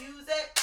music. 0.00 0.58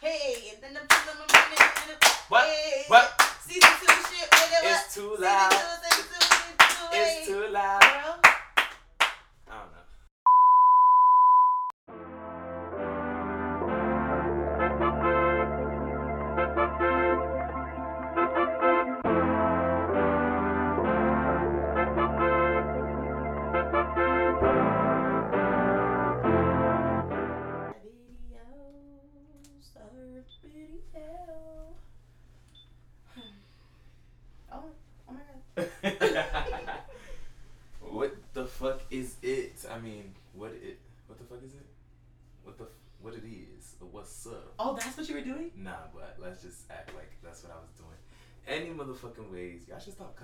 Hey, 0.00 0.52
and 0.52 0.62
then 0.62 0.76
I'm 0.80 0.86
my 0.88 1.14
money. 1.18 1.56
and 1.58 1.98
What? 2.28 2.44
Hey, 2.44 2.84
What? 2.88 3.22
Season 3.46 3.70
two 3.80 3.86
shit. 4.10 4.28
It's 4.64 4.94
too 4.94 5.16
loud. 5.18 5.52
season 5.52 5.78
two, 5.90 6.02
season 6.20 6.56
two. 6.58 6.96
It's 6.98 7.26
too 7.26 7.48
loud. 7.52 7.80
Girl. 7.80 8.25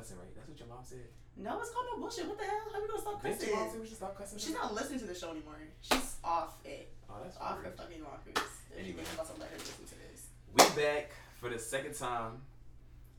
Cussing, 0.02 0.18
right? 0.18 0.34
That's 0.34 0.48
what 0.50 0.58
your 0.58 0.66
mom 0.68 0.82
said. 0.82 1.06
No, 1.38 1.60
it's 1.62 1.70
called 1.70 1.86
no 1.94 1.98
bullshit. 2.02 2.26
What 2.26 2.38
the 2.38 2.44
hell? 2.44 2.58
How 2.72 2.78
are 2.78 2.82
we 2.82 2.88
gonna 2.88 3.00
stop 3.00 3.22
Didn't 3.22 3.38
your 3.46 3.54
mom 3.56 3.70
say 3.70 3.78
we 3.78 3.86
should 3.86 3.96
stop 4.02 4.18
cussing? 4.18 4.38
She's 4.38 4.52
not 4.52 4.74
listening 4.74 4.98
to 4.98 5.06
the 5.06 5.14
show 5.14 5.30
anymore. 5.30 5.62
She's 5.80 6.16
off 6.24 6.58
it. 6.66 6.90
Oh, 7.08 7.22
that's 7.22 7.36
Off 7.38 7.58
her 7.62 7.70
rude. 7.70 7.78
fucking 7.78 8.02
rockers. 8.02 8.42
Anyway. 8.76 9.02
about 9.14 9.30
to 9.32 9.38
let 9.40 9.48
her 9.50 9.56
listen 9.62 9.86
to 9.86 9.94
this. 10.10 10.26
We 10.52 10.82
back 10.82 11.10
for 11.38 11.48
the 11.48 11.58
second 11.58 11.94
time. 11.94 12.42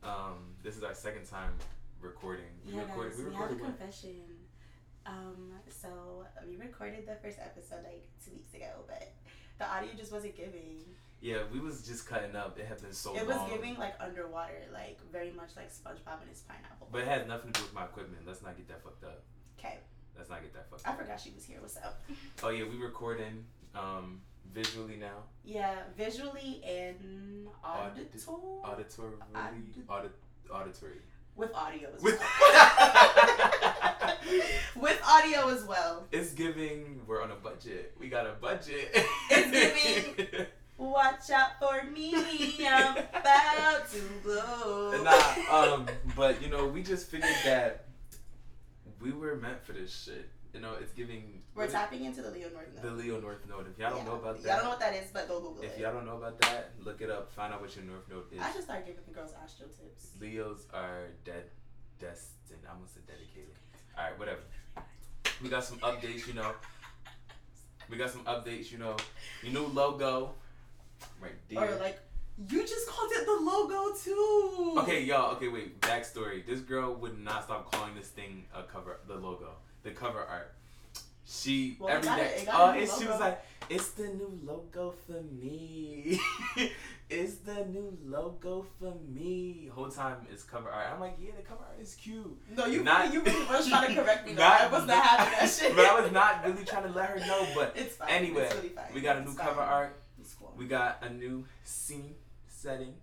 Um, 0.03 0.52
this 0.62 0.75
is 0.75 0.84
our 0.84 0.94
second 0.94 1.25
time 1.30 1.53
recording. 2.02 2.52
We 2.67 2.73
Yeah, 2.73 2.81
recorded. 2.84 3.12
guys, 3.16 3.20
we 3.23 3.30
we 3.31 3.36
have 3.36 3.52
a 3.52 3.56
confession. 3.56 4.20
Um, 5.06 5.52
so 5.70 6.25
we 6.47 6.58
recorded 6.58 7.08
the 7.08 7.16
first 7.16 7.40
episode 7.40 7.84
like 7.84 8.03
two 8.23 8.31
weeks 8.34 8.53
ago, 8.53 8.84
but 8.88 9.14
the 9.58 9.66
audio 9.70 9.94
just 9.95 10.12
wasn't 10.12 10.36
giving. 10.36 10.84
Yeah, 11.23 11.38
we 11.53 11.61
was 11.61 11.88
just 11.88 12.05
cutting 12.05 12.35
up. 12.35 12.59
It 12.59 12.66
had 12.66 12.81
been 12.81 12.91
so 12.91 13.16
it 13.16 13.25
was 13.25 13.38
long. 13.38 13.49
giving 13.49 13.77
like 13.77 13.93
underwater, 14.02 14.59
like 14.73 14.99
very 15.09 15.31
much 15.31 15.52
like 15.55 15.71
SpongeBob 15.71 16.19
and 16.19 16.29
his 16.29 16.41
pineapple. 16.41 16.89
But 16.91 17.03
it 17.03 17.07
had 17.07 17.29
nothing 17.29 17.53
to 17.53 17.61
do 17.61 17.66
with 17.66 17.73
my 17.73 17.85
equipment. 17.85 18.23
Let's 18.27 18.41
not 18.41 18.57
get 18.57 18.67
that 18.67 18.83
fucked 18.83 19.05
up. 19.05 19.23
okay, 19.57 19.77
Let's 20.17 20.29
not 20.29 20.41
get 20.41 20.53
that 20.53 20.69
fucked 20.69 20.81
up. 20.85 20.89
I 20.89 20.91
up. 20.95 20.99
forgot 20.99 21.21
she 21.21 21.31
was 21.31 21.45
here. 21.45 21.59
What's 21.61 21.77
up? 21.77 22.03
Oh 22.44 22.49
yeah, 22.49 22.66
we 22.69 22.75
recording 22.75 23.45
um 23.73 24.19
visually 24.53 24.97
now. 24.97 25.23
Yeah, 25.45 25.83
visually 25.97 26.61
and 26.67 27.47
Audit- 27.63 28.11
auditory 28.17 28.66
Auditory 28.66 29.13
Audit- 29.33 29.89
audit 29.89 30.11
auditory. 30.53 30.99
with 31.38 31.53
audio 31.55 31.88
as 31.95 32.03
well. 32.03 32.19
with 34.75 35.01
audio 35.07 35.47
as 35.49 35.63
well. 35.63 36.05
It's 36.11 36.33
giving 36.33 36.99
we're 37.07 37.23
on 37.23 37.31
a 37.31 37.35
budget. 37.35 37.94
We 37.97 38.09
got 38.09 38.27
a 38.27 38.33
budget. 38.33 38.89
It's 39.31 40.16
giving- 40.17 40.47
Watch 40.84 41.30
out 41.30 41.52
for 41.59 41.89
me, 41.89 42.14
I'm 42.67 42.98
about 42.98 43.89
to 43.89 44.02
blow. 44.22 45.02
nah, 45.02 45.73
um, 45.73 45.88
but 46.14 46.42
you 46.42 46.50
know, 46.50 46.67
we 46.67 46.84
just 46.84 47.08
figured 47.08 47.31
that 47.45 47.86
we 49.00 49.12
were 49.14 49.38
meant 49.38 49.64
for 49.66 49.72
this 49.72 50.03
shit. 50.03 50.30
You 50.53 50.59
know, 50.59 50.73
it's 50.81 50.92
giving 50.92 51.42
We're 51.56 51.67
tapping 51.67 52.03
into 52.03 52.22
the 52.22 52.30
Leo 52.31 52.50
North 52.50 52.67
Node. 52.75 52.84
the 52.84 52.92
Leo 52.92 53.22
North 53.22 53.48
Node. 53.50 53.67
If 53.72 53.80
y'all 53.80 53.92
don't 53.92 54.06
know 54.06 54.16
about 54.16 54.44
that, 54.44 54.48
Y'all 54.48 54.56
don't 54.58 54.64
know 54.66 54.70
what 54.72 54.80
that 54.81 54.94
is, 54.94 55.09
but 55.14 55.28
go 55.30 55.40
Google 55.40 55.64
if 55.64 55.72
it. 55.78 55.80
y'all 55.80 55.94
don't 55.94 56.06
know 56.06 56.17
about 56.17 56.40
that, 56.42 56.72
look 56.84 57.02
it 57.02 57.09
up. 57.09 57.31
Find 57.31 57.53
out 57.53 57.62
what 57.62 57.73
your 57.78 57.86
North 57.86 58.08
Node 58.09 58.25
is. 58.34 58.42
I 58.42 58.52
should 58.52 58.64
start 58.64 58.86
giving 58.86 59.02
the 59.08 59.14
girls 59.14 59.31
astro 59.42 59.68
tips. 59.68 60.09
Leos 60.19 60.68
are 60.74 61.07
dead, 61.24 61.46
destined. 62.00 62.59
I 62.69 62.74
almost 62.74 62.94
said 62.96 63.07
dedicated. 63.07 63.56
All 63.97 64.03
right, 64.03 64.19
whatever. 64.19 64.41
We 65.41 65.47
got 65.47 65.63
some 65.63 65.78
updates, 65.80 66.28
you 66.28 66.34
know. 66.34 66.52
We 67.90 67.96
got 67.97 68.09
some 68.12 68.25
updates, 68.25 68.69
you 68.72 68.78
know. 68.80 68.97
Your 69.44 69.53
new 69.53 69.68
logo, 69.68 70.36
right 71.22 71.31
there. 71.50 71.74
Or 71.74 71.75
like, 71.80 72.00
you 72.50 72.62
just 72.62 72.88
called 72.88 73.12
it 73.14 73.25
the 73.25 73.38
logo 73.41 73.96
too. 73.96 74.75
Okay, 74.80 75.03
y'all. 75.03 75.36
Okay, 75.36 75.47
wait. 75.50 75.80
Backstory: 75.81 76.46
This 76.46 76.59
girl 76.62 76.94
would 76.96 77.19
not 77.24 77.44
stop 77.44 77.72
calling 77.72 77.94
this 77.96 78.08
thing 78.08 78.46
a 78.56 78.64
cover, 78.64 79.00
the 79.08 79.16
logo, 79.16 79.50
the 79.84 79.92
cover 79.92 80.19
art. 80.22 80.53
She 81.25 81.78
Well, 81.80 81.90
every 81.90 82.09
day. 82.09 82.42
it 82.42 82.50
Oh, 82.52 82.72
and 82.72 82.81
she 82.90 83.06
was 83.08 83.19
like, 83.19 83.42
"It's 83.69 83.92
the 83.92 84.08
new 84.08 84.40
logo 84.44 84.94
for 85.08 85.22
me. 85.22 86.19
it's 87.09 87.36
the 87.36 87.66
new 87.66 87.97
logo 88.06 88.66
for 88.80 88.94
me." 89.08 89.69
Whole 89.74 89.90
time 89.90 90.18
it's 90.31 90.44
cover 90.44 90.69
art. 90.69 90.88
I'm 90.94 91.00
like, 91.00 91.16
"Yeah, 91.19 91.31
the 91.38 91.44
cover 91.44 91.63
art 91.63 91.80
is 91.80 91.96
cute." 91.96 92.38
No, 92.58 92.66
you 92.66 92.84
Not- 92.84 93.13
you 93.13 93.22
really 93.22 93.46
was 93.46 93.69
trying 93.69 93.96
to 93.96 94.02
correct 94.03 94.28
me. 94.28 94.34
Though. 94.34 94.42
Not- 94.44 94.62
I 94.62 94.68
was 94.68 94.86
not 94.86 95.03
having 95.06 95.34
that 95.40 95.50
shit. 95.59 95.75
but 95.75 95.86
I 95.86 96.02
was 96.02 96.12
not 96.12 96.46
really 96.46 96.66
trying 96.66 96.84
to 96.84 96.90
let 96.90 97.09
her 97.09 97.19
know. 97.19 97.47
But 97.56 97.74
It's 97.78 97.96
fine. 97.96 98.09
anyway, 98.09 98.44
it's 98.44 98.56
really 98.56 98.72
we 98.94 99.02
got 99.02 99.18
a 99.18 99.22
new 99.22 99.30
It's 99.30 99.40
cover 99.40 99.56
fine. 99.62 99.69
art. 99.69 100.00
Cool. 100.39 100.53
We 100.57 100.66
got 100.66 101.00
a 101.01 101.09
new 101.09 101.45
scene 101.63 102.16
setting. 102.47 102.94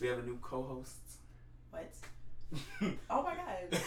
We 0.00 0.08
have 0.08 0.18
a 0.18 0.22
new 0.22 0.38
co-host. 0.42 0.96
What? 1.70 1.92
Oh 3.08 3.22
my 3.22 3.34
god. 3.34 3.80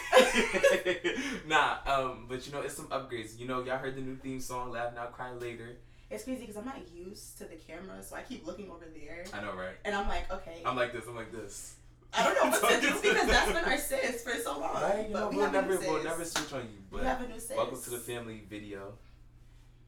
nah, 1.47 1.77
um, 1.85 2.25
but 2.27 2.45
you 2.47 2.53
know, 2.53 2.61
it's 2.61 2.73
some 2.75 2.87
upgrades. 2.87 3.37
You 3.39 3.47
know, 3.47 3.63
y'all 3.63 3.77
heard 3.77 3.95
the 3.95 4.01
new 4.01 4.15
theme 4.15 4.39
song, 4.39 4.71
Laugh 4.71 4.93
Now, 4.95 5.05
Cry 5.05 5.31
Later. 5.33 5.77
It's 6.09 6.23
crazy 6.23 6.41
because 6.41 6.57
I'm 6.57 6.65
not 6.65 6.79
used 6.93 7.37
to 7.39 7.43
the 7.45 7.55
camera, 7.55 8.01
so 8.01 8.15
I 8.15 8.21
keep 8.21 8.45
looking 8.45 8.69
over 8.69 8.85
there, 8.95 9.23
I 9.33 9.41
know, 9.41 9.53
right? 9.53 9.75
and 9.85 9.95
I'm 9.95 10.07
like, 10.07 10.31
okay, 10.31 10.61
I'm 10.65 10.75
like 10.75 10.93
this, 10.93 11.03
I'm 11.07 11.15
like 11.15 11.31
this. 11.31 11.75
I 12.13 12.23
don't 12.23 12.35
know 12.51 12.57
what 12.59 12.73
to 12.73 12.81
do 12.81 12.93
because 13.01 13.27
that's 13.27 13.51
been 13.51 13.65
our 13.65 13.77
sis 13.77 14.23
for 14.23 14.31
so 14.39 14.59
long. 14.59 14.73
Right, 14.75 15.05
you 15.09 15.13
know, 15.13 15.29
we 15.29 15.37
we'll 15.37 15.51
never, 15.51 15.77
we'll 15.79 16.03
never 16.03 16.23
switch 16.25 16.53
on 16.53 16.61
you. 16.61 16.77
we 16.91 16.97
But 16.99 17.05
have 17.07 17.21
a 17.21 17.27
new 17.27 17.39
sis. 17.39 17.57
welcome 17.57 17.81
to 17.81 17.89
the 17.89 17.97
family 17.97 18.43
video. 18.49 18.93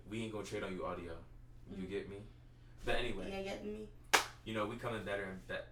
We 0.10 0.24
ain't 0.24 0.34
gonna 0.34 0.44
trade 0.46 0.64
on 0.64 0.74
you 0.74 0.86
audio. 0.86 1.14
You 1.76 1.84
Mhm. 1.86 1.90
get 1.90 2.10
me? 2.10 2.18
But 2.88 2.96
anyway, 3.00 3.28
Yeah, 3.30 3.42
getting 3.42 3.74
me. 3.74 3.80
you 4.46 4.54
know, 4.54 4.66
we 4.66 4.78
coming 4.78 5.04
better 5.04 5.24
and 5.24 5.46
better. 5.46 5.66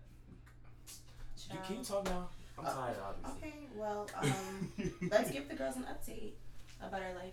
You 1.50 1.58
can 1.66 1.78
you 1.78 1.84
talk 1.84 2.04
now? 2.04 2.28
I'm 2.60 2.66
Oh, 2.68 2.74
tired, 2.76 2.98
obviously. 3.08 3.48
Okay, 3.50 3.56
well, 3.74 4.10
um, 4.22 4.72
let's 5.10 5.32
give 5.32 5.48
the 5.48 5.56
girls 5.56 5.78
an 5.78 5.84
update 5.86 6.34
about 6.82 7.02
our 7.02 7.14
life. 7.14 7.32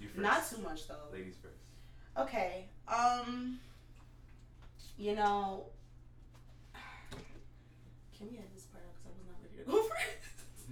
You 0.00 0.08
first. 0.08 0.18
Not 0.20 0.50
too 0.50 0.58
much 0.58 0.86
though. 0.86 0.96
Ladies 1.10 1.36
first. 1.42 2.28
Okay. 2.28 2.66
Um. 2.86 3.58
You 4.98 5.14
know. 5.16 5.64
Can 8.18 8.28
we 8.30 8.36
edit 8.36 8.50
this 8.54 8.64
part 8.64 8.84
out? 8.84 8.92
Because 9.02 9.16
I 9.16 9.18
was 9.18 9.26
not 9.26 9.40
ready 9.42 9.64
to 9.64 9.70
go 9.70 9.82
first. 9.88 10.68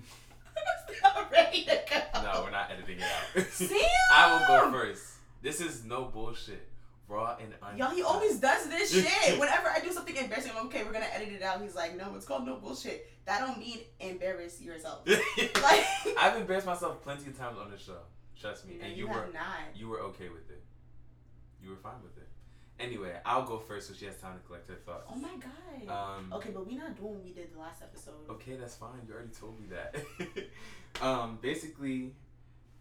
I 0.56 0.60
was 0.66 1.03
not 1.03 1.32
ready 1.32 1.65
to 1.65 1.81
go. 1.88 2.22
No, 2.22 2.42
we're 2.44 2.50
not 2.50 2.71
editing 2.71 2.98
it 2.98 3.04
out. 3.04 3.47
Sam! 3.53 3.78
I 4.15 4.32
will 4.32 4.47
go 4.47 4.71
first. 4.78 5.04
This 5.42 5.60
is 5.62 5.84
no 5.84 6.04
bullshit. 6.04 6.66
Raw 7.10 7.37
and 7.41 7.53
uncut. 7.60 7.76
Y'all, 7.78 7.91
he 7.91 8.03
always 8.03 8.38
does 8.38 8.69
this 8.69 8.93
shit. 8.93 9.38
Whenever 9.38 9.69
I 9.69 9.81
do 9.81 9.91
something 9.91 10.15
embarrassing, 10.15 10.53
I'm 10.53 10.59
like, 10.59 10.66
okay, 10.66 10.84
we're 10.84 10.93
gonna 10.93 11.09
edit 11.12 11.31
it 11.32 11.43
out. 11.43 11.60
He's 11.60 11.75
like, 11.75 11.97
no, 11.97 12.15
it's 12.15 12.25
called 12.25 12.47
no 12.47 12.56
bullshit. 12.56 13.10
That 13.25 13.41
don't 13.41 13.59
mean 13.59 13.78
embarrass 13.98 14.60
yourself. 14.60 15.00
Like, 15.62 15.84
I've 16.19 16.37
embarrassed 16.37 16.66
myself 16.66 17.03
plenty 17.03 17.28
of 17.28 17.37
times 17.37 17.59
on 17.59 17.71
the 17.71 17.78
show. 17.78 17.98
Trust 18.41 18.66
me. 18.66 18.76
No, 18.78 18.87
and 18.87 18.97
you, 18.97 19.06
you, 19.06 19.09
were 19.09 19.28
not. 19.32 19.75
you 19.75 19.88
were 19.88 20.00
okay 20.00 20.28
with 20.28 20.48
it. 20.50 20.62
You 21.62 21.71
were 21.71 21.76
fine 21.76 22.00
with 22.03 22.16
it. 22.16 22.28
Anyway, 22.78 23.12
I'll 23.27 23.44
go 23.44 23.59
first 23.59 23.88
so 23.88 23.94
she 23.94 24.06
has 24.06 24.16
time 24.16 24.38
to 24.38 24.47
collect 24.47 24.69
her 24.69 24.77
thoughts. 24.87 25.06
Oh 25.12 25.16
my 25.16 25.28
god. 25.37 26.19
Um 26.19 26.32
okay, 26.32 26.50
but 26.54 26.66
we're 26.66 26.78
not 26.78 26.97
doing 26.97 27.15
what 27.15 27.25
we 27.25 27.32
did 27.32 27.53
the 27.53 27.59
last 27.59 27.82
episode. 27.82 28.15
Okay, 28.31 28.56
that's 28.56 28.77
fine. 28.77 29.00
You 29.06 29.15
already 29.15 29.31
told 29.38 29.60
me 29.60 29.66
that. 29.69 31.03
um, 31.04 31.38
basically, 31.42 32.15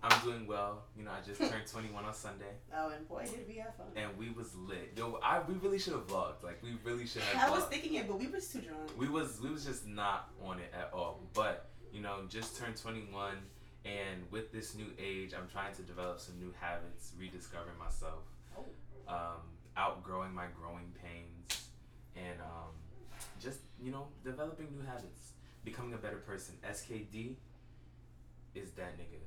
I'm 0.02 0.22
doing 0.26 0.48
well. 0.48 0.84
You 0.98 1.04
know, 1.04 1.12
I 1.12 1.20
just 1.26 1.40
turned 1.42 1.68
21 1.72 2.06
on 2.06 2.14
Sunday, 2.14 2.54
Oh, 2.76 2.90
and 2.90 3.08
boy, 3.08 3.26
did 3.30 3.46
we 3.48 3.56
have 3.56 3.76
fun. 3.76 3.88
and 3.98 4.18
we 4.18 4.30
was 4.30 4.56
lit. 4.56 4.94
Yo, 4.98 5.20
I 5.22 5.42
we 5.42 5.56
really 5.56 5.78
should 5.80 5.94
have 5.94 6.08
vlogged. 6.08 6.42
Like, 6.44 6.62
we 6.64 6.70
really 6.84 7.06
should 7.06 7.22
have. 7.24 7.50
I 7.52 7.54
was 7.54 7.66
thinking 7.66 7.96
it, 7.96 8.08
but 8.08 8.18
we 8.20 8.28
was 8.28 8.48
too 8.48 8.62
drunk. 8.62 8.98
we 8.98 9.10
was 9.10 9.40
we 9.42 9.50
was 9.50 9.66
just 9.66 9.86
not 9.88 10.30
on 10.44 10.60
it 10.60 10.74
at 10.74 10.92
all. 10.94 11.20
But 11.34 11.70
you 11.92 12.02
know, 12.02 12.20
just 12.30 12.58
turned 12.58 12.78
21, 12.78 13.34
and 13.86 14.24
with 14.32 14.52
this 14.54 14.76
new 14.76 14.88
age, 14.98 15.34
I'm 15.38 15.50
trying 15.50 15.74
to 15.76 15.82
develop 15.82 16.20
some 16.20 16.40
new 16.40 16.54
habits, 16.60 17.12
rediscovering 17.20 17.78
myself, 17.78 18.24
Oh. 18.58 18.66
um, 19.14 19.42
outgrowing 19.76 20.34
my 20.34 20.46
growing 20.60 20.94
pains, 21.04 21.68
and 22.16 22.40
um, 22.42 22.72
just 23.42 23.60
you 23.82 23.92
know, 23.92 24.08
developing 24.24 24.68
new 24.72 24.86
habits, 24.86 25.32
becoming 25.66 25.94
a 25.94 25.98
better 25.98 26.18
person. 26.20 26.56
SKD 26.66 27.36
is 28.56 28.72
that 28.72 28.98
nigga, 28.98 29.20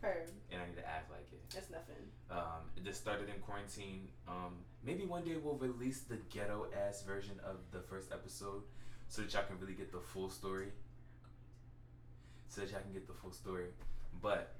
Perm. 0.00 0.28
and 0.52 0.62
I 0.62 0.66
need 0.66 0.76
to 0.76 0.88
act 0.88 1.10
like 1.10 1.26
it. 1.32 1.42
That's 1.52 1.70
nothing. 1.70 1.96
Um, 2.30 2.70
it 2.76 2.84
just 2.84 3.00
started 3.00 3.28
in 3.28 3.40
quarantine. 3.40 4.08
Um, 4.28 4.64
maybe 4.84 5.04
one 5.04 5.24
day 5.24 5.36
we'll 5.42 5.56
release 5.56 6.00
the 6.02 6.16
ghetto 6.30 6.66
ass 6.86 7.02
version 7.02 7.40
of 7.44 7.56
the 7.72 7.80
first 7.80 8.12
episode 8.12 8.62
so 9.08 9.22
that 9.22 9.32
y'all 9.32 9.44
can 9.44 9.58
really 9.58 9.74
get 9.74 9.90
the 9.90 10.00
full 10.00 10.30
story. 10.30 10.68
So 12.48 12.60
that 12.60 12.70
y'all 12.70 12.80
can 12.80 12.92
get 12.92 13.06
the 13.06 13.14
full 13.14 13.32
story. 13.32 13.66
But 14.22 14.54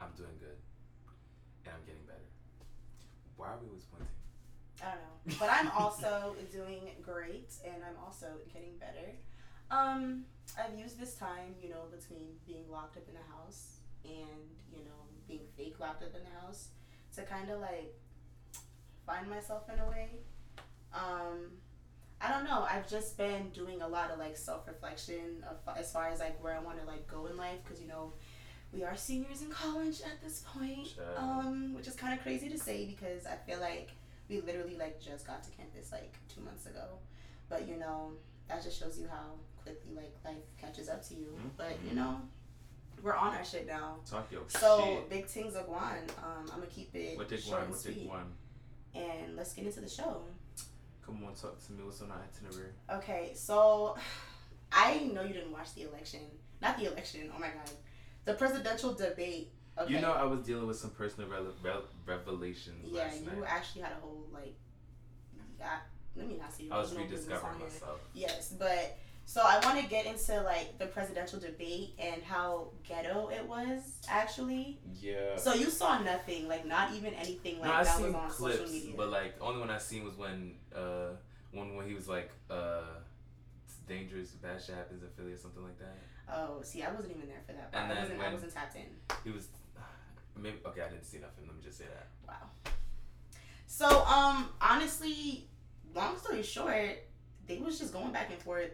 I'm 0.00 0.10
doing 0.16 0.36
good. 0.38 0.56
And 1.64 1.74
I'm 1.74 1.84
getting 1.86 2.02
better. 2.06 2.18
Why 3.36 3.46
are 3.46 3.50
are 3.52 3.58
we 3.60 3.68
always 3.68 3.84
pointing? 3.84 4.08
I 4.82 4.92
don't 4.92 5.00
know. 5.00 5.36
But 5.38 5.50
I'm 5.50 5.70
also 5.70 6.36
doing 6.52 6.90
great 7.02 7.52
and 7.64 7.82
I'm 7.84 7.96
also 8.04 8.26
getting 8.52 8.76
better. 8.78 9.16
Um, 9.70 10.24
I've 10.58 10.78
used 10.78 10.98
this 10.98 11.14
time, 11.14 11.54
you 11.62 11.70
know, 11.70 11.84
between 11.90 12.28
being 12.46 12.64
locked 12.70 12.96
up 12.96 13.04
in 13.08 13.14
the 13.14 13.36
house 13.36 13.76
and, 14.04 14.50
you 14.72 14.84
know, 14.84 15.00
being 15.28 15.46
fake 15.56 15.78
locked 15.78 16.02
up 16.02 16.14
in 16.14 16.22
the 16.24 16.40
house 16.40 16.68
to 17.14 17.22
kind 17.22 17.50
of 17.50 17.60
like 17.60 17.94
find 19.06 19.28
myself 19.28 19.62
in 19.72 19.78
a 19.78 19.88
way. 19.88 20.08
Um, 20.92 21.50
I 22.20 22.30
don't 22.30 22.44
know. 22.44 22.66
I've 22.68 22.88
just 22.88 23.16
been 23.16 23.50
doing 23.50 23.80
a 23.80 23.88
lot 23.88 24.10
of 24.10 24.18
like 24.18 24.36
self 24.36 24.66
reflection 24.66 25.44
of 25.48 25.56
as 25.76 25.92
far 25.92 26.08
as 26.08 26.20
like 26.20 26.42
where 26.42 26.54
I 26.54 26.60
want 26.60 26.80
to 26.80 26.86
like 26.86 27.06
go 27.06 27.26
in 27.26 27.36
life 27.36 27.58
because 27.64 27.80
you 27.80 27.88
know 27.88 28.12
we 28.72 28.84
are 28.84 28.94
seniors 28.94 29.42
in 29.42 29.50
college 29.50 30.00
at 30.02 30.22
this 30.22 30.44
point, 30.54 30.94
um, 31.16 31.74
which 31.74 31.88
is 31.88 31.94
kind 31.94 32.12
of 32.12 32.22
crazy 32.22 32.48
to 32.50 32.58
say 32.58 32.84
because 32.84 33.26
I 33.26 33.36
feel 33.48 33.58
like 33.60 33.90
we 34.28 34.40
literally 34.40 34.76
like 34.76 35.00
just 35.00 35.26
got 35.26 35.42
to 35.44 35.50
campus 35.50 35.90
like 35.92 36.12
two 36.32 36.42
months 36.42 36.66
ago, 36.66 36.98
but 37.48 37.66
you 37.66 37.76
know 37.76 38.12
that 38.48 38.62
just 38.62 38.78
shows 38.78 38.98
you 38.98 39.08
how 39.08 39.32
quickly 39.62 39.94
like 39.94 40.14
life 40.24 40.42
catches 40.60 40.88
up 40.88 41.02
to 41.08 41.14
you. 41.14 41.26
Mhm. 41.38 41.50
But 41.56 41.78
you 41.88 41.94
know 41.94 42.20
we're 43.02 43.14
on 43.14 43.34
our 43.34 43.44
shit 43.44 43.66
now. 43.66 43.96
Talk 44.04 44.30
your 44.30 44.42
So 44.48 44.82
shit. 44.84 45.08
big 45.10 45.26
things 45.26 45.54
are 45.56 45.64
going. 45.64 45.78
Um, 46.22 46.42
I'm 46.52 46.60
gonna 46.60 46.66
keep 46.66 46.94
it 46.94 47.16
What 47.16 47.28
take 47.28 47.40
short 47.40 47.52
one? 47.54 47.62
and 47.62 47.70
What 47.72 47.80
sweet, 47.80 48.08
one? 48.08 48.36
and 48.94 49.36
let's 49.36 49.54
get 49.54 49.64
into 49.66 49.80
the 49.80 49.88
show. 49.88 50.22
Come 51.04 51.24
on, 51.24 51.34
talk 51.34 51.58
to 51.66 51.72
me. 51.72 51.82
What's 51.82 52.02
on 52.02 52.08
the 52.08 52.14
itinerary? 52.14 52.72
Okay, 52.90 53.32
so 53.34 53.96
I 54.72 54.98
know 55.12 55.22
you 55.22 55.32
didn't 55.32 55.52
watch 55.52 55.74
the 55.74 55.82
election. 55.82 56.20
Not 56.60 56.78
the 56.78 56.92
election. 56.92 57.32
Oh 57.34 57.38
my 57.38 57.48
god, 57.48 57.70
the 58.24 58.34
presidential 58.34 58.92
debate. 58.94 59.52
Okay. 59.78 59.94
You 59.94 60.00
know, 60.00 60.12
I 60.12 60.24
was 60.24 60.40
dealing 60.40 60.66
with 60.66 60.76
some 60.76 60.90
personal 60.90 61.30
rele- 61.30 61.82
revelations 62.04 62.86
yeah, 62.90 63.04
last 63.04 63.20
you 63.22 63.26
night. 63.30 63.44
actually 63.46 63.82
had 63.82 63.92
a 63.92 64.00
whole 64.00 64.26
like. 64.32 64.54
Yeah, 65.58 65.78
let 66.16 66.26
me 66.28 66.36
not 66.36 66.52
see. 66.52 66.70
I 66.70 66.78
was 66.78 66.94
rediscovering 66.94 67.58
myself. 67.60 68.00
Yes, 68.12 68.52
but 68.58 68.98
so 69.30 69.42
I 69.44 69.60
want 69.64 69.78
to 69.78 69.88
get 69.88 70.06
into 70.06 70.42
like 70.42 70.76
the 70.80 70.86
presidential 70.86 71.38
debate 71.38 71.94
and 72.00 72.20
how 72.20 72.70
ghetto 72.82 73.30
it 73.32 73.46
was 73.46 74.00
actually. 74.08 74.80
Yeah. 75.00 75.36
So 75.36 75.54
you 75.54 75.70
saw 75.70 76.02
nothing, 76.02 76.48
like 76.48 76.66
not 76.66 76.94
even 76.96 77.14
anything 77.14 77.60
like 77.60 77.70
no, 77.70 77.76
I 77.76 77.84
that 77.84 77.96
seen 77.96 78.06
was 78.06 78.14
on 78.16 78.28
clips, 78.28 78.56
social 78.56 78.72
media. 78.72 78.94
but 78.96 79.10
like 79.10 79.38
the 79.38 79.44
only 79.44 79.60
one 79.60 79.70
I 79.70 79.78
seen 79.78 80.02
was 80.02 80.16
when 80.16 80.56
uh 80.74 81.10
when 81.52 81.76
when 81.76 81.86
he 81.86 81.94
was 81.94 82.08
like 82.08 82.32
uh 82.50 82.82
it's 83.64 83.76
dangerous 83.86 84.30
bad 84.30 84.60
shit 84.60 84.74
happens 84.74 85.00
in 85.04 85.08
Philly 85.10 85.34
or 85.34 85.38
something 85.38 85.62
like 85.62 85.78
that. 85.78 85.96
oh, 86.34 86.60
see, 86.64 86.82
I 86.82 86.90
wasn't 86.90 87.16
even 87.16 87.28
there 87.28 87.42
for 87.46 87.52
that. 87.52 87.70
Part. 87.70 87.84
And 87.84 87.92
I 87.92 87.94
then 87.94 88.02
wasn't. 88.02 88.20
I 88.20 88.32
wasn't 88.32 88.52
tapped 88.52 88.74
in. 88.74 88.82
He 89.22 89.30
was 89.30 89.46
maybe 90.36 90.56
okay. 90.66 90.80
I 90.80 90.88
didn't 90.88 91.04
see 91.06 91.18
nothing. 91.18 91.44
Let 91.46 91.54
me 91.54 91.62
just 91.62 91.78
say 91.78 91.84
that. 91.84 92.08
Wow. 92.26 92.72
So, 93.68 93.86
um, 94.06 94.48
honestly, 94.60 95.46
long 95.94 96.18
story 96.18 96.42
short, 96.42 96.98
they 97.46 97.58
was 97.58 97.78
just 97.78 97.92
going 97.92 98.10
back 98.10 98.30
and 98.32 98.42
forth. 98.42 98.72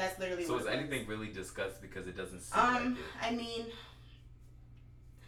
That's 0.00 0.18
literally 0.18 0.44
So 0.44 0.58
is 0.58 0.66
anything 0.66 1.06
really 1.06 1.28
discussed 1.28 1.82
because 1.82 2.06
it 2.06 2.16
doesn't 2.16 2.40
seem 2.40 2.58
Um, 2.58 2.74
like 2.74 2.84
it. 2.84 2.98
I 3.22 3.30
mean, 3.32 3.66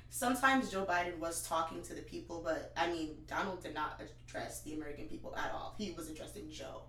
sometimes 0.09 0.71
Joe 0.71 0.85
Biden 0.85 1.19
was 1.19 1.43
talking 1.47 1.83
to 1.83 1.95
the 1.95 2.03
people, 2.03 2.41
but 2.43 2.73
I 2.77 2.91
mean, 2.91 3.17
Donald 3.27 3.63
did 3.63 3.75
not 3.75 4.01
address 4.01 4.63
the 4.63 4.75
American 4.75 5.09
people 5.09 5.37
at 5.37 5.53
all. 5.53 5.75
He 5.79 5.93
was 5.93 6.09
addressing 6.09 6.51
Joe. 6.51 6.83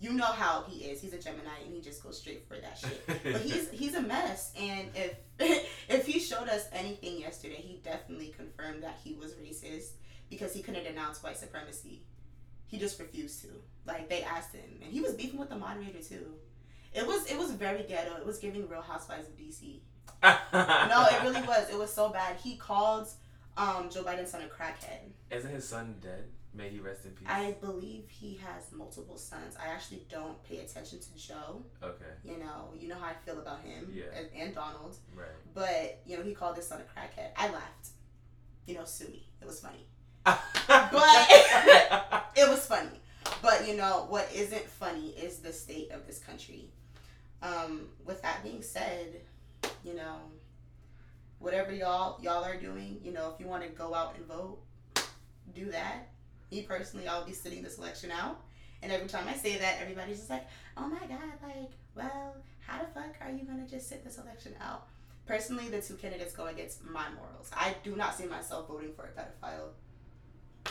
You 0.00 0.14
know 0.14 0.24
how 0.24 0.64
he 0.66 0.84
is. 0.86 1.00
He's 1.00 1.12
a 1.12 1.18
Gemini, 1.18 1.60
and 1.64 1.74
he 1.74 1.80
just 1.82 2.02
goes 2.02 2.18
straight 2.18 2.46
for 2.48 2.56
that 2.56 2.78
shit. 2.78 3.06
but 3.22 3.42
he's 3.42 3.70
he's 3.70 3.94
a 3.94 4.00
mess 4.02 4.52
and 4.58 4.88
if 4.94 5.14
if 5.88 6.06
he 6.06 6.18
showed 6.20 6.48
us 6.48 6.68
anything 6.72 7.20
yesterday 7.20 7.56
he 7.56 7.80
definitely 7.84 8.34
confirmed 8.36 8.82
that 8.82 8.98
he 9.02 9.14
was 9.14 9.32
racist 9.34 9.92
because 10.30 10.52
he 10.54 10.62
couldn't 10.62 10.84
denounce 10.84 11.22
white 11.22 11.36
supremacy 11.36 12.02
he 12.66 12.78
just 12.78 12.98
refused 13.00 13.42
to 13.42 13.48
like 13.86 14.08
they 14.08 14.22
asked 14.22 14.54
him 14.54 14.80
and 14.82 14.92
he 14.92 15.00
was 15.00 15.12
beefing 15.14 15.38
with 15.38 15.48
the 15.48 15.56
moderator 15.56 16.00
too 16.02 16.34
it 16.94 17.06
was 17.06 17.26
it 17.30 17.38
was 17.38 17.52
very 17.52 17.82
ghetto 17.84 18.16
it 18.16 18.26
was 18.26 18.38
giving 18.38 18.68
real 18.68 18.82
housewives 18.82 19.28
of 19.28 19.36
dc 19.36 19.80
no 20.22 21.06
it 21.10 21.22
really 21.22 21.42
was 21.46 21.68
it 21.70 21.78
was 21.78 21.92
so 21.92 22.08
bad 22.08 22.36
he 22.36 22.56
called 22.56 23.08
um 23.56 23.88
joe 23.90 24.02
biden's 24.02 24.30
son 24.30 24.42
a 24.42 24.46
crackhead 24.46 25.10
Isn't 25.30 25.52
his 25.52 25.66
son 25.68 25.94
dead? 26.02 26.24
May 26.52 26.68
he 26.68 26.80
rest 26.80 27.04
in 27.04 27.12
peace. 27.12 27.28
i 27.30 27.56
believe 27.60 28.04
he 28.08 28.34
has 28.44 28.72
multiple 28.72 29.16
sons 29.16 29.56
i 29.64 29.68
actually 29.72 30.04
don't 30.10 30.42
pay 30.42 30.58
attention 30.58 30.98
to 30.98 31.16
joe 31.16 31.62
okay. 31.82 32.12
you 32.24 32.38
know 32.38 32.70
you 32.76 32.88
know 32.88 32.96
how 32.96 33.06
i 33.06 33.14
feel 33.24 33.38
about 33.38 33.60
him 33.60 33.92
Yeah. 33.94 34.04
and, 34.18 34.26
and 34.36 34.54
donald 34.54 34.96
Right. 35.14 35.28
But 35.54 36.00
you 36.06 36.16
know, 36.16 36.22
he 36.24 36.32
called 36.34 36.56
his 36.56 36.66
son 36.66 36.80
a 36.80 36.84
crackhead. 36.98 37.30
I 37.36 37.46
laughed. 37.50 37.88
You 38.66 38.74
know, 38.76 38.84
sue 38.84 39.08
me. 39.08 39.26
It 39.42 39.46
was 39.46 39.60
funny. 39.60 39.84
but 40.24 40.36
It 42.36 42.48
was 42.48 42.64
funny. 42.66 43.00
But 43.42 43.66
you 43.68 43.76
know, 43.76 44.06
what 44.08 44.28
isn't 44.34 44.66
funny 44.68 45.08
is 45.10 45.38
the 45.38 45.52
state 45.52 45.90
of 45.90 46.06
this 46.06 46.18
country. 46.18 46.70
Um, 47.42 47.88
with 48.04 48.20
that 48.22 48.42
being 48.42 48.62
said, 48.62 49.22
you 49.84 49.94
know, 49.94 50.16
whatever 51.38 51.72
y'all 51.72 52.20
y'all 52.22 52.44
are 52.44 52.56
doing, 52.56 53.00
you 53.02 53.12
know, 53.12 53.32
if 53.34 53.40
you 53.40 53.46
want 53.46 53.62
to 53.62 53.68
go 53.70 53.94
out 53.94 54.16
and 54.16 54.26
vote, 54.26 54.58
do 55.54 55.70
that. 55.70 56.08
Me 56.50 56.62
personally, 56.62 57.08
I'll 57.08 57.24
be 57.24 57.32
sitting 57.32 57.62
this 57.62 57.78
election 57.78 58.10
out. 58.10 58.40
And 58.82 58.90
every 58.90 59.08
time 59.08 59.26
I 59.28 59.34
say 59.34 59.58
that, 59.58 59.78
everybody's 59.80 60.18
just 60.18 60.30
like, 60.30 60.46
oh 60.76 60.86
my 60.86 61.00
God, 61.00 61.32
like, 61.42 61.70
well, 61.94 62.34
how 62.60 62.80
the 62.80 62.86
fuck 62.94 63.14
are 63.20 63.30
you 63.30 63.44
going 63.44 63.64
to 63.64 63.70
just 63.70 63.88
sit 63.88 64.04
this 64.04 64.18
election 64.18 64.54
out? 64.60 64.86
Personally, 65.26 65.68
the 65.68 65.80
two 65.80 65.94
candidates 65.94 66.32
go 66.32 66.46
against 66.46 66.84
my 66.84 67.06
morals. 67.10 67.50
I 67.52 67.76
do 67.84 67.94
not 67.94 68.16
see 68.16 68.26
myself 68.26 68.68
voting 68.68 68.92
for 68.94 69.04
a 69.04 69.20
pedophile. 69.20 69.68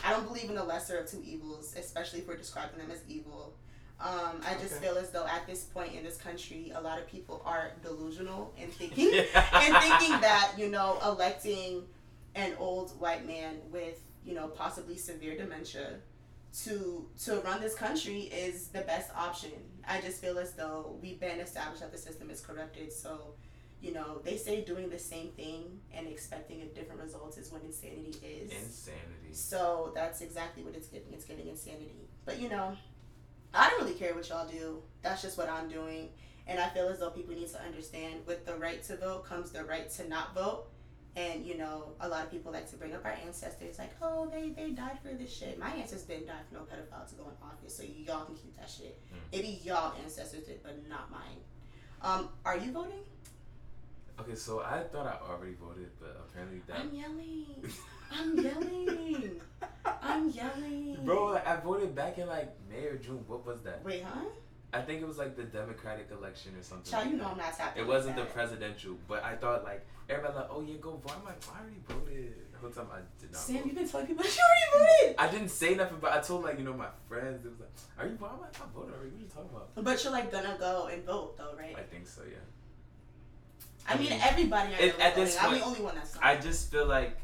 I 0.04 0.12
don't 0.12 0.28
believe 0.28 0.50
in 0.50 0.56
the 0.56 0.64
lesser 0.64 0.98
of 0.98 1.10
two 1.10 1.22
evils, 1.24 1.76
especially 1.78 2.20
if 2.20 2.28
we're 2.28 2.38
describing 2.38 2.80
them 2.80 2.92
as 2.92 3.02
evil. 3.08 3.56
Um, 4.02 4.42
I 4.48 4.54
just 4.62 4.76
Okay. 4.76 4.86
feel 4.88 4.98
as 4.98 5.10
though 5.10 5.26
at 5.28 5.46
this 5.46 5.64
point 5.66 5.94
in 5.94 6.04
this 6.04 6.16
country, 6.18 6.72
a 6.74 6.80
lot 6.82 7.00
of 7.00 7.08
people 7.08 7.42
are 7.46 7.74
delusional 7.84 8.54
and 8.58 8.72
thinking 8.82 9.08
and 9.14 9.76
thinking 9.78 10.22
that 10.22 10.54
you 10.58 10.70
know 10.70 11.00
electing 11.04 11.84
an 12.36 12.54
old 12.60 12.92
white 13.00 13.26
man 13.28 13.58
with 13.72 14.02
you 14.24 14.34
know 14.34 14.48
possibly 14.48 14.96
severe 14.98 15.36
dementia 15.38 15.96
to 16.64 17.08
to 17.26 17.42
run 17.42 17.60
this 17.62 17.76
country 17.76 18.22
is 18.24 18.68
the 18.70 18.82
best 18.82 19.10
option. 19.16 19.52
I 19.88 20.00
just 20.02 20.22
feel 20.22 20.40
as 20.40 20.54
though 20.54 20.98
we've 21.02 21.20
been 21.20 21.40
established 21.40 21.82
that 21.82 21.92
the 21.92 21.98
system 21.98 22.30
is 22.30 22.40
corrupted. 22.42 22.94
So, 22.94 23.34
you 23.82 23.92
know, 23.94 24.20
they 24.24 24.38
say 24.38 24.62
doing 24.64 24.90
the 24.90 25.00
same 25.00 25.30
thing 25.30 25.80
and 25.94 26.08
expecting 26.08 26.62
a 26.62 26.66
different 26.68 27.02
result 27.02 27.38
is 27.38 27.52
what 27.52 27.64
insanity 27.64 28.18
is. 28.24 28.52
Insanity. 28.52 29.34
So 29.34 29.92
that's 29.94 30.22
exactly 30.22 30.64
what 30.64 30.76
it's 30.76 30.88
giving. 30.88 31.12
It's 31.14 31.26
giving 31.26 31.48
insanity. 31.48 32.08
But 32.26 32.40
you 32.40 32.50
know, 32.50 32.76
I 33.54 33.70
don't 33.70 33.82
really 33.82 33.98
care 33.98 34.14
what 34.14 34.30
y'all 34.30 34.48
do. 34.48 34.82
That's 35.02 35.22
just 35.22 35.38
what 35.38 35.50
I'm 35.50 35.70
doing. 35.70 36.10
And 36.48 36.60
I 36.60 36.70
feel 36.70 36.88
as 36.88 37.00
though 37.00 37.12
people 37.12 37.36
need 37.36 37.50
to 37.50 37.62
understand 37.62 38.22
with 38.26 38.46
the 38.46 38.56
right 38.56 38.82
to 38.84 38.98
vote 38.98 39.26
comes 39.26 39.52
the 39.52 39.64
right 39.64 39.90
to 39.92 40.08
not 40.08 40.34
vote. 40.34 40.66
And 41.16 41.46
you 41.46 41.58
know, 41.58 41.90
a 42.00 42.08
lot 42.08 42.24
of 42.24 42.32
people 42.32 42.52
like 42.52 42.70
to 42.70 42.78
bring 42.78 42.94
up 42.94 43.04
our 43.04 43.16
ancestors, 43.26 43.80
like, 43.80 43.92
oh, 44.02 44.30
they 44.32 44.50
they 44.50 44.72
died 44.72 45.00
for 45.02 45.14
this 45.14 45.36
shit. 45.36 45.60
My 45.60 45.72
ancestors 45.72 46.04
didn't 46.04 46.28
die 46.28 46.34
for 46.48 46.56
no 46.56 46.62
pedophile 46.62 47.08
to 47.10 47.16
go 47.16 47.24
in 47.24 47.32
office, 47.44 47.76
so 47.76 47.84
y'all 47.84 48.26
can 48.26 48.36
keep 48.36 48.56
that 48.58 48.70
shit. 48.70 49.00
Mm. 49.12 49.18
Maybe 49.32 49.60
y'all 49.64 49.94
ancestors 50.04 50.46
did, 50.46 50.62
but 50.64 50.88
not 50.88 51.12
mine. 51.12 51.42
Um, 52.02 52.30
are 52.46 52.58
you 52.58 52.72
voting? 52.72 53.00
Okay, 54.22 54.36
so 54.36 54.62
I 54.62 54.84
thought 54.84 55.08
I 55.08 55.32
already 55.32 55.54
voted, 55.54 55.90
but 56.00 56.20
apparently 56.28 56.62
that. 56.68 56.80
I'm 56.80 56.94
yelling. 56.94 57.46
I'm 58.12 58.38
yelling. 58.38 59.42
I'm 60.02 60.30
yelling. 60.30 60.98
Bro, 61.06 61.28
like, 61.28 61.48
I 61.48 61.56
voted 61.58 61.96
back 61.96 62.18
in 62.18 62.28
like 62.28 62.54
May 62.70 62.86
or 62.86 62.98
June. 62.98 63.24
What 63.28 63.46
was 63.46 63.62
that? 63.62 63.84
Wait, 63.84 64.04
huh? 64.04 64.26
I 64.72 64.82
think 64.82 65.02
it 65.02 65.08
was 65.08 65.18
like 65.18 65.36
the 65.36 65.44
Democratic 65.44 66.10
election 66.12 66.52
or 66.58 66.64
something. 66.64 66.92
Child, 66.92 67.06
like 67.06 67.14
you 67.14 67.18
know 67.18 67.24
that. 67.24 67.32
I'm 67.32 67.38
not 67.38 67.58
tapping. 67.58 67.84
It 67.84 67.88
wasn't 67.88 68.18
the 68.18 68.26
presidential, 68.26 68.98
but 69.08 69.24
I 69.24 69.36
thought 69.36 69.64
like 69.64 69.86
everybody 70.10 70.36
like, 70.36 70.48
oh 70.52 70.62
yeah, 70.62 70.76
go 70.82 70.92
vote. 70.98 71.14
I'm 71.18 71.26
like, 71.26 71.42
I 71.54 71.62
already 71.62 71.82
voted. 71.88 72.36
The 72.52 72.58
whole 72.60 72.70
time 72.70 72.88
I 72.92 73.00
did 73.20 73.32
not. 73.32 73.42
Sam, 73.42 73.56
vote. 73.58 73.66
you've 73.66 73.76
been 73.76 73.90
telling 73.90 74.08
people 74.08 74.26
you 74.26 74.32
already 74.32 75.08
voted. 75.08 75.16
I 75.18 75.28
didn't 75.32 75.50
say 75.50 75.76
nothing, 75.76 75.98
but 76.02 76.12
I 76.12 76.20
told 76.20 76.44
like 76.44 76.60
you 76.60 76.66
know 76.66 76.74
my 76.74 76.90
friends. 77.08 77.46
It 77.46 77.50
was 77.50 77.60
like, 77.62 77.70
are 77.98 78.06
you 78.06 78.16
voting? 78.18 78.36
I'm 78.36 78.42
like, 78.42 78.62
I 78.62 78.66
voted 78.76 78.94
already. 78.94 79.10
What 79.12 79.18
are 79.18 79.24
you 79.24 79.28
talking 79.28 79.50
about? 79.50 79.84
But 79.84 80.04
you're 80.04 80.14
like 80.14 80.32
gonna 80.32 80.58
go 80.60 80.90
and 80.92 81.06
vote 81.06 81.38
though, 81.38 81.56
right? 81.58 81.76
I 81.78 81.82
think 81.84 82.06
so, 82.06 82.22
yeah. 82.30 82.38
I, 83.88 83.94
I 83.94 83.98
mean, 83.98 84.10
mean, 84.10 84.20
everybody. 84.24 84.74
I 84.76 84.88
know 84.88 84.94
at 85.00 85.16
this 85.16 85.38
voting. 85.38 85.54
I'm 85.54 85.60
the 85.60 85.66
only 85.66 85.82
one 85.82 85.96
that's 85.96 86.16
not. 86.16 86.24
I 86.24 86.36
just 86.38 86.72
feel 86.72 86.86
like 86.86 87.18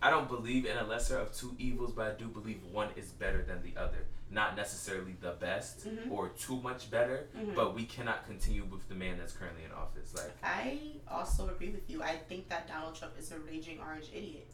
I 0.00 0.10
don't 0.10 0.28
believe 0.28 0.66
in 0.66 0.76
a 0.76 0.84
lesser 0.84 1.18
of 1.18 1.32
two 1.32 1.54
evils, 1.58 1.92
but 1.92 2.06
I 2.06 2.14
do 2.18 2.26
believe 2.26 2.60
one 2.70 2.88
is 2.96 3.10
better 3.10 3.42
than 3.42 3.62
the 3.62 3.78
other. 3.80 3.98
Not 4.30 4.56
necessarily 4.56 5.14
the 5.20 5.32
best 5.32 5.86
Mhm. 5.86 6.10
or 6.10 6.30
too 6.30 6.60
much 6.62 6.90
better, 6.90 7.28
Mhm. 7.36 7.54
but 7.54 7.74
we 7.74 7.84
cannot 7.84 8.26
continue 8.26 8.64
with 8.64 8.88
the 8.88 8.94
man 8.94 9.18
that's 9.18 9.32
currently 9.34 9.62
in 9.64 9.70
office. 9.72 10.14
Like, 10.14 10.32
I 10.42 10.80
also 11.06 11.48
agree 11.50 11.70
with 11.70 11.88
you. 11.88 12.02
I 12.02 12.16
think 12.16 12.48
that 12.48 12.66
Donald 12.66 12.94
Trump 12.96 13.12
is 13.18 13.30
a 13.30 13.38
raging 13.40 13.78
orange 13.80 14.08
idiot. 14.12 14.48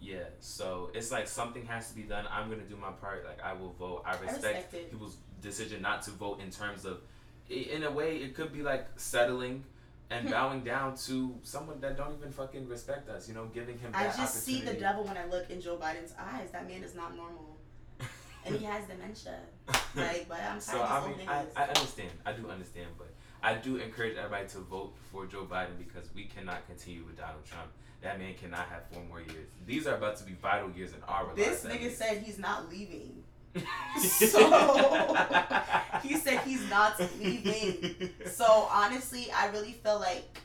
yeah, 0.00 0.24
so 0.40 0.90
it's 0.94 1.10
like 1.10 1.26
something 1.28 1.66
has 1.66 1.90
to 1.90 1.94
be 1.96 2.04
done. 2.04 2.24
I'm 2.30 2.48
gonna 2.48 2.62
do 2.62 2.76
my 2.76 2.92
part. 2.92 3.24
Like, 3.26 3.40
I 3.42 3.52
will 3.52 3.72
vote. 3.72 4.02
I 4.06 4.12
respect, 4.12 4.72
respect 4.72 4.90
people's 4.90 5.16
decision 5.42 5.82
not 5.82 6.02
to 6.02 6.10
vote 6.12 6.40
in 6.40 6.50
terms 6.50 6.84
of, 6.84 7.02
in 7.48 7.82
a 7.82 7.90
way, 7.90 8.16
it 8.18 8.34
could 8.34 8.52
be 8.52 8.62
like 8.62 8.86
settling 8.98 9.64
and 10.10 10.30
bowing 10.30 10.62
down 10.62 10.96
to 10.96 11.34
someone 11.42 11.80
that 11.80 11.96
don't 11.96 12.14
even 12.18 12.32
fucking 12.32 12.66
respect 12.68 13.08
us. 13.08 13.28
You 13.28 13.34
know, 13.34 13.46
giving 13.46 13.78
him. 13.78 13.90
I 13.94 14.04
just 14.04 14.44
see 14.44 14.60
the 14.62 14.74
devil 14.74 15.04
when 15.04 15.16
I 15.16 15.26
look 15.26 15.50
in 15.50 15.60
Joe 15.60 15.76
Biden's 15.76 16.14
eyes. 16.18 16.50
That 16.52 16.68
man 16.68 16.82
is 16.82 16.94
not 16.94 17.16
normal, 17.16 17.56
and 18.44 18.56
he 18.56 18.64
has 18.64 18.84
dementia. 18.86 19.38
Like, 19.94 20.26
but 20.28 20.38
I'm 20.42 20.60
So 20.60 20.80
I 20.82 21.06
mean, 21.08 21.16
I. 21.26 21.44
I 21.56 21.64
understand. 21.64 22.10
I 22.24 22.32
do 22.32 22.48
understand, 22.48 22.88
but 22.98 23.12
I 23.42 23.54
do 23.54 23.76
encourage 23.76 24.16
everybody 24.16 24.46
to 24.48 24.58
vote 24.58 24.94
for 25.10 25.26
Joe 25.26 25.46
Biden 25.50 25.78
because 25.78 26.08
we 26.14 26.24
cannot 26.24 26.66
continue 26.66 27.04
with 27.04 27.16
Donald 27.16 27.44
Trump. 27.44 27.68
That 28.02 28.18
man 28.18 28.34
cannot 28.34 28.68
have 28.68 28.82
four 28.92 29.02
more 29.08 29.20
years. 29.20 29.48
These 29.66 29.86
are 29.88 29.96
about 29.96 30.16
to 30.18 30.24
be 30.24 30.34
vital 30.34 30.70
years 30.70 30.92
in 30.92 31.02
our 31.08 31.34
This 31.34 31.64
lives. 31.64 31.76
at 31.76 31.80
nigga 31.80 31.90
said 31.90 32.18
he's 32.18 32.38
not 32.38 32.70
leaving. 32.70 33.24
So 33.98 34.38
he 36.02 36.16
said 36.16 36.40
he's 36.40 36.68
not 36.70 37.00
leaving. 37.20 38.10
So 38.26 38.68
honestly, 38.70 39.30
I 39.32 39.48
really 39.48 39.72
feel 39.72 39.98
like 39.98 40.38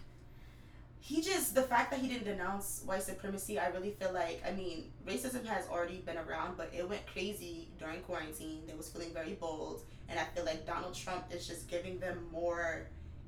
he 1.00 1.22
just 1.22 1.54
the 1.54 1.62
fact 1.62 1.92
that 1.92 2.00
he 2.00 2.08
didn't 2.08 2.24
denounce 2.26 2.82
white 2.86 3.04
supremacy. 3.04 3.60
I 3.60 3.68
really 3.68 3.92
feel 3.92 4.14
like 4.14 4.42
I 4.48 4.52
mean 4.52 4.92
racism 5.06 5.46
has 5.46 5.68
already 5.68 5.98
been 5.98 6.18
around, 6.18 6.58
but 6.58 6.72
it 6.76 6.88
went 6.88 7.06
crazy 7.08 7.70
during 7.78 8.00
quarantine. 8.02 8.64
They 8.68 8.74
was 8.74 8.90
feeling 8.90 9.14
very 9.14 9.34
bold, 9.34 9.84
and 10.10 10.20
I 10.20 10.24
feel 10.36 10.46
like 10.46 10.66
Donald 10.66 10.96
Trump 10.96 11.26
is 11.32 11.46
just 11.48 11.68
giving 11.70 12.00
them 12.00 12.26
more 12.32 12.88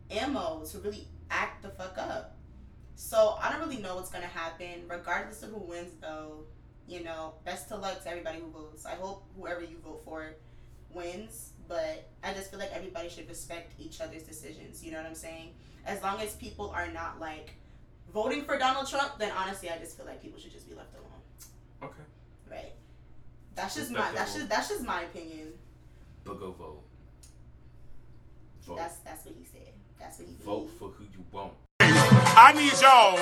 ammo 0.10 0.64
to 0.72 0.80
really 0.80 1.08
act 1.30 1.64
the 1.64 1.70
fuck 1.70 1.98
up. 1.98 2.38
So 2.96 3.38
I 3.42 3.52
don't 3.52 3.60
really 3.68 3.82
know 3.82 3.96
what's 3.96 4.10
gonna 4.10 4.26
happen, 4.26 4.86
regardless 4.88 5.44
of 5.44 5.50
who 5.50 5.60
wins 5.60 5.92
though 6.02 6.46
you 6.88 7.04
know, 7.04 7.34
best 7.44 7.72
of 7.72 7.82
luck 7.82 8.04
to 8.04 8.10
everybody 8.10 8.40
who 8.40 8.50
votes. 8.50 8.86
I 8.86 8.96
hope 8.96 9.24
whoever 9.38 9.62
you 9.62 9.78
vote 9.84 10.02
for 10.06 10.36
wins, 10.94 11.54
but 11.68 12.10
I 12.24 12.34
just 12.34 12.52
feel 12.52 12.60
like 12.60 12.72
everybody 12.74 13.10
should 13.10 13.28
respect 13.28 13.74
each 13.80 14.02
other's 14.02 14.24
decisions. 14.24 14.84
You 14.84 14.92
know 14.92 14.98
what 14.98 15.08
I'm 15.08 15.16
saying? 15.16 15.50
As 15.86 16.02
long 16.02 16.20
as 16.22 16.36
people 16.36 16.72
are 16.76 16.88
not 16.88 17.20
like 17.20 17.56
voting 18.14 18.44
for 18.44 18.58
Donald 18.58 18.88
Trump, 18.88 19.18
then 19.20 19.32
honestly, 19.38 19.70
I 19.70 19.78
just 19.78 19.98
feel 19.98 20.06
like 20.06 20.22
people 20.22 20.40
should 20.40 20.52
just 20.52 20.70
be 20.70 20.76
left 20.76 20.94
alone. 20.94 21.92
Okay. 21.92 22.04
Right? 22.50 22.74
That's 23.56 23.76
just 23.76 23.92
my 23.92 24.12
that's 24.14 24.36
just 24.36 24.50
that's 24.50 24.70
just 24.70 24.84
my 24.84 25.04
opinion. 25.04 25.54
But 26.24 26.40
go 26.40 26.52
vote. 26.52 26.84
Vote. 28.66 28.78
That's 28.78 28.98
that's 28.98 29.26
what 29.26 29.36
he 29.38 29.46
said. 29.46 29.74
That's 30.00 30.20
what 30.20 30.28
he 30.28 30.36
vote 30.44 30.66
believed. 30.66 30.78
for 30.80 30.90
who 30.90 31.04
you 31.06 31.24
want. 31.32 31.54
I 31.80 32.52
need 32.54 32.74
y'all 32.82 33.16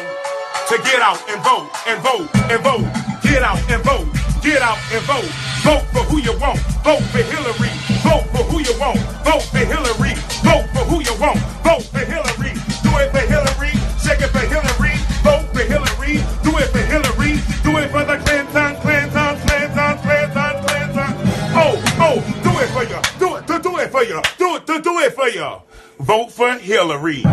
to 0.68 0.84
get 0.84 1.02
out 1.02 1.22
and 1.30 1.42
vote 1.44 1.70
and 1.88 2.02
vote 2.02 2.30
and 2.52 2.64
vote. 2.64 3.23
Get 3.34 3.42
out 3.42 3.58
and 3.68 3.84
vote. 3.84 4.06
Get 4.44 4.62
out 4.62 4.78
and 4.94 5.04
vote. 5.10 5.26
Vote 5.66 5.82
for 5.90 6.04
who 6.06 6.22
you 6.22 6.38
want. 6.38 6.60
Vote 6.86 7.02
for 7.10 7.18
Hillary. 7.18 7.74
Vote 8.06 8.30
for 8.30 8.44
who 8.46 8.62
you 8.62 8.78
want. 8.78 9.00
Vote 9.26 9.42
for 9.42 9.58
Hillary. 9.58 10.14
Vote 10.46 10.70
for 10.70 10.86
who 10.86 11.02
you 11.02 11.18
want. 11.18 11.40
Vote 11.66 11.82
for 11.82 12.06
Hillary. 12.06 12.54
Do 12.86 12.94
it 13.02 13.10
for 13.10 13.26
Hillary. 13.26 13.74
Shake 13.98 14.22
it 14.22 14.30
for 14.30 14.46
Hillary. 14.46 14.94
Vote 15.26 15.50
for 15.50 15.66
Hillary. 15.66 16.22
Do 16.46 16.54
it 16.62 16.70
for 16.70 16.86
Hillary. 16.86 17.42
Do 17.66 17.78
it 17.82 17.90
for 17.90 18.06
the 18.06 18.22
Clinton, 18.22 18.76
Clinton, 18.86 19.34
Clinton, 19.50 19.98
Clinton, 20.06 20.54
Clinton. 20.70 21.12
Oh, 21.58 21.74
oh, 21.98 22.22
do 22.46 22.52
it 22.62 22.70
for 22.70 22.84
you. 22.86 23.02
Do 23.18 23.36
it, 23.38 23.48
to 23.48 23.58
do 23.58 23.80
it 23.80 23.90
for 23.90 24.04
you. 24.04 24.22
Do 24.38 24.56
it, 24.58 24.68
to 24.68 24.80
do 24.80 25.00
it 25.00 25.14
for 25.16 25.30
you. 25.30 25.58
Vote 25.98 26.32
for 26.32 26.54
Hillary. 26.60 27.24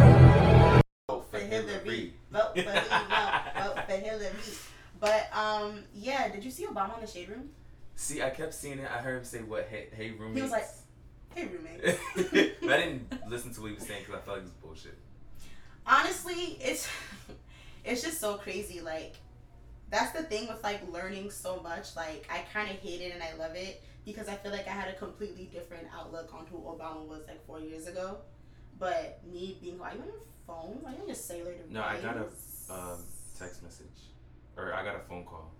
But 5.00 5.28
um, 5.34 5.80
yeah. 5.94 6.28
Did 6.28 6.44
you 6.44 6.50
see 6.50 6.66
Obama 6.66 6.94
in 6.96 7.00
the 7.00 7.10
shade 7.10 7.28
room? 7.28 7.50
See, 7.96 8.22
I 8.22 8.30
kept 8.30 8.54
seeing 8.54 8.78
it. 8.78 8.88
I 8.90 8.98
heard 8.98 9.18
him 9.18 9.24
say 9.24 9.38
what? 9.40 9.66
Hey, 9.70 9.88
hey 9.96 10.10
roommates. 10.12 10.36
He 10.36 10.42
was 10.42 10.50
like, 10.50 10.66
"Hey, 11.34 11.46
roommate." 11.46 12.56
but 12.60 12.70
I 12.70 12.76
didn't 12.78 13.12
listen 13.28 13.52
to 13.54 13.60
what 13.60 13.68
he 13.68 13.74
was 13.74 13.86
saying 13.86 14.04
because 14.06 14.20
I 14.20 14.24
felt 14.24 14.38
like 14.38 14.46
it 14.46 14.50
was 14.50 14.52
bullshit. 14.62 14.98
honestly 15.86 16.58
it's 16.60 16.86
it's 17.84 18.02
just 18.02 18.20
so 18.20 18.34
crazy 18.36 18.80
like 18.80 19.14
that's 19.90 20.12
the 20.12 20.22
thing 20.22 20.46
with 20.46 20.62
like 20.62 20.80
learning 20.92 21.30
so 21.30 21.60
much 21.62 21.96
like 21.96 22.28
i 22.30 22.40
kind 22.52 22.70
of 22.70 22.76
hate 22.76 23.00
it 23.00 23.12
and 23.14 23.22
i 23.22 23.32
love 23.42 23.56
it 23.56 23.82
because 24.04 24.28
i 24.28 24.34
feel 24.34 24.52
like 24.52 24.68
i 24.68 24.70
had 24.70 24.88
a 24.88 24.92
completely 24.98 25.48
different 25.52 25.86
outlook 25.98 26.32
on 26.34 26.44
who 26.50 26.58
obama 26.58 27.06
was 27.08 27.22
like 27.26 27.44
four 27.46 27.60
years 27.60 27.86
ago 27.86 28.18
but 28.78 29.20
me 29.32 29.56
being 29.60 29.78
like 29.78 29.94
you 29.94 30.00
on 30.00 30.06
your 30.06 30.16
phone 30.46 30.78
are 30.86 30.92
you 30.92 31.00
on 31.00 31.06
your 31.06 31.14
cellular 31.14 31.52
device 31.52 31.70
No, 31.70 31.82
I 31.82 31.98
got 32.00 32.16
a 32.16 32.72
um, 32.72 33.02
text 33.38 33.62
message, 33.62 33.86
or 34.60 34.74
I 34.74 34.84
got 34.84 34.96
a 34.96 35.00
phone 35.00 35.24
call. 35.24 35.52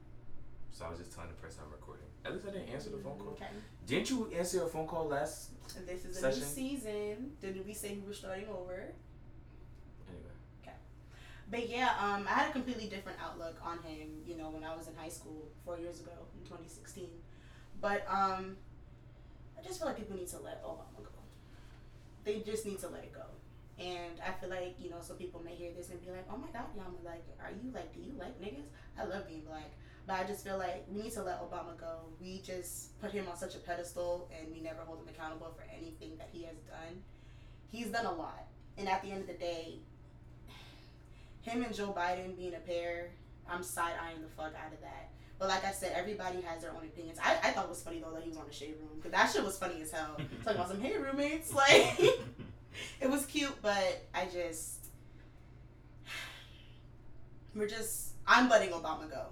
So 0.72 0.84
I 0.84 0.90
was 0.90 0.98
just 0.98 1.12
telling 1.12 1.30
the 1.30 1.36
person 1.36 1.62
I'm 1.66 1.72
recording. 1.72 2.06
At 2.24 2.32
least 2.34 2.46
I 2.46 2.50
didn't 2.52 2.68
answer 2.68 2.90
the 2.90 2.98
phone 2.98 3.18
call. 3.18 3.28
okay 3.32 3.46
Didn't 3.86 4.10
you 4.10 4.30
answer 4.36 4.62
a 4.62 4.66
phone 4.66 4.86
call 4.86 5.06
last? 5.08 5.50
this 5.86 6.04
is 6.04 6.16
a 6.16 6.20
Session. 6.20 6.40
new 6.40 6.46
season 6.46 7.32
Didn't 7.40 7.64
we 7.66 7.72
say 7.74 7.96
we 8.00 8.06
were 8.06 8.12
starting 8.14 8.46
over 8.48 8.92
Anyway, 10.08 10.34
Okay. 10.62 10.76
But 11.50 11.68
yeah, 11.68 11.90
um, 12.00 12.26
I 12.28 12.32
had 12.32 12.50
a 12.50 12.52
completely 12.52 12.86
different 12.88 13.18
outlook 13.24 13.56
on 13.64 13.78
him, 13.82 14.08
you 14.26 14.36
know, 14.36 14.50
when 14.50 14.64
I 14.64 14.74
was 14.76 14.88
in 14.88 14.94
high 14.96 15.08
school 15.08 15.48
four 15.64 15.78
years 15.78 16.00
ago 16.00 16.12
in 16.38 16.44
2016. 16.44 17.08
But 17.80 18.04
um, 18.08 18.56
I 19.58 19.62
just 19.66 19.78
feel 19.78 19.88
like 19.88 19.96
people 19.96 20.16
need 20.16 20.28
to 20.28 20.38
let 20.40 20.62
Obama 20.64 21.02
go. 21.02 21.10
They 22.24 22.40
just 22.40 22.66
need 22.66 22.78
to 22.80 22.88
let 22.88 23.04
it 23.04 23.12
go. 23.14 23.24
And 23.80 24.20
I 24.20 24.32
feel 24.38 24.50
like, 24.50 24.76
you 24.78 24.90
know, 24.90 25.00
some 25.00 25.16
people 25.16 25.42
may 25.42 25.54
hear 25.54 25.70
this 25.74 25.88
and 25.88 26.04
be 26.04 26.10
like, 26.10 26.26
oh 26.30 26.36
my 26.36 26.48
God, 26.52 26.68
Yama, 26.76 27.00
like, 27.02 27.24
are 27.42 27.50
you, 27.50 27.72
like, 27.72 27.94
do 27.94 28.00
you 28.00 28.12
like 28.18 28.38
niggas? 28.40 28.68
I 28.98 29.04
love 29.04 29.26
being 29.26 29.40
black. 29.40 29.70
But 30.06 30.20
I 30.20 30.24
just 30.24 30.44
feel 30.44 30.58
like 30.58 30.84
we 30.92 31.02
need 31.02 31.12
to 31.12 31.22
let 31.22 31.40
Obama 31.40 31.78
go. 31.78 32.12
We 32.20 32.40
just 32.40 33.00
put 33.00 33.10
him 33.10 33.26
on 33.30 33.38
such 33.38 33.54
a 33.54 33.58
pedestal 33.58 34.30
and 34.38 34.52
we 34.54 34.60
never 34.60 34.82
hold 34.84 34.98
him 34.98 35.08
accountable 35.08 35.54
for 35.56 35.64
anything 35.74 36.18
that 36.18 36.28
he 36.32 36.42
has 36.44 36.56
done. 36.68 37.00
He's 37.70 37.88
done 37.88 38.06
a 38.06 38.12
lot. 38.12 38.46
And 38.76 38.88
at 38.88 39.02
the 39.02 39.10
end 39.10 39.22
of 39.22 39.26
the 39.28 39.34
day, 39.34 39.78
him 41.42 41.62
and 41.62 41.74
Joe 41.74 41.94
Biden 41.96 42.36
being 42.36 42.54
a 42.54 42.58
pair, 42.58 43.10
I'm 43.48 43.62
side 43.62 43.94
eyeing 44.02 44.20
the 44.20 44.28
fuck 44.28 44.52
out 44.54 44.72
of 44.72 44.80
that. 44.82 45.10
But 45.38 45.48
like 45.48 45.64
I 45.64 45.72
said, 45.72 45.92
everybody 45.96 46.42
has 46.42 46.60
their 46.60 46.70
own 46.72 46.84
opinions. 46.84 47.18
I, 47.22 47.38
I 47.42 47.50
thought 47.52 47.64
it 47.64 47.70
was 47.70 47.82
funny 47.82 47.98
though 47.98 48.12
that 48.12 48.22
he 48.22 48.28
was 48.28 48.36
on 48.36 48.46
the 48.46 48.52
shade 48.52 48.74
room 48.78 48.90
because 48.96 49.12
that 49.12 49.30
shit 49.32 49.42
was 49.42 49.58
funny 49.58 49.80
as 49.80 49.90
hell. 49.90 50.16
Talking 50.44 50.58
about 50.58 50.68
some 50.68 50.80
hey 50.80 50.98
roommates, 50.98 51.54
like 51.54 51.98
it 53.00 53.10
was 53.10 53.26
cute, 53.26 53.54
but 53.62 54.06
I 54.14 54.26
just 54.26 54.86
we're 57.54 57.68
just 57.68 58.12
I'm 58.26 58.48
letting 58.48 58.70
Obama 58.70 59.10
go. 59.10 59.26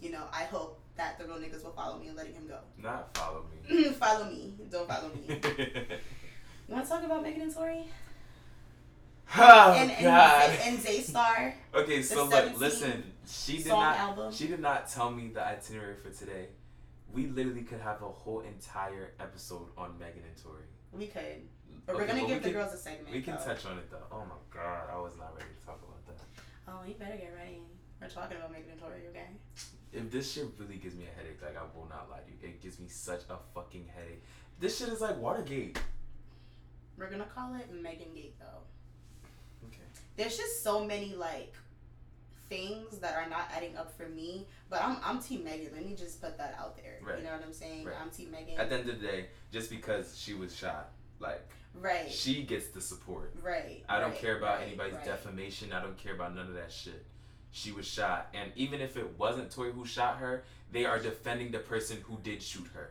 You 0.00 0.12
know, 0.12 0.24
I 0.32 0.44
hope 0.44 0.80
that 0.96 1.18
the 1.18 1.24
real 1.24 1.36
niggas 1.36 1.64
will 1.64 1.72
follow 1.72 1.98
me 1.98 2.08
and 2.08 2.16
letting 2.16 2.34
him 2.34 2.46
go. 2.46 2.58
not 2.82 3.16
follow 3.16 3.44
me. 3.68 3.84
follow 3.92 4.24
me, 4.26 4.54
don't 4.70 4.88
follow 4.88 5.08
me. 5.08 5.40
You 6.68 6.74
want 6.74 6.84
to 6.84 6.90
talk 6.90 7.04
about 7.04 7.22
Megan 7.22 7.42
and 7.42 7.54
Tory 7.54 7.84
oh 9.36 9.74
and 9.76 9.90
and, 9.90 10.02
God. 10.02 10.58
and 10.62 10.82
Daystar 10.82 11.54
okay, 11.74 12.02
so 12.02 12.26
look, 12.26 12.58
listen. 12.58 13.02
She 13.26 13.58
did 13.58 13.68
not. 13.68 13.96
album? 13.96 14.32
She 14.32 14.46
did 14.46 14.60
not 14.60 14.88
tell 14.88 15.10
me 15.10 15.30
the 15.34 15.44
itinerary 15.44 15.96
for 15.96 16.10
today. 16.10 16.46
We 17.12 17.26
literally 17.26 17.62
could 17.62 17.80
have 17.80 18.02
a 18.02 18.08
whole 18.08 18.40
entire 18.40 19.12
episode 19.18 19.68
on 19.76 19.98
Megan 19.98 20.22
and 20.26 20.42
Tory. 20.42 20.62
We 20.92 21.06
could, 21.06 21.42
but 21.86 21.96
we're 21.96 22.06
gonna 22.06 22.20
give 22.20 22.28
we 22.28 22.34
the 22.34 22.40
can- 22.40 22.52
girls 22.52 22.74
a 22.74 22.78
segment. 22.78 23.14
We 23.14 23.22
can 23.22 23.36
though. 23.36 23.44
touch 23.44 23.66
on 23.66 23.78
it 23.78 23.90
though. 23.90 24.06
Oh 24.10 24.24
my 24.24 24.34
God, 24.52 24.88
I 24.92 24.98
was 24.98 25.12
not 25.18 25.34
ready 25.34 25.50
to 25.58 25.66
talk 25.66 25.80
about 25.82 26.06
that. 26.06 26.24
Oh, 26.68 26.80
you 26.86 26.94
better 26.94 27.16
get 27.16 27.32
ready. 27.36 27.62
We're 28.00 28.08
talking 28.08 28.36
about 28.36 28.52
Megan 28.52 28.70
and 28.72 28.80
Tory, 28.80 29.00
okay? 29.10 29.28
If 29.92 30.10
this 30.10 30.30
shit 30.32 30.46
really 30.58 30.76
gives 30.76 30.94
me 30.94 31.04
a 31.04 31.16
headache, 31.18 31.40
like 31.42 31.56
I 31.56 31.62
will 31.74 31.88
not 31.88 32.10
lie 32.10 32.18
to 32.18 32.30
you, 32.30 32.36
it 32.42 32.60
gives 32.60 32.78
me 32.78 32.88
such 32.88 33.22
a 33.30 33.36
fucking 33.54 33.86
headache. 33.94 34.22
This 34.60 34.78
shit 34.78 34.88
is 34.88 35.00
like 35.00 35.16
Watergate. 35.18 35.78
We're 36.98 37.10
gonna 37.10 37.26
call 37.34 37.54
it 37.54 37.68
Megan 37.72 38.12
Gate 38.14 38.34
though. 38.38 38.62
Okay. 39.68 39.78
There's 40.16 40.36
just 40.36 40.62
so 40.62 40.84
many 40.84 41.14
like 41.14 41.54
things 42.48 42.98
that 42.98 43.14
are 43.16 43.28
not 43.28 43.50
adding 43.54 43.76
up 43.76 43.96
for 43.96 44.08
me. 44.08 44.46
But 44.70 44.82
I'm 44.82 44.96
I'm 45.04 45.20
Team 45.22 45.44
Megan. 45.44 45.68
Let 45.74 45.86
me 45.86 45.94
just 45.94 46.20
put 46.20 46.36
that 46.38 46.56
out 46.58 46.76
there. 46.76 46.98
Right. 47.02 47.18
You 47.18 47.24
know 47.24 47.32
what 47.32 47.42
I'm 47.44 47.52
saying? 47.52 47.84
Right. 47.86 47.94
I'm 48.00 48.10
Team 48.10 48.30
Megan. 48.30 48.58
At 48.58 48.68
the 48.70 48.78
end 48.78 48.88
of 48.88 49.00
the 49.00 49.06
day, 49.06 49.26
just 49.52 49.70
because 49.70 50.18
she 50.18 50.34
was 50.34 50.54
shot, 50.54 50.90
like 51.20 51.48
right. 51.80 52.10
she 52.10 52.42
gets 52.42 52.68
the 52.68 52.80
support. 52.80 53.34
right. 53.42 53.84
I 53.88 54.00
don't 54.00 54.10
right, 54.10 54.20
care 54.20 54.38
about 54.38 54.58
right, 54.58 54.66
anybody's 54.68 54.94
right. 54.94 55.04
defamation. 55.04 55.72
I 55.72 55.82
don't 55.82 55.96
care 55.96 56.14
about 56.14 56.34
none 56.34 56.46
of 56.46 56.54
that 56.54 56.72
shit. 56.72 57.04
She 57.52 57.72
was 57.72 57.86
shot, 57.86 58.28
and 58.34 58.50
even 58.54 58.80
if 58.80 58.96
it 58.96 59.18
wasn't 59.18 59.50
Tory 59.50 59.72
who 59.72 59.86
shot 59.86 60.18
her, 60.18 60.44
they 60.72 60.84
are 60.84 60.98
defending 60.98 61.50
the 61.52 61.58
person 61.58 61.98
who 62.04 62.18
did 62.22 62.42
shoot 62.42 62.66
her. 62.74 62.90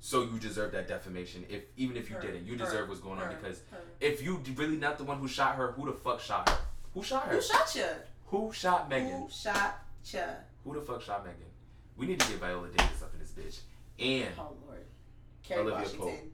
So 0.00 0.22
you 0.22 0.38
deserve 0.38 0.72
that 0.72 0.88
defamation. 0.88 1.46
If 1.48 1.62
even 1.76 1.96
if 1.96 2.10
you 2.10 2.16
Her, 2.16 2.22
didn't, 2.22 2.44
you 2.44 2.52
her, 2.58 2.64
deserve 2.64 2.88
what's 2.88 3.00
going 3.00 3.20
on 3.20 3.28
because 3.34 3.60
her. 3.70 3.78
if 4.00 4.20
you 4.22 4.42
really 4.56 4.76
not 4.76 4.98
the 4.98 5.04
one 5.04 5.18
who 5.18 5.28
shot 5.28 5.54
her, 5.54 5.72
who 5.72 5.86
the 5.86 5.92
fuck 5.92 6.20
shot 6.20 6.48
her? 6.48 6.58
Who 6.92 7.02
shot 7.04 7.26
her? 7.26 7.36
Who 7.36 7.40
shot 7.40 7.74
you? 7.76 7.86
Who 8.26 8.52
shot 8.52 8.88
Megan? 8.90 9.12
Who 9.22 9.28
shot 9.30 9.78
you? 10.04 10.20
Who 10.64 10.74
the 10.74 10.80
fuck 10.80 11.02
shot 11.02 11.24
Megan? 11.24 11.46
We 11.96 12.06
need 12.06 12.18
to 12.18 12.28
get 12.28 12.40
Viola 12.40 12.66
Davis 12.68 13.02
up 13.02 13.14
in 13.14 13.20
this 13.20 13.30
bitch. 13.30 13.60
And 13.98 14.28
Oh 14.36 14.56
Olivia 15.50 15.72
Washington. 15.74 15.98
Pope. 15.98 16.32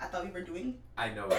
I 0.00 0.06
thought 0.06 0.24
we 0.24 0.30
were 0.30 0.42
doing. 0.42 0.74
I 0.96 1.08
know? 1.10 1.28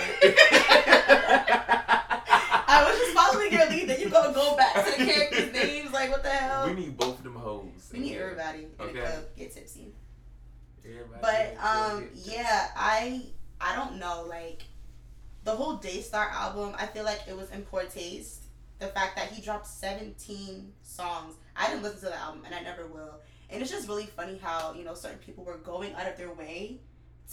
I 2.70 2.84
was 2.90 2.98
just 3.00 3.14
following 3.16 3.52
your 3.52 3.68
lead. 3.70 3.88
Then 3.90 4.00
you 4.02 4.10
gonna 4.10 4.34
go 4.34 4.56
back 4.58 4.74
to 4.76 4.92
the 4.98 5.06
characters' 5.06 5.54
names. 5.54 5.92
Like 5.94 6.10
what 6.12 6.24
the 6.24 6.30
hell? 6.30 6.68
we 6.68 6.74
need 6.74 6.98
both 6.98 7.18
of 7.18 7.24
them 7.24 7.36
hoes. 7.36 7.90
We 7.94 8.00
need 8.00 8.14
Yeah. 8.14 8.20
everybody 8.20 8.60
in 8.64 8.72
Okay. 8.80 8.94
the 8.94 9.00
club 9.08 9.24
get 9.38 9.54
tipsy. 9.54 9.94
Everybody 10.86 11.20
But 11.22 11.58
um, 11.64 12.00
get- 12.02 12.16
yeah, 12.38 12.68
I 12.76 13.22
I 13.60 13.76
don't 13.76 13.98
know. 13.98 14.26
Like, 14.28 14.64
the 15.44 15.52
whole 15.52 15.78
Daystar 15.78 16.30
album, 16.32 16.74
I 16.78 16.86
feel 16.88 17.04
like 17.04 17.22
it 17.28 17.36
was 17.36 17.50
in 17.52 17.64
poor 17.64 17.84
taste. 17.84 18.44
The 18.80 18.88
fact 18.88 19.16
that 19.16 19.30
he 19.32 19.42
dropped 19.42 19.66
17 19.68 20.72
songs. 20.84 21.36
I 21.56 21.68
didn't 21.68 21.82
listen 21.84 22.00
to 22.02 22.06
the 22.08 22.16
album 22.18 22.44
and 22.46 22.54
I 22.54 22.62
never 22.62 22.86
will. 22.86 23.16
And 23.50 23.62
it's 23.62 23.72
just 23.72 23.88
really 23.88 24.06
funny 24.06 24.38
how, 24.38 24.74
you 24.78 24.84
know, 24.84 24.94
certain 24.94 25.18
people 25.18 25.44
were 25.44 25.58
going 25.58 25.94
out 25.96 26.08
of 26.08 26.16
their 26.18 26.32
way 26.32 26.80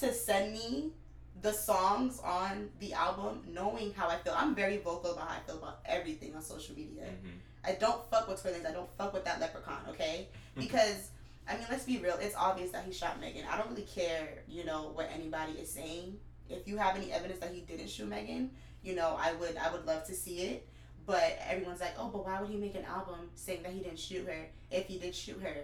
to 0.00 0.10
send 0.14 0.54
me 0.54 0.92
the 1.42 1.52
songs 1.52 2.20
on 2.24 2.70
the 2.80 2.92
album 2.94 3.42
knowing 3.52 3.92
how 3.94 4.08
I 4.08 4.16
feel. 4.16 4.34
I'm 4.36 4.54
very 4.54 4.78
vocal 4.78 5.12
about 5.12 5.28
how 5.28 5.36
I 5.36 5.40
feel 5.40 5.58
about 5.58 5.80
everything 5.84 6.34
on 6.34 6.42
social 6.42 6.74
media. 6.74 7.04
Mhm. 7.04 7.38
I 7.66 7.72
don't 7.72 8.08
fuck 8.10 8.28
with 8.28 8.42
Tory 8.42 8.54
I 8.66 8.72
don't 8.72 8.90
fuck 8.96 9.12
with 9.12 9.24
that 9.24 9.40
leprechaun, 9.40 9.80
okay? 9.90 10.28
Because 10.56 11.10
I 11.46 11.56
mean, 11.56 11.66
let's 11.70 11.84
be 11.84 11.98
real. 11.98 12.16
It's 12.20 12.36
obvious 12.36 12.70
that 12.70 12.84
he 12.84 12.92
shot 12.92 13.20
Megan. 13.20 13.44
I 13.50 13.58
don't 13.58 13.68
really 13.68 13.82
care, 13.82 14.42
you 14.48 14.64
know, 14.64 14.90
what 14.94 15.10
anybody 15.12 15.52
is 15.52 15.70
saying. 15.70 16.18
If 16.48 16.66
you 16.66 16.78
have 16.78 16.96
any 16.96 17.12
evidence 17.12 17.40
that 17.40 17.52
he 17.52 17.60
didn't 17.60 17.88
shoot 17.90 18.08
Megan, 18.08 18.50
you 18.82 18.94
know, 18.94 19.16
I 19.18 19.32
would 19.34 19.56
I 19.56 19.70
would 19.72 19.84
love 19.84 20.04
to 20.06 20.14
see 20.14 20.38
it. 20.42 20.68
But 21.06 21.38
everyone's 21.46 21.80
like, 21.80 21.94
oh, 21.98 22.08
but 22.08 22.24
why 22.24 22.40
would 22.40 22.48
he 22.48 22.56
make 22.56 22.74
an 22.76 22.84
album 22.86 23.28
saying 23.34 23.62
that 23.62 23.72
he 23.72 23.80
didn't 23.80 23.98
shoot 23.98 24.26
her 24.26 24.46
if 24.70 24.86
he 24.86 24.98
did 24.98 25.14
shoot 25.14 25.40
her? 25.42 25.54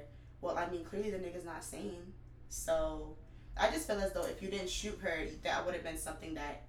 Well, 0.42 0.58
I 0.58 0.68
mean, 0.68 0.84
clearly 0.84 1.10
the 1.10 1.18
nigga's 1.18 1.44
not 1.46 1.64
sane. 1.64 2.12
So 2.50 3.16
I 3.60 3.70
just 3.70 3.86
feel 3.86 3.98
as 4.00 4.12
though 4.12 4.24
if 4.24 4.42
you 4.42 4.48
didn't 4.48 4.70
shoot 4.70 4.98
her, 5.02 5.26
that 5.44 5.64
would 5.64 5.74
have 5.74 5.84
been 5.84 5.98
something 5.98 6.34
that 6.34 6.62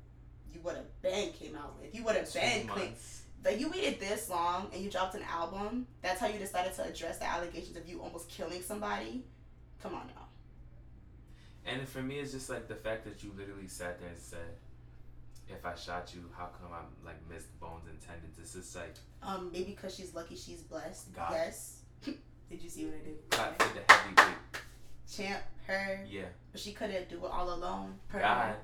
you 0.53 0.59
would 0.61 0.75
have 0.75 1.01
been 1.01 1.31
came 1.31 1.55
out 1.55 1.79
with. 1.81 1.95
You 1.95 2.03
would 2.03 2.15
have 2.15 2.31
been 2.33 2.67
clean 2.67 2.93
like 3.43 3.59
you 3.59 3.69
waited 3.69 3.99
this 3.99 4.29
long 4.29 4.67
and 4.73 4.83
you 4.83 4.89
dropped 4.89 5.15
an 5.15 5.23
album. 5.23 5.87
That's 6.01 6.19
how 6.19 6.27
you 6.27 6.37
decided 6.37 6.73
to 6.75 6.83
address 6.83 7.17
the 7.17 7.25
allegations 7.29 7.77
of 7.77 7.87
you 7.87 8.01
almost 8.01 8.29
killing 8.29 8.61
somebody. 8.61 9.23
Come 9.81 9.95
on 9.95 10.07
now. 10.07 10.27
And 11.65 11.87
for 11.87 12.01
me, 12.01 12.19
it's 12.19 12.31
just 12.31 12.49
like 12.49 12.67
the 12.67 12.75
fact 12.75 13.05
that 13.05 13.23
you 13.23 13.31
literally 13.37 13.67
sat 13.67 13.99
there 13.99 14.09
and 14.09 14.17
said, 14.17 14.57
"If 15.47 15.65
I 15.65 15.75
shot 15.75 16.11
you, 16.13 16.29
how 16.35 16.47
come 16.47 16.71
I'm 16.73 17.05
like 17.05 17.17
missed 17.29 17.59
bones 17.59 17.87
and 17.87 17.99
tendons?" 18.01 18.37
It's 18.39 18.53
just 18.53 18.75
like 18.75 18.95
Um, 19.21 19.51
maybe 19.51 19.71
because 19.71 19.95
she's 19.95 20.13
lucky, 20.13 20.35
she's 20.35 20.61
blessed. 20.61 21.13
God. 21.13 21.31
Yes. 21.31 21.81
did 22.05 22.61
you 22.61 22.69
see 22.69 22.85
what 22.85 22.95
I 22.95 23.05
did? 23.05 23.29
God 23.29 23.55
for 23.59 23.73
the 23.73 23.93
heavy 23.93 24.15
weight. 24.15 24.50
Champ, 25.09 25.41
her, 25.67 26.05
Yeah, 26.09 26.23
but 26.51 26.59
she 26.61 26.71
couldn't 26.73 27.09
do 27.09 27.17
it 27.17 27.31
all 27.31 27.53
alone. 27.53 27.93
Per 28.09 28.19
God. 28.19 28.55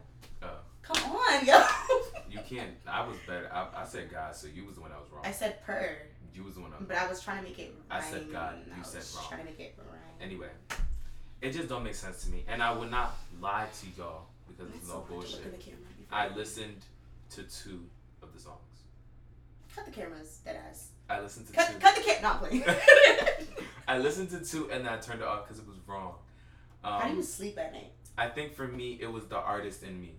Oh, 0.43 0.49
Come 0.81 1.11
on, 1.11 1.45
yo. 1.45 1.61
you 2.29 2.39
can't. 2.47 2.71
I 2.87 3.05
was 3.05 3.17
better. 3.27 3.49
I, 3.53 3.81
I 3.81 3.85
said 3.85 4.09
God, 4.11 4.35
so 4.35 4.47
you 4.47 4.65
was 4.65 4.75
the 4.75 4.81
one 4.81 4.91
that 4.91 4.99
was 4.99 5.09
wrong. 5.11 5.21
I 5.25 5.31
said 5.31 5.61
per, 5.65 5.97
You 6.33 6.43
was 6.43 6.55
the 6.55 6.61
one 6.61 6.71
that 6.71 6.79
was 6.79 6.87
but 6.87 6.97
I 6.97 7.07
was 7.07 7.21
trying 7.21 7.39
to 7.39 7.43
make 7.43 7.59
it. 7.59 7.73
I 7.91 8.01
said 8.01 8.31
God, 8.31 8.55
I 8.71 8.75
you 8.75 8.81
was 8.81 8.87
said 8.89 9.03
wrong. 9.17 9.25
Trying 9.29 9.39
to 9.41 9.45
make 9.45 9.59
it 9.59 9.75
right. 9.77 10.25
Anyway, 10.25 10.47
it 11.41 11.51
just 11.51 11.67
don't 11.67 11.83
make 11.83 11.95
sense 11.95 12.23
to 12.23 12.29
me, 12.31 12.45
and 12.47 12.63
I 12.63 12.73
would 12.73 12.89
not 12.89 13.17
lie 13.41 13.67
to 13.81 14.01
y'all 14.01 14.27
because 14.47 14.73
It's 14.75 14.87
no 14.87 15.05
bullshit. 15.09 15.41
I 16.11 16.29
listened 16.29 16.85
to 17.31 17.43
two 17.43 17.83
of 18.23 18.33
the 18.33 18.39
songs. 18.39 18.57
Cut 19.75 19.85
the 19.85 19.91
cameras, 19.91 20.39
dead 20.45 20.57
ass. 20.69 20.87
I 21.09 21.19
listened 21.21 21.47
to 21.47 21.53
Cut, 21.53 21.67
two. 21.71 21.79
cut 21.79 21.95
the 21.95 22.01
cam. 22.01 22.21
Not 22.23 22.39
playing. 22.41 22.63
I 23.87 23.97
listened 23.99 24.29
to 24.31 24.39
two 24.43 24.69
and 24.71 24.85
then 24.85 24.93
I 24.93 24.97
turned 24.97 25.21
it 25.21 25.27
off 25.27 25.43
because 25.45 25.59
it 25.61 25.67
was 25.67 25.77
wrong. 25.85 26.15
How 26.83 27.01
do 27.01 27.09
Um, 27.11 27.15
you 27.17 27.23
sleep 27.23 27.57
at 27.57 27.73
night? 27.73 27.91
I 28.17 28.27
think 28.29 28.53
for 28.53 28.67
me, 28.67 28.97
it 29.01 29.11
was 29.11 29.25
the 29.27 29.37
artist 29.37 29.83
in 29.83 29.99
me. 30.01 30.15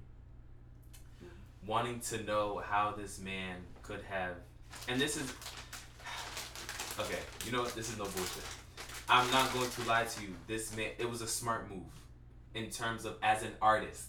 Wanting 1.67 2.01
to 2.01 2.23
know 2.23 2.59
how 2.65 2.93
this 2.93 3.19
man 3.19 3.57
could 3.83 4.03
have. 4.09 4.37
And 4.89 5.01
this 5.01 5.17
is. 5.17 5.33
Okay, 6.99 7.19
you 7.45 7.53
know 7.53 7.63
what? 7.63 7.75
This 7.75 7.91
is 7.91 7.99
no 7.99 8.05
bullshit. 8.05 8.45
I'm 9.09 9.31
not 9.31 9.53
going 9.53 9.71
to 9.71 9.83
lie 9.85 10.05
to 10.05 10.23
you. 10.23 10.35
This 10.47 10.77
man, 10.77 10.91
it 10.99 11.09
was 11.09 11.23
a 11.23 11.27
smart 11.27 11.71
move 11.71 11.83
in 12.55 12.71
terms 12.71 13.05
of 13.05 13.17
as 13.23 13.43
an 13.43 13.53
artist 13.63 14.09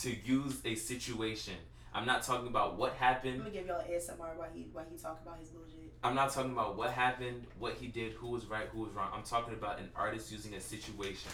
to 0.00 0.10
use 0.14 0.60
a 0.64 0.74
situation. 0.74 1.54
I'm 1.92 2.06
not 2.06 2.22
talking 2.22 2.46
about 2.48 2.76
what 2.78 2.92
I'm 2.92 2.98
happened. 2.98 3.38
gonna 3.38 3.50
give 3.50 3.66
y'all 3.66 3.82
ASMR 3.82 4.36
while 4.36 4.48
he 4.54 4.68
while 4.72 4.84
he 4.90 4.96
talk 4.96 5.20
about 5.22 5.38
his 5.40 5.48
bullshit. 5.48 5.92
I'm 6.04 6.14
not 6.14 6.32
talking 6.32 6.52
about 6.52 6.76
what 6.76 6.90
happened, 6.92 7.46
what 7.58 7.74
he 7.74 7.88
did, 7.88 8.12
who 8.12 8.28
was 8.28 8.46
right, 8.46 8.68
who 8.72 8.80
was 8.80 8.92
wrong. 8.92 9.10
I'm 9.12 9.22
talking 9.24 9.54
about 9.54 9.78
an 9.80 9.90
artist 9.96 10.30
using 10.30 10.54
a 10.54 10.60
situation 10.60 11.30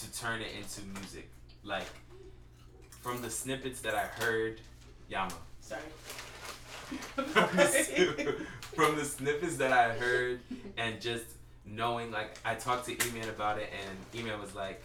to 0.00 0.20
turn 0.20 0.40
it 0.40 0.48
into 0.56 0.82
music. 0.98 1.28
Like 1.62 1.86
from 3.02 3.22
the 3.22 3.30
snippets 3.30 3.80
that 3.80 3.94
I 3.94 4.06
heard, 4.22 4.60
Yama. 5.08 5.32
Sorry. 5.60 5.80
From 7.14 8.96
the, 8.96 9.04
snippets 9.04 9.56
that 9.58 9.72
I 9.72 9.90
heard 9.90 10.40
and 10.76 11.00
just 11.00 11.24
knowing 11.64 12.10
like 12.10 12.38
I 12.44 12.54
talked 12.54 12.86
to 12.86 12.92
E-Man 12.92 13.28
about 13.28 13.58
it 13.58 13.70
and 13.72 14.20
E-Man 14.20 14.40
was 14.40 14.54
like, 14.54 14.82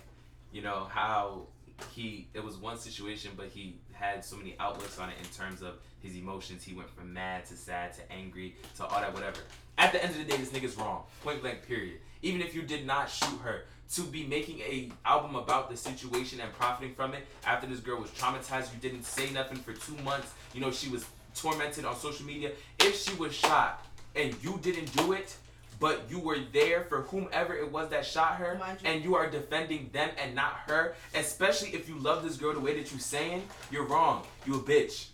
you 0.51 0.61
know, 0.61 0.87
how 0.89 1.47
he 1.91 2.27
it 2.33 2.43
was 2.43 2.55
one 2.57 2.77
situation 2.77 3.31
but 3.35 3.47
he 3.47 3.75
had 3.91 4.23
so 4.23 4.35
many 4.37 4.55
outlets 4.59 4.97
on 4.99 5.09
it 5.09 5.15
in 5.19 5.25
terms 5.29 5.61
of 5.61 5.75
his 6.01 6.15
emotions. 6.15 6.63
He 6.63 6.73
went 6.73 6.89
from 6.89 7.13
mad 7.13 7.45
to 7.47 7.55
sad 7.55 7.93
to 7.95 8.11
angry 8.11 8.55
to 8.77 8.85
all 8.85 9.01
that 9.01 9.13
whatever. 9.13 9.39
At 9.77 9.91
the 9.91 10.01
end 10.01 10.11
of 10.11 10.17
the 10.17 10.23
day, 10.23 10.37
this 10.37 10.49
nigga's 10.49 10.77
wrong. 10.77 11.03
Point 11.23 11.41
blank 11.41 11.67
period. 11.67 11.99
Even 12.21 12.41
if 12.41 12.55
you 12.55 12.61
did 12.61 12.85
not 12.85 13.09
shoot 13.09 13.39
her, 13.43 13.63
to 13.93 14.01
be 14.01 14.25
making 14.25 14.59
a 14.59 14.89
album 15.05 15.35
about 15.35 15.69
the 15.69 15.77
situation 15.77 16.39
and 16.39 16.51
profiting 16.53 16.93
from 16.95 17.13
it 17.13 17.25
after 17.45 17.67
this 17.67 17.79
girl 17.79 17.99
was 17.99 18.09
traumatized, 18.11 18.73
you 18.73 18.79
didn't 18.81 19.03
say 19.03 19.29
nothing 19.31 19.57
for 19.57 19.73
two 19.73 19.95
months. 20.03 20.33
You 20.53 20.61
know, 20.61 20.71
she 20.71 20.89
was 20.89 21.05
tormented 21.35 21.85
on 21.85 21.95
social 21.95 22.25
media. 22.25 22.51
If 22.79 22.99
she 22.99 23.13
was 23.15 23.33
shot 23.33 23.85
and 24.15 24.35
you 24.41 24.59
didn't 24.61 24.95
do 24.95 25.13
it, 25.13 25.35
but 25.79 26.05
you 26.09 26.19
were 26.19 26.37
there 26.53 26.83
for 26.83 27.01
whomever 27.03 27.55
it 27.55 27.71
was 27.71 27.89
that 27.89 28.05
shot 28.05 28.35
her, 28.35 28.59
and 28.83 29.03
you 29.03 29.15
are 29.15 29.29
defending 29.29 29.89
them 29.93 30.09
and 30.21 30.35
not 30.35 30.53
her, 30.67 30.95
especially 31.13 31.69
if 31.69 31.89
you 31.89 31.97
love 31.99 32.23
this 32.23 32.37
girl 32.37 32.53
the 32.53 32.59
way 32.59 32.75
that 32.77 32.91
you 32.91 32.99
saying, 32.99 33.43
you're 33.71 33.85
wrong. 33.85 34.23
You 34.45 34.55
a 34.55 34.59
bitch. 34.59 35.07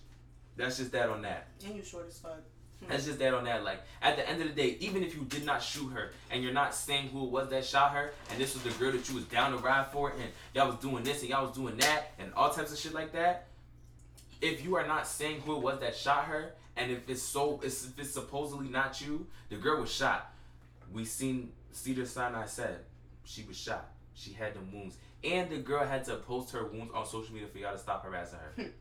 That's 0.58 0.78
just 0.78 0.92
that 0.92 1.10
on 1.10 1.22
that. 1.24 1.48
And 1.66 1.76
you 1.76 1.84
short 1.84 2.08
as 2.08 2.20
fuck. 2.20 2.40
That's 2.88 3.06
just 3.06 3.20
that 3.20 3.34
on 3.34 3.44
that. 3.46 3.64
Like 3.64 3.82
at 4.02 4.16
the 4.16 4.28
end 4.28 4.42
of 4.42 4.48
the 4.48 4.54
day, 4.54 4.78
even 4.80 5.04
if 5.04 5.16
you 5.16 5.22
did 5.24 5.46
not 5.46 5.62
shoot 5.62 5.90
her 5.90 6.12
and 6.32 6.44
you're 6.44 6.54
not 6.54 6.74
saying 6.74 7.10
who 7.10 7.26
it 7.26 7.32
was 7.32 7.50
that 7.50 7.66
shot 7.66 7.92
her, 7.92 8.12
and 8.30 8.40
this 8.40 8.54
was 8.54 8.64
the 8.64 8.72
girl 8.72 8.92
that 8.92 9.08
you 9.10 9.16
was 9.16 9.26
down 9.26 9.52
to 9.52 9.58
ride 9.58 9.92
for, 9.92 10.12
and 10.12 10.32
y'all 10.54 10.68
was 10.68 10.78
doing 10.78 11.04
this 11.04 11.22
and 11.22 11.30
y'all 11.30 11.46
was 11.46 11.56
doing 11.56 11.78
that, 11.78 12.12
and 12.20 12.34
all 12.34 12.50
types 12.50 12.72
of 12.72 12.78
shit 12.78 12.94
like 12.94 13.12
that. 13.14 13.48
If 14.42 14.64
you 14.64 14.76
are 14.76 14.88
not 14.88 15.08
saying 15.08 15.42
who 15.42 15.56
it 15.56 15.62
was 15.62 15.80
that 15.82 15.96
shot 15.96 16.26
her, 16.26 16.54
and 16.76 16.92
if 16.92 17.08
it's 17.10 17.22
so, 17.22 17.60
if 17.64 18.00
it's 18.00 18.12
supposedly 18.12 18.70
not 18.70 19.00
you, 19.00 19.28
the 19.50 19.58
girl 19.58 19.82
was 19.82 19.92
shot. 19.92 20.31
We 20.94 21.06
seen 21.06 21.52
Cedar 21.72 22.06
Sinai 22.06 22.46
said 22.46 22.80
she 23.24 23.44
was 23.44 23.58
shot. 23.58 23.92
She 24.14 24.34
had 24.34 24.54
them 24.54 24.70
wounds, 24.74 24.98
and 25.24 25.50
the 25.50 25.58
girl 25.58 25.86
had 25.86 26.04
to 26.06 26.18
post 26.18 26.52
her 26.52 26.66
wounds 26.66 26.92
on 26.94 27.06
social 27.06 27.34
media 27.34 27.48
for 27.48 27.58
y'all 27.60 27.72
to 27.74 27.80
stop 27.80 28.04
harassing 28.06 28.40
her. 28.40 28.66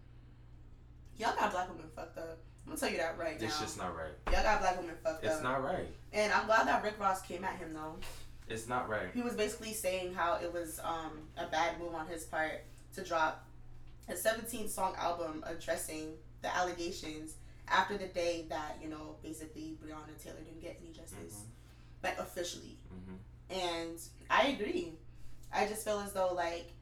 Y'all 1.18 1.34
got 1.36 1.52
black 1.52 1.68
women 1.70 1.84
fucked 1.94 2.16
up. 2.16 2.38
I'm 2.64 2.70
gonna 2.70 2.80
tell 2.80 2.90
you 2.90 2.96
that 2.96 3.18
right 3.18 3.38
This 3.38 3.54
now. 3.54 3.60
just 3.60 3.76
not 3.78 3.94
right. 3.94 4.12
Y'all 4.32 4.42
got 4.42 4.60
black 4.60 4.80
women 4.80 4.94
fucked 5.04 5.22
It's 5.22 5.32
up. 5.34 5.38
It's 5.38 5.42
not 5.42 5.62
right. 5.62 5.88
And 6.12 6.32
I'm 6.32 6.46
glad 6.46 6.66
that 6.66 6.82
Rick 6.82 6.98
Ross 6.98 7.20
came 7.20 7.44
at 7.44 7.56
him 7.58 7.74
though. 7.74 7.96
It's 8.48 8.66
not 8.68 8.88
right. 8.88 9.08
He 9.14 9.20
was 9.22 9.34
basically 9.34 9.74
saying 9.74 10.14
how 10.14 10.38
it 10.42 10.50
was 10.52 10.80
um, 10.82 11.12
a 11.36 11.46
bad 11.46 11.78
move 11.78 11.94
on 11.94 12.06
his 12.06 12.24
part 12.24 12.64
to 12.94 13.04
drop 13.04 13.46
a 14.08 14.16
17 14.16 14.68
song 14.68 14.94
album 14.98 15.44
addressing 15.46 16.14
the 16.42 16.56
allegations 16.56 17.34
after 17.68 17.96
the 17.98 18.06
day 18.06 18.46
that 18.48 18.78
you 18.82 18.88
know 18.88 19.16
basically 19.22 19.76
Breonna 19.84 20.20
Taylor 20.22 20.40
didn't 20.40 20.60
get 20.60 20.80
any 20.82 20.92
justice, 20.92 21.42
like 22.02 22.18
officially. 22.18 22.78
hmm 22.88 23.14
And 23.50 23.98
I 24.28 24.48
agree. 24.48 24.92
I 25.52 25.66
just 25.66 25.84
feel 25.84 25.98
as 26.00 26.12
though 26.12 26.32
like 26.34 26.72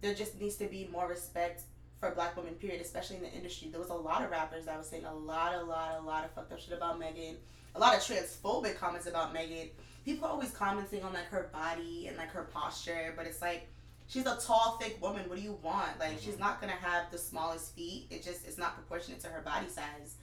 there 0.00 0.14
just 0.14 0.40
needs 0.40 0.56
to 0.56 0.66
be 0.66 0.88
more 0.92 1.08
respect 1.08 1.62
for 1.98 2.10
black 2.10 2.36
women, 2.36 2.54
period, 2.54 2.80
especially 2.80 3.16
in 3.16 3.22
the 3.22 3.32
industry. 3.32 3.68
There 3.70 3.80
was 3.80 3.90
a 3.90 3.94
lot 3.94 4.22
of 4.22 4.30
rappers 4.30 4.66
that 4.66 4.76
was 4.76 4.88
saying 4.88 5.04
a 5.04 5.14
lot, 5.14 5.54
a 5.54 5.62
lot, 5.62 5.98
a 5.98 6.02
lot 6.02 6.24
of 6.24 6.30
fucked 6.32 6.52
up 6.52 6.60
shit 6.60 6.74
about 6.76 6.98
Megan. 6.98 7.36
A 7.74 7.78
lot 7.78 7.96
of 7.96 8.02
transphobic 8.02 8.76
comments 8.76 9.06
about 9.06 9.32
Megan. 9.32 9.70
People 10.04 10.26
are 10.26 10.30
always 10.32 10.50
commenting 10.50 11.02
on 11.02 11.12
like 11.12 11.26
her 11.26 11.50
body 11.52 12.06
and 12.08 12.16
like 12.16 12.30
her 12.30 12.42
posture, 12.52 13.14
but 13.16 13.26
it's 13.26 13.40
like 13.40 13.66
she's 14.06 14.26
a 14.26 14.36
tall, 14.36 14.76
thick 14.80 15.00
woman. 15.00 15.28
What 15.28 15.38
do 15.38 15.42
you 15.42 15.58
want? 15.62 15.98
Like 15.98 16.18
she's 16.20 16.38
not 16.38 16.60
gonna 16.60 16.72
have 16.72 17.10
the 17.10 17.18
smallest 17.18 17.74
feet. 17.74 18.06
It 18.10 18.22
just 18.22 18.46
it's 18.46 18.58
not 18.58 18.74
proportionate 18.74 19.20
to 19.20 19.28
her 19.28 19.40
body 19.40 19.68
size. 19.68 20.16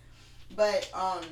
But 0.56 0.90
um 0.94 1.24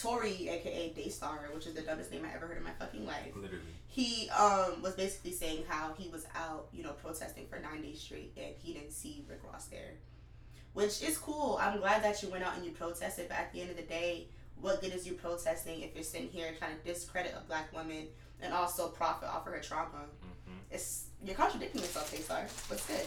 Tory, 0.00 0.48
aka 0.48 0.92
Daystar, 0.96 1.50
which 1.54 1.66
is 1.66 1.74
the 1.74 1.82
dumbest 1.82 2.10
name 2.10 2.24
I 2.24 2.34
ever 2.34 2.46
heard 2.46 2.56
in 2.56 2.62
my 2.64 2.70
fucking 2.78 3.06
life 3.06 3.32
Literally. 3.34 3.62
he 3.86 4.28
um 4.30 4.80
was 4.82 4.94
basically 4.94 5.32
saying 5.32 5.64
how 5.68 5.92
he 5.98 6.08
was 6.08 6.26
out, 6.34 6.68
you 6.72 6.82
know, 6.82 6.92
protesting 6.92 7.46
for 7.48 7.58
nine 7.58 7.82
days 7.82 8.00
straight 8.00 8.32
and 8.36 8.54
he 8.62 8.72
didn't 8.72 8.92
see 8.92 9.24
Rick 9.28 9.40
Ross 9.50 9.66
there. 9.66 9.92
Which 10.72 11.02
is 11.02 11.18
cool. 11.18 11.58
I'm 11.60 11.78
glad 11.80 12.02
that 12.04 12.22
you 12.22 12.28
went 12.30 12.44
out 12.44 12.56
and 12.56 12.64
you 12.64 12.70
protested, 12.70 13.28
but 13.28 13.36
at 13.38 13.52
the 13.52 13.60
end 13.60 13.70
of 13.70 13.76
the 13.76 13.82
day, 13.82 14.28
what 14.60 14.80
good 14.80 14.94
is 14.94 15.06
you 15.06 15.14
protesting 15.14 15.80
if 15.82 15.94
you're 15.94 16.04
sitting 16.04 16.28
here 16.28 16.54
trying 16.58 16.76
to 16.78 16.84
discredit 16.84 17.34
a 17.36 17.40
black 17.48 17.72
woman 17.72 18.06
and 18.40 18.54
also 18.54 18.88
profit 18.88 19.28
off 19.28 19.46
of 19.46 19.52
her 19.52 19.60
trauma? 19.60 20.04
hmm 20.22 20.52
It's 20.70 21.06
you're 21.24 21.34
contradicting 21.34 21.80
yourself, 21.82 22.10
Daystar. 22.10 22.46
What's 22.68 22.86
good? 22.86 23.04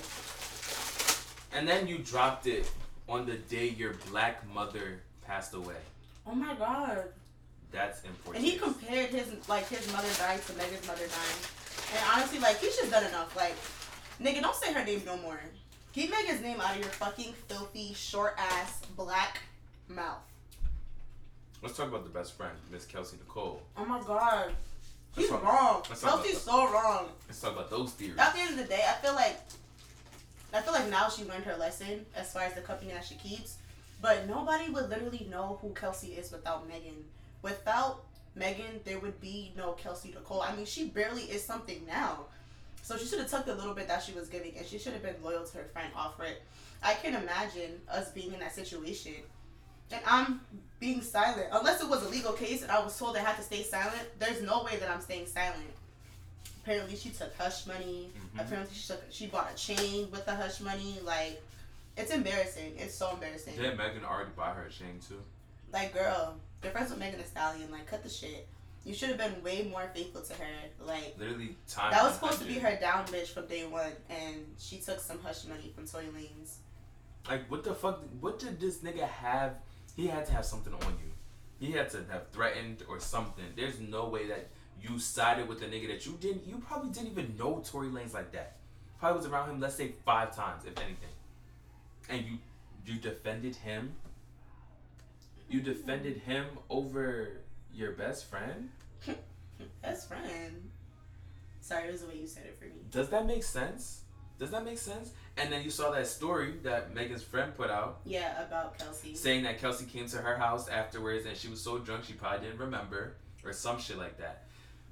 And 1.58 1.68
then 1.68 1.88
you 1.88 2.00
dropped 2.00 2.48
it 2.48 2.70
on 3.08 3.26
the 3.26 3.36
day 3.38 3.70
your 3.70 3.94
black 4.12 4.46
mother 4.54 5.02
passed 5.26 5.54
away. 5.54 5.78
Oh 6.26 6.36
my 6.36 6.56
god. 6.56 7.06
That's 7.72 8.04
important. 8.04 8.44
And 8.44 8.46
he 8.54 8.58
compared 8.60 9.10
his 9.10 9.28
like 9.50 9.68
his 9.68 9.92
mother 9.92 10.08
dying 10.18 10.40
to 10.48 10.54
Megan's 10.54 10.86
mother 10.88 11.08
dying. 11.08 11.42
And 11.96 12.04
honestly, 12.16 12.40
like 12.40 12.60
he's 12.60 12.76
just 12.78 12.92
done 12.92 13.04
enough. 13.06 13.36
Like, 13.36 13.56
nigga, 14.22 14.42
don't 14.42 14.56
say 14.56 14.74
her 14.74 14.84
name 14.86 15.02
no 15.06 15.18
more. 15.18 15.40
Keep 15.94 16.12
Megan's 16.12 16.42
name 16.42 16.60
out 16.62 16.72
of 16.72 16.78
your 16.80 16.90
fucking 16.90 17.34
filthy, 17.48 17.94
short 17.94 18.36
ass, 18.38 18.82
black 18.96 19.42
mouth. 19.88 20.22
Let's 21.62 21.78
talk 21.78 21.88
about 21.88 22.04
the 22.04 22.10
best 22.10 22.34
friend, 22.34 22.54
Miss 22.72 22.86
Kelsey 22.86 23.18
Nicole. 23.18 23.62
Oh 23.78 23.86
my 23.86 24.02
god. 24.02 24.54
She's 25.16 25.30
Let's 25.30 25.44
talk- 25.44 25.54
wrong. 25.54 25.84
let's 25.90 26.02
Kelsey's 26.04 26.44
about 26.44 26.68
so 26.68 26.74
wrong. 26.74 27.10
Let's 27.28 27.40
talk 27.40 27.54
about 27.54 27.70
those 27.70 27.92
theories. 27.92 28.18
At 28.18 28.34
the 28.34 28.40
end 28.40 28.52
of 28.52 28.58
the 28.58 28.64
day, 28.66 28.84
I 28.88 28.94
feel 29.02 29.14
like 29.14 29.40
I 30.54 30.62
feel 30.62 30.74
like 30.74 30.90
now 30.90 31.10
she 31.10 31.24
learned 31.26 31.46
her 31.46 31.56
lesson 31.58 32.06
as 32.16 32.32
far 32.34 32.44
as 32.44 32.54
the 32.54 32.62
company 32.62 32.92
that 32.92 33.04
she 33.06 33.16
keeps. 33.16 33.58
But 34.04 34.28
nobody 34.28 34.70
would 34.70 34.90
literally 34.90 35.26
know 35.32 35.58
who 35.62 35.70
Kelsey 35.70 36.10
is 36.10 36.30
without 36.30 36.68
Megan. 36.68 37.06
Without 37.42 38.04
Megan, 38.36 38.82
there 38.84 39.00
would 39.00 39.22
be 39.22 39.54
no 39.56 39.72
Kelsey 39.72 40.10
Nicole. 40.10 40.42
I 40.42 40.54
mean, 40.54 40.66
she 40.66 40.90
barely 40.90 41.22
is 41.22 41.42
something 41.42 41.86
now. 41.88 42.26
So 42.82 42.98
she 42.98 43.06
should 43.06 43.20
have 43.20 43.30
took 43.32 43.46
the 43.46 43.56
little 43.56 43.74
bit 43.74 43.88
that 43.88 44.04
she 44.04 44.12
was 44.12 44.28
giving 44.28 44.58
and 44.58 44.68
she 44.68 44.78
should 44.78 44.92
have 44.92 45.04
been 45.04 45.16
loyal 45.24 45.46
to 45.46 45.58
her 45.58 45.64
friend 45.72 45.88
it. 46.28 46.42
I 46.84 46.96
can 46.96 47.16
imagine 47.16 47.80
us 47.90 48.12
being 48.12 48.34
in 48.34 48.42
that 48.42 48.54
situation. 48.54 49.14
And 49.90 50.02
I'm 50.06 50.42
being 50.82 51.02
silent. 51.02 51.48
Unless 51.54 51.82
it 51.82 51.88
was 51.90 52.04
a 52.04 52.10
legal 52.10 52.34
case 52.34 52.62
and 52.62 52.70
I 52.72 52.84
was 52.84 53.00
told 53.00 53.16
I 53.16 53.22
had 53.22 53.38
to 53.38 53.42
stay 53.42 53.64
silent, 53.64 54.04
there's 54.20 54.42
no 54.42 54.66
way 54.66 54.76
that 54.82 54.90
I'm 54.90 55.00
staying 55.00 55.28
silent. 55.28 55.72
Apparently 56.62 56.98
she 56.98 57.10
took 57.12 57.34
hush 57.38 57.66
money. 57.68 58.12
Mhm. 58.36 58.42
Apparently 58.42 58.76
she 58.76 58.86
took 58.86 59.02
she 59.12 59.28
bought 59.28 59.50
a 59.54 59.56
chain 59.56 60.12
with 60.12 60.26
the 60.26 60.36
hush 60.36 60.60
money. 60.60 61.00
Like 61.06 61.42
it's 61.98 62.12
embarrassing. 62.12 62.74
It's 62.78 62.96
so 62.96 63.12
embarrassing. 63.14 63.56
Did 63.56 63.78
Megan 63.78 64.04
already 64.04 64.32
buy 64.36 64.52
her 64.52 64.66
a 64.66 64.70
chain 64.70 65.00
too? 65.08 65.22
Like 65.72 65.94
girl, 65.94 66.36
you're 66.62 66.72
friends 66.72 66.90
with 66.90 67.00
Megan 67.00 67.20
Thee 67.20 67.26
Stallion. 67.26 67.72
Like 67.72 67.88
cut 67.88 68.04
the 68.04 68.10
shit. 68.10 68.48
You 68.86 68.94
should 68.94 69.10
have 69.10 69.18
been 69.18 69.42
way 69.44 69.68
more 69.72 69.90
faithful 69.94 70.22
to 70.22 70.34
her. 70.34 70.86
Like 70.86 71.16
Literally, 71.18 71.56
time. 71.68 71.92
that 71.92 72.04
was 72.04 72.16
supposed 72.16 72.40
to 72.40 72.46
be 72.46 72.56
her 72.56 72.78
down 72.80 73.06
bitch 73.06 73.28
from 73.28 73.48
day 73.48 73.66
one, 73.66 73.94
and 74.10 74.46
she 74.60 74.78
took 74.78 75.00
some 75.00 75.20
hush 75.24 75.46
money 75.46 75.72
from 75.74 75.88
Tory 75.88 76.06
Lanez. 76.06 76.56
Like, 77.30 77.50
what 77.50 77.64
the 77.64 77.74
fuck? 77.74 78.02
What 78.20 78.40
did 78.40 78.60
this 78.60 78.80
nigga 78.80 79.08
have? 79.08 79.56
He 79.96 80.08
had 80.08 80.26
to 80.26 80.34
have 80.34 80.46
something 80.46 80.74
on 80.74 80.98
you. 81.04 81.66
He 81.66 81.72
had 81.72 81.90
to 81.92 82.04
have 82.12 82.30
threatened 82.32 82.84
or 82.90 83.00
something. 83.00 83.46
There's 83.56 83.80
no 83.80 84.10
way 84.10 84.28
that 84.28 84.50
you 84.82 85.00
sided 85.00 85.48
with 85.48 85.62
a 85.62 85.66
nigga 85.66 85.88
that 85.88 86.06
you 86.06 86.18
didn't. 86.20 86.46
You 86.46 86.58
probably 86.58 86.90
didn't 86.90 87.12
even 87.12 87.38
know 87.38 87.64
Tory 87.66 87.88
Lanez 87.88 88.14
like 88.14 88.34
that. 88.34 88.58
Probably 89.00 89.18
was 89.20 89.28
around 89.28 89.50
him. 89.50 89.60
Let's 89.62 89.76
say 89.76 89.94
five 90.06 90.36
times, 90.36 90.64
if 90.66 90.78
anything. 90.78 91.10
And 92.10 92.26
you, 92.26 92.38
you 92.86 93.00
defended 93.00 93.56
him. 93.56 93.94
You 95.50 95.62
defended 95.62 96.18
him 96.18 96.46
over 96.70 97.42
your 97.74 97.92
best 97.94 98.30
friend. 98.30 98.70
Best 99.82 100.08
friend. 100.08 100.70
Sorry, 101.62 101.88
it 101.88 101.92
was 101.92 102.02
the 102.02 102.08
way 102.08 102.18
you 102.18 102.28
said 102.28 102.44
it 102.46 102.58
for 102.58 102.66
me. 102.66 102.82
Does 102.92 103.10
that 103.10 103.26
make 103.26 103.44
sense? 103.44 104.02
Does 104.40 104.52
that 104.52 104.66
make 104.66 104.78
sense? 104.78 105.12
And 105.38 105.52
then 105.52 105.64
you 105.64 105.70
saw 105.70 105.92
that 105.92 106.08
story 106.08 106.56
that 106.64 106.94
Megan's 106.94 107.24
friend 107.24 107.56
put 107.56 107.70
out 107.70 108.00
Yeah, 108.06 108.44
about 108.46 108.78
Kelsey. 108.78 109.16
saying 109.16 109.44
that 109.44 109.60
Kelsey 109.60 109.86
came 109.86 110.08
to 110.08 110.18
her 110.18 110.38
house 110.38 110.68
afterwards 110.68 111.26
and 111.26 111.38
she 111.38 111.48
was 111.50 111.62
so 111.62 111.78
drunk 111.78 112.06
she 112.06 112.14
probably 112.14 112.46
didn't 112.48 112.60
remember 112.60 113.16
or 113.46 113.54
some 113.54 113.80
shit 113.80 113.98
like 113.98 114.18
that. 114.18 114.46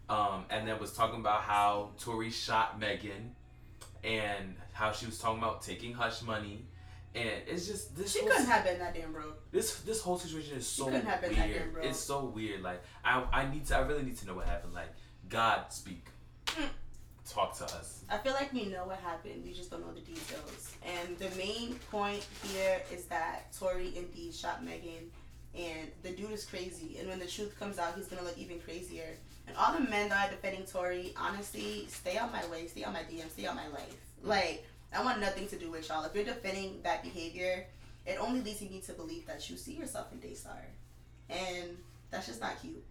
Um, 0.10 0.46
and 0.50 0.68
then 0.68 0.80
was 0.80 0.94
talking 0.94 1.20
about 1.20 1.42
how 1.42 1.92
Tory 2.00 2.30
shot 2.30 2.80
Megan 2.80 3.36
and 4.04 4.56
how 4.74 4.92
she 4.92 5.06
was 5.06 5.18
talking 5.20 5.40
about 5.40 5.62
taking 5.64 5.94
hush 5.94 6.22
money. 6.22 6.66
And 7.14 7.28
it's 7.48 7.68
just 7.68 7.96
this 7.96 8.14
She 8.14 8.20
whole, 8.22 8.30
couldn't 8.30 8.46
have 8.48 8.64
been 8.64 8.80
that 8.80 8.94
damn 8.94 9.12
broke. 9.12 9.52
this 9.52 9.76
this 9.82 10.02
whole 10.02 10.18
situation 10.18 10.58
is 10.58 10.66
so 10.68 10.86
couldn't 10.86 11.06
have 11.06 11.20
been 11.22 11.32
that 11.36 11.40
damn 11.40 11.50
weird. 11.50 11.74
broke. 11.74 11.86
It's 11.86 12.00
so 12.00 12.26
weird. 12.26 12.62
Like 12.62 12.82
I 13.04 13.24
I 13.34 13.52
need 13.52 13.66
to 13.68 13.76
I 13.78 13.80
really 13.82 14.04
need 14.04 14.18
to 14.18 14.28
know 14.28 14.34
what 14.36 14.46
happened. 14.48 14.74
Like 14.74 14.90
God 15.28 15.66
speak. 15.74 16.06
Mm. 16.48 16.70
Talk 17.30 17.56
to 17.60 17.66
us. 17.66 18.04
I 18.10 18.18
feel 18.18 18.34
like 18.34 18.52
we 18.52 18.66
know 18.66 18.86
what 18.86 18.98
happened. 19.00 19.44
We 19.46 19.54
just 19.54 19.70
don't 19.72 19.82
know 19.86 19.94
the 19.94 20.02
details. 20.02 20.74
And 20.84 21.18
the 21.18 21.30
main 21.38 21.76
point 21.92 22.26
here 22.44 22.82
is 22.92 23.06
that 23.06 23.54
Tory 23.58 23.94
indeed 23.96 24.34
shot 24.34 24.66
Megan, 24.66 25.12
and 25.56 25.90
the 26.04 26.12
dude 26.12 26.32
is 26.32 26.44
crazy. 26.46 26.98
And 27.00 27.08
when 27.08 27.20
the 27.20 27.28
truth 27.28 27.58
comes 27.60 27.78
out, 27.78 27.96
he's 27.96 28.08
gonna 28.08 28.24
look 28.24 28.38
even 28.38 28.60
crazier. 28.60 29.18
And 29.48 29.56
all 29.56 29.74
the 29.74 29.80
men 29.82 30.10
that 30.10 30.28
are 30.28 30.32
defending 30.32 30.66
Tory, 30.66 31.14
honestly, 31.18 31.86
stay 31.90 32.18
on 32.18 32.32
my 32.32 32.46
way, 32.48 32.68
stay 32.68 32.84
on 32.84 32.94
my 32.94 33.02
DM, 33.02 33.30
stay 33.30 33.46
on 33.46 33.56
my 33.56 33.68
life. 33.68 33.96
Like 34.24 34.66
I 34.94 35.04
want 35.04 35.22
nothing 35.22 35.48
to 35.48 35.58
do 35.58 35.72
with 35.72 35.88
y'all. 35.88 36.04
If 36.04 36.14
you're 36.14 36.26
defending 36.26 36.82
that 36.84 37.04
behavior, 37.04 37.66
it 38.06 38.18
only 38.20 38.42
leads 38.42 38.62
me 38.62 38.82
to 38.86 38.94
believe 38.94 39.26
that 39.28 39.50
you 39.50 39.58
see 39.58 39.74
yourself 39.74 40.12
in 40.12 40.20
Daystar, 40.20 40.66
and 41.30 41.78
that's 42.10 42.28
just 42.28 42.42
not 42.42 42.60
cute. 42.62 42.84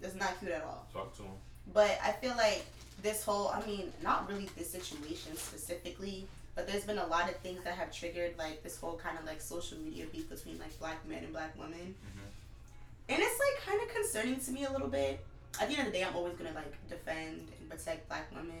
That's 0.00 0.14
not 0.14 0.38
cute 0.40 0.52
at 0.52 0.62
all. 0.62 0.86
Talk 0.92 1.16
to 1.16 1.22
him. 1.22 1.32
But 1.72 1.98
I 2.02 2.12
feel 2.12 2.36
like 2.36 2.64
this 3.02 3.24
whole, 3.24 3.48
I 3.48 3.64
mean, 3.66 3.92
not 4.02 4.28
really 4.28 4.48
this 4.56 4.70
situation 4.70 5.36
specifically, 5.36 6.26
but 6.54 6.66
there's 6.66 6.84
been 6.84 6.98
a 6.98 7.06
lot 7.06 7.28
of 7.28 7.36
things 7.36 7.62
that 7.64 7.74
have 7.74 7.92
triggered 7.92 8.36
like 8.38 8.62
this 8.62 8.78
whole 8.78 8.96
kind 8.96 9.18
of 9.18 9.26
like 9.26 9.40
social 9.40 9.78
media 9.78 10.06
beef 10.12 10.28
between 10.28 10.58
like 10.58 10.78
black 10.78 11.06
men 11.08 11.22
and 11.22 11.32
black 11.32 11.56
women. 11.58 11.94
Mm-hmm. 11.94 13.10
And 13.10 13.22
it's 13.22 13.38
like 13.38 13.66
kind 13.66 13.80
of 13.82 13.94
concerning 13.94 14.40
to 14.40 14.50
me 14.50 14.64
a 14.64 14.72
little 14.72 14.88
bit. 14.88 15.20
At 15.60 15.68
the 15.68 15.76
end 15.76 15.86
of 15.86 15.92
the 15.92 15.98
day, 15.98 16.04
I'm 16.04 16.16
always 16.16 16.34
gonna 16.34 16.52
like 16.54 16.88
defend 16.88 17.48
and 17.60 17.70
protect 17.70 18.08
black 18.08 18.30
women, 18.34 18.60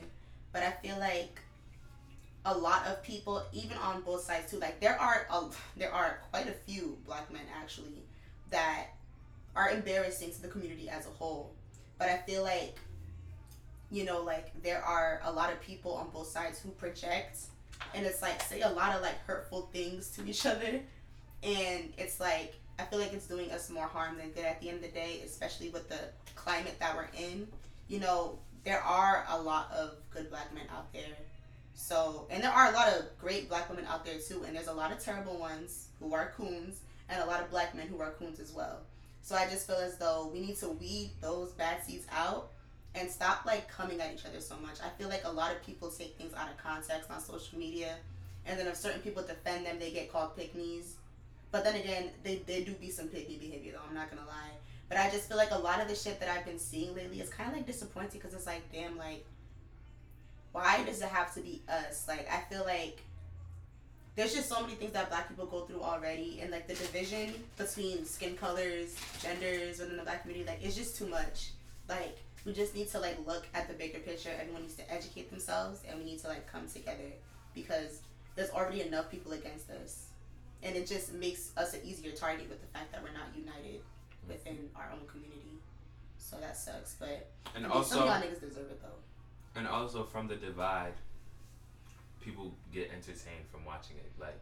but 0.52 0.62
I 0.62 0.70
feel 0.70 0.98
like 0.98 1.40
a 2.46 2.56
lot 2.56 2.86
of 2.86 3.02
people, 3.02 3.42
even 3.52 3.76
on 3.78 4.00
both 4.02 4.22
sides 4.22 4.50
too, 4.50 4.58
like 4.58 4.80
there 4.80 4.98
are 4.98 5.26
a, 5.30 5.44
there 5.76 5.92
are 5.92 6.20
quite 6.30 6.48
a 6.48 6.52
few 6.52 6.96
black 7.04 7.30
men 7.32 7.42
actually 7.60 8.02
that 8.50 8.86
are 9.54 9.70
embarrassing 9.70 10.30
to 10.32 10.40
the 10.40 10.48
community 10.48 10.88
as 10.88 11.06
a 11.06 11.10
whole. 11.10 11.52
But 11.98 12.08
I 12.08 12.18
feel 12.18 12.42
like 12.42 12.78
you 13.90 14.04
know, 14.04 14.22
like 14.22 14.50
there 14.62 14.82
are 14.82 15.20
a 15.24 15.32
lot 15.32 15.52
of 15.52 15.60
people 15.60 15.94
on 15.94 16.08
both 16.10 16.26
sides 16.26 16.58
who 16.58 16.70
project 16.70 17.38
and 17.94 18.04
it's 18.04 18.22
like 18.22 18.42
say 18.42 18.62
a 18.62 18.68
lot 18.68 18.96
of 18.96 19.02
like 19.02 19.18
hurtful 19.26 19.68
things 19.72 20.10
to 20.10 20.26
each 20.26 20.44
other 20.44 20.80
and 21.42 21.92
it's 21.96 22.18
like 22.18 22.54
I 22.78 22.84
feel 22.84 22.98
like 22.98 23.12
it's 23.12 23.26
doing 23.26 23.50
us 23.52 23.70
more 23.70 23.86
harm 23.86 24.18
than 24.18 24.30
good 24.30 24.44
at 24.44 24.60
the 24.60 24.68
end 24.68 24.78
of 24.78 24.82
the 24.82 24.88
day, 24.88 25.22
especially 25.24 25.70
with 25.70 25.88
the 25.88 25.98
climate 26.34 26.76
that 26.78 26.94
we're 26.94 27.08
in. 27.18 27.48
You 27.88 28.00
know, 28.00 28.38
there 28.64 28.82
are 28.82 29.24
a 29.30 29.40
lot 29.40 29.72
of 29.72 29.92
good 30.10 30.28
black 30.28 30.52
men 30.52 30.64
out 30.70 30.92
there. 30.92 31.16
So, 31.76 32.26
and 32.30 32.42
there 32.42 32.50
are 32.50 32.70
a 32.70 32.72
lot 32.72 32.88
of 32.88 33.04
great 33.20 33.48
black 33.48 33.68
women 33.68 33.84
out 33.86 34.04
there 34.04 34.18
too, 34.18 34.42
and 34.46 34.56
there's 34.56 34.66
a 34.66 34.72
lot 34.72 34.90
of 34.90 34.98
terrible 34.98 35.38
ones 35.38 35.88
who 36.00 36.14
are 36.14 36.32
coons, 36.34 36.80
and 37.08 37.22
a 37.22 37.26
lot 37.26 37.40
of 37.42 37.50
black 37.50 37.74
men 37.74 37.86
who 37.86 38.00
are 38.00 38.12
coons 38.12 38.40
as 38.40 38.50
well. 38.50 38.80
So 39.22 39.36
I 39.36 39.46
just 39.46 39.66
feel 39.66 39.76
as 39.76 39.98
though 39.98 40.30
we 40.32 40.40
need 40.40 40.56
to 40.58 40.68
weed 40.68 41.10
those 41.20 41.52
bad 41.52 41.84
seeds 41.84 42.06
out 42.10 42.48
and 42.94 43.10
stop 43.10 43.44
like 43.44 43.68
coming 43.68 44.00
at 44.00 44.12
each 44.14 44.24
other 44.24 44.40
so 44.40 44.56
much. 44.56 44.76
I 44.82 44.88
feel 44.98 45.08
like 45.08 45.22
a 45.24 45.30
lot 45.30 45.52
of 45.52 45.62
people 45.64 45.90
take 45.90 46.16
things 46.16 46.32
out 46.32 46.48
of 46.48 46.56
context 46.56 47.10
on 47.10 47.20
social 47.20 47.58
media, 47.58 47.94
and 48.46 48.58
then 48.58 48.66
if 48.66 48.76
certain 48.76 49.02
people 49.02 49.22
defend 49.22 49.66
them, 49.66 49.78
they 49.78 49.90
get 49.90 50.10
called 50.10 50.34
pick. 50.34 50.54
But 51.52 51.62
then 51.62 51.76
again, 51.76 52.10
they, 52.24 52.36
they 52.46 52.64
do 52.64 52.72
be 52.72 52.90
some 52.90 53.08
pick 53.08 53.28
me 53.28 53.36
behavior 53.36 53.72
though. 53.72 53.82
I'm 53.86 53.94
not 53.94 54.10
gonna 54.10 54.26
lie. 54.26 54.52
But 54.88 54.98
I 54.98 55.10
just 55.10 55.28
feel 55.28 55.36
like 55.36 55.50
a 55.50 55.58
lot 55.58 55.80
of 55.80 55.88
the 55.88 55.94
shit 55.94 56.20
that 56.20 56.28
I've 56.28 56.46
been 56.46 56.58
seeing 56.58 56.94
lately 56.94 57.20
is 57.20 57.28
kind 57.28 57.50
of 57.50 57.56
like 57.56 57.66
disappointing 57.66 58.20
because 58.20 58.34
it's 58.34 58.46
like, 58.46 58.62
damn, 58.72 58.96
like, 58.96 59.26
why 60.56 60.82
does 60.84 61.02
it 61.02 61.08
have 61.08 61.34
to 61.34 61.40
be 61.40 61.60
us? 61.68 62.08
Like, 62.08 62.26
I 62.32 62.40
feel 62.50 62.64
like 62.64 63.02
there's 64.14 64.34
just 64.34 64.48
so 64.48 64.62
many 64.62 64.72
things 64.72 64.94
that 64.94 65.10
black 65.10 65.28
people 65.28 65.44
go 65.44 65.60
through 65.66 65.82
already, 65.82 66.40
and 66.40 66.50
like 66.50 66.66
the 66.66 66.72
division 66.72 67.34
between 67.58 68.06
skin 68.06 68.36
colors, 68.36 68.96
genders 69.20 69.80
within 69.80 69.98
the 69.98 70.02
black 70.02 70.22
community, 70.22 70.48
like, 70.48 70.60
it's 70.62 70.74
just 70.74 70.96
too 70.96 71.08
much. 71.08 71.50
Like, 71.90 72.16
we 72.46 72.54
just 72.54 72.74
need 72.74 72.88
to 72.92 72.98
like 73.00 73.18
look 73.26 73.46
at 73.52 73.68
the 73.68 73.74
bigger 73.74 73.98
picture. 73.98 74.30
Everyone 74.40 74.62
needs 74.62 74.76
to 74.76 74.90
educate 74.90 75.30
themselves, 75.30 75.82
and 75.86 75.98
we 75.98 76.06
need 76.06 76.20
to 76.20 76.28
like 76.28 76.50
come 76.50 76.66
together 76.66 77.12
because 77.54 78.00
there's 78.34 78.50
already 78.50 78.80
enough 78.80 79.10
people 79.10 79.32
against 79.32 79.68
us, 79.68 80.06
and 80.62 80.74
it 80.74 80.86
just 80.86 81.12
makes 81.12 81.50
us 81.58 81.74
an 81.74 81.80
easier 81.84 82.12
target 82.12 82.48
with 82.48 82.62
the 82.62 82.68
fact 82.68 82.92
that 82.92 83.02
we're 83.02 83.12
not 83.12 83.28
united 83.36 83.82
within 84.26 84.70
our 84.74 84.88
own 84.90 85.06
community. 85.06 85.60
So 86.16 86.38
that 86.40 86.56
sucks, 86.56 86.94
but 86.98 87.28
And 87.54 87.66
I 87.66 87.68
mean, 87.68 87.84
some 87.84 87.98
also, 87.98 88.00
of 88.00 88.06
y'all 88.06 88.22
niggas 88.22 88.40
deserve 88.40 88.70
it 88.70 88.80
though. 88.80 88.88
And 89.56 89.66
also 89.66 90.04
from 90.04 90.28
the 90.28 90.36
divide, 90.36 90.92
people 92.20 92.52
get 92.72 92.90
entertained 92.92 93.46
from 93.50 93.64
watching 93.64 93.96
it. 93.96 94.10
Like 94.20 94.38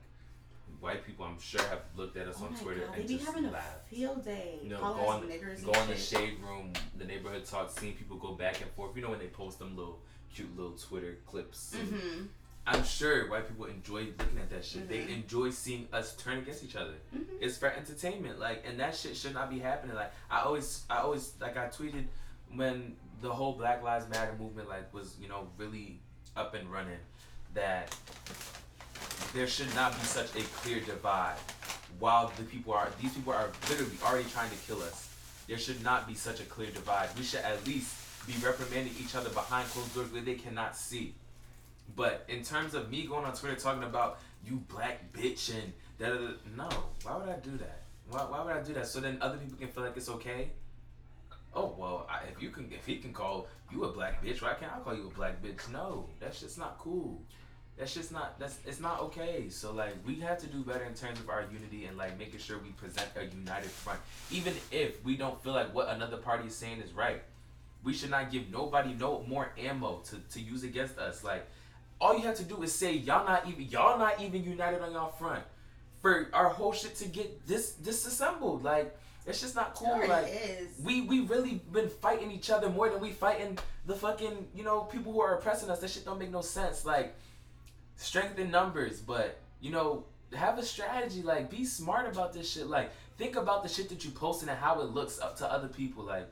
white 0.81 1.05
people, 1.07 1.25
I'm 1.25 1.39
sure 1.41 1.63
have 1.63 1.83
looked 1.97 2.17
at 2.17 2.27
us 2.29 2.37
Oh 2.41 2.47
on 2.47 2.55
Twitter 2.57 2.81
God, 2.81 2.95
they 2.95 3.01
and 3.01 3.09
be 3.09 3.15
just 3.15 3.27
having 3.27 3.45
a 3.47 3.51
laughed. 3.51 3.89
field 3.89 4.25
day. 4.25 4.59
You 4.63 4.71
know, 4.71 4.79
go 4.79 4.85
us 4.87 4.99
on, 5.23 5.29
go 5.65 5.73
on 5.79 5.89
the 5.89 5.97
shade 5.97 6.39
room, 6.43 6.73
the 6.99 7.05
neighborhood 7.05 7.45
talk, 7.45 7.71
seeing 7.79 7.95
people 7.95 8.17
go 8.17 8.33
back 8.33 8.61
and 8.61 8.71
forth. 8.73 8.97
You 8.97 9.03
know 9.03 9.11
when 9.11 9.19
they 9.19 9.27
post 9.29 9.59
them 9.59 9.77
little 9.77 10.01
cute 10.35 10.55
little 10.57 10.73
Twitter 10.73 11.19
clips. 11.27 11.77
Mm-hmm. 11.77 12.25
I'm 12.67 12.83
sure 12.83 13.29
white 13.31 13.47
people 13.47 13.67
enjoy 13.67 14.07
looking 14.19 14.39
at 14.41 14.49
that 14.49 14.65
shit. 14.65 14.89
They 14.89 15.01
Mhm. 15.01 15.17
enjoy 15.23 15.51
seeing 15.51 15.87
us 15.93 16.17
turn 16.17 16.39
against 16.39 16.65
each 16.65 16.77
other. 16.77 16.95
Mhm. 17.15 17.27
It's 17.39 17.59
for 17.59 17.67
entertainment, 17.71 18.39
like, 18.39 18.65
and 18.67 18.81
that 18.81 18.97
shit 18.97 19.15
should 19.19 19.35
not 19.35 19.51
be 19.51 19.59
happening. 19.59 19.95
Like, 19.95 20.13
I 20.31 20.41
always, 20.41 20.85
I 20.89 21.01
always, 21.01 21.35
like, 21.43 21.59
I 21.59 21.67
tweeted 21.69 22.07
when 22.55 22.97
the 23.21 23.33
whole 23.33 23.53
Black 23.53 23.83
Lives 23.83 24.09
Matter 24.09 24.35
movement, 24.39 24.69
like, 24.69 24.93
was 24.93 25.17
you 25.21 25.29
know 25.29 25.49
really 25.57 26.01
up 26.37 26.55
and 26.55 26.71
running, 26.71 26.99
that 27.55 27.95
there 29.33 29.47
should 29.47 29.73
not 29.75 29.93
be 29.99 30.07
such 30.07 30.35
a 30.37 30.43
clear 30.59 30.81
divide. 30.81 31.37
While 31.99 32.33
the 32.37 32.43
people 32.45 32.73
are, 32.73 32.89
these 33.01 33.13
people 33.13 33.33
are 33.33 33.51
literally 33.69 33.93
already 34.05 34.29
trying 34.31 34.51
to 34.51 34.57
kill 34.67 34.83
us. 34.83 35.09
There 35.47 35.59
should 35.59 35.83
not 35.85 36.09
be 36.09 36.15
such 36.15 36.41
a 36.41 36.45
clear 36.45 36.71
divide. 36.71 37.09
We 37.17 37.23
should 37.23 37.41
at 37.41 37.65
least 37.67 37.95
be 38.27 38.35
reprimanding 38.45 38.95
each 39.01 39.15
other 39.15 39.31
behind 39.31 39.69
closed 39.69 39.95
doors 39.95 40.13
where 40.13 40.23
they 40.23 40.35
cannot 40.35 40.77
see. 40.77 41.15
But 41.95 42.25
in 42.29 42.43
terms 42.43 42.75
of 42.75 42.91
me 42.91 43.07
going 43.07 43.25
on 43.25 43.35
Twitter 43.35 43.57
talking 43.57 43.85
about 43.85 44.19
you 44.45 44.63
black 44.69 45.13
bitch 45.13 45.53
and 45.55 45.73
da, 45.99 46.35
no, 46.57 46.69
why 47.03 47.17
would 47.17 47.29
I 47.29 47.39
do 47.39 47.57
that? 47.59 47.83
Why, 48.09 48.21
why 48.21 48.45
would 48.45 48.57
I 48.57 48.63
do 48.63 48.75
that? 48.75 48.87
So 48.87 49.01
then 49.01 49.19
other 49.21 49.37
people 49.37 49.59
can 49.59 49.69
feel 49.69 49.85
like 49.85 49.97
it's 49.97 50.09
okay. 50.09 50.51
Oh 51.57 51.75
well, 51.79 52.07
I, 52.11 52.27
if 52.31 52.43
you 52.43 52.51
can, 52.51 52.71
if 52.73 52.87
he 52.87 52.97
can 52.97 53.13
call 53.13 53.47
you 53.73 53.85
a 53.85 53.93
black 53.93 54.25
bitch, 54.25 54.43
why 54.43 54.55
can't 54.55 54.73
I 54.73 54.81
call 54.81 54.95
you 54.95 55.07
a 55.07 55.17
black 55.17 55.43
bitch? 55.43 55.71
No, 55.71 56.07
that's 56.21 56.41
just 56.41 56.59
not 56.59 56.79
cool. 56.79 57.21
That's 57.79 57.93
just 57.95 58.13
not. 58.13 58.39
That's 58.39 58.59
it's 58.67 58.81
not 58.81 59.01
okay. 59.01 59.49
So 59.49 59.73
like 59.73 59.95
we 60.07 60.17
have 60.21 60.39
to 60.39 60.47
do 60.47 60.63
better 60.63 60.85
in 60.85 60.95
terms 60.95 61.19
of 61.19 61.29
our 61.29 61.45
unity 61.53 61.87
and 61.87 61.97
like 61.97 62.19
making 62.19 62.39
sure 62.39 62.59
we 62.59 62.71
present 62.71 63.09
a 63.17 63.25
united 63.25 63.71
front, 63.71 64.01
even 64.31 64.55
if 64.71 65.05
we 65.05 65.17
don't 65.17 65.43
feel 65.43 65.53
like 65.53 65.75
what 65.75 65.89
another 65.89 66.17
party 66.17 66.49
is 66.49 66.55
saying 66.55 66.81
is 66.81 66.93
right. 66.93 67.23
We 67.83 67.93
should 67.93 68.11
not 68.11 68.31
give 68.31 68.51
nobody 68.51 68.95
no 68.95 69.25
more 69.29 69.53
ammo 69.59 70.01
to, 70.07 70.17
to 70.33 70.41
use 70.41 70.65
against 70.65 70.99
us. 70.99 71.23
Like 71.23 71.47
all 72.01 72.17
you 72.17 72.23
have 72.23 72.37
to 72.37 72.45
do 72.45 72.63
is 72.63 72.73
say 72.73 72.93
y'all 72.93 73.27
not 73.27 73.49
even 73.49 73.65
y'all 73.65 73.99
not 73.99 74.21
even 74.21 74.45
united 74.45 74.81
on 74.81 74.93
y'all 74.93 75.11
front 75.11 75.43
for 76.01 76.29
our 76.33 76.49
whole 76.49 76.73
shit 76.73 76.95
to 76.97 77.09
get 77.09 77.47
this 77.47 77.73
disassembled. 77.73 78.63
Like 78.63 78.97
it's 79.27 79.41
just 79.41 79.55
not 79.55 79.75
cool. 79.75 80.01
It 80.01 80.09
like 80.09 80.27
is. 80.29 80.69
we 80.83 81.03
we 81.03 81.21
really 81.21 81.63
been 81.73 81.89
fighting 81.89 82.31
each 82.31 82.51
other 82.51 82.69
more 82.69 82.91
than 82.91 83.01
we 83.01 83.11
fighting 83.11 83.59
the 83.87 83.95
fucking 83.95 84.49
you 84.55 84.65
know 84.65 84.81
people 84.81 85.13
who 85.13 85.21
are 85.21 85.37
oppressing 85.37 85.71
us. 85.71 85.81
That 85.81 85.91
shit 85.91 86.05
don't 86.05 86.19
make 86.19 86.31
no 86.31 86.43
sense. 86.43 86.85
Like 86.85 87.15
strength 87.97 88.39
in 88.39 88.51
numbers, 88.51 89.01
but 89.01 89.39
you 89.61 89.71
know 89.71 90.05
have 90.35 90.59
a 90.59 90.63
strategy. 90.63 91.23
Like 91.23 91.51
be 91.51 91.65
smart 91.65 92.07
about 92.11 92.33
this 92.33 92.51
shit. 92.51 92.67
Like 92.67 92.91
think 93.17 93.37
about 93.37 93.63
the 93.63 93.69
shit 93.69 93.89
that 93.89 94.05
you 94.05 94.11
posting 94.11 94.49
and 94.49 94.59
how 94.59 94.81
it 94.81 94.91
looks 94.91 95.19
up 95.21 95.37
to 95.39 95.51
other 95.51 95.69
people. 95.69 96.05
Like 96.05 96.29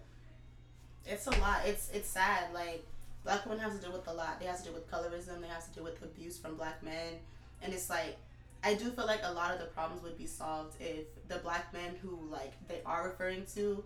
It's 1.07 1.27
a 1.27 1.31
lot. 1.39 1.61
It's 1.65 1.89
it's 1.95 2.09
sad. 2.09 2.53
Like 2.53 2.85
black 3.25 3.47
women 3.47 3.61
have 3.61 3.73
to 3.73 3.79
deal 3.79 3.93
with 3.93 4.07
a 4.09 4.13
lot. 4.13 4.39
They 4.39 4.47
have 4.47 4.59
to 4.59 4.65
deal 4.65 4.75
with 4.75 4.91
colorism. 4.91 5.41
They 5.41 5.49
have 5.49 5.67
to 5.67 5.75
deal 5.75 5.85
with 5.85 6.03
abuse 6.03 6.37
from 6.39 6.57
black 6.57 6.83
men, 6.83 7.15
and 7.63 7.73
it's 7.73 7.89
like 7.89 8.19
I 8.65 8.75
do 8.75 8.91
feel 8.91 9.07
like 9.07 9.21
a 9.25 9.33
lot 9.33 9.53
of 9.53 9.59
the 9.59 9.67
problems 9.67 10.03
would 10.03 10.17
be 10.17 10.27
solved 10.27 10.77
if 10.81 11.07
the 11.29 11.39
black 11.39 11.73
men 11.73 11.97
who 12.01 12.19
like 12.31 12.53
they 12.69 12.81
are 12.87 13.09
referring 13.09 13.45
to 13.55 13.85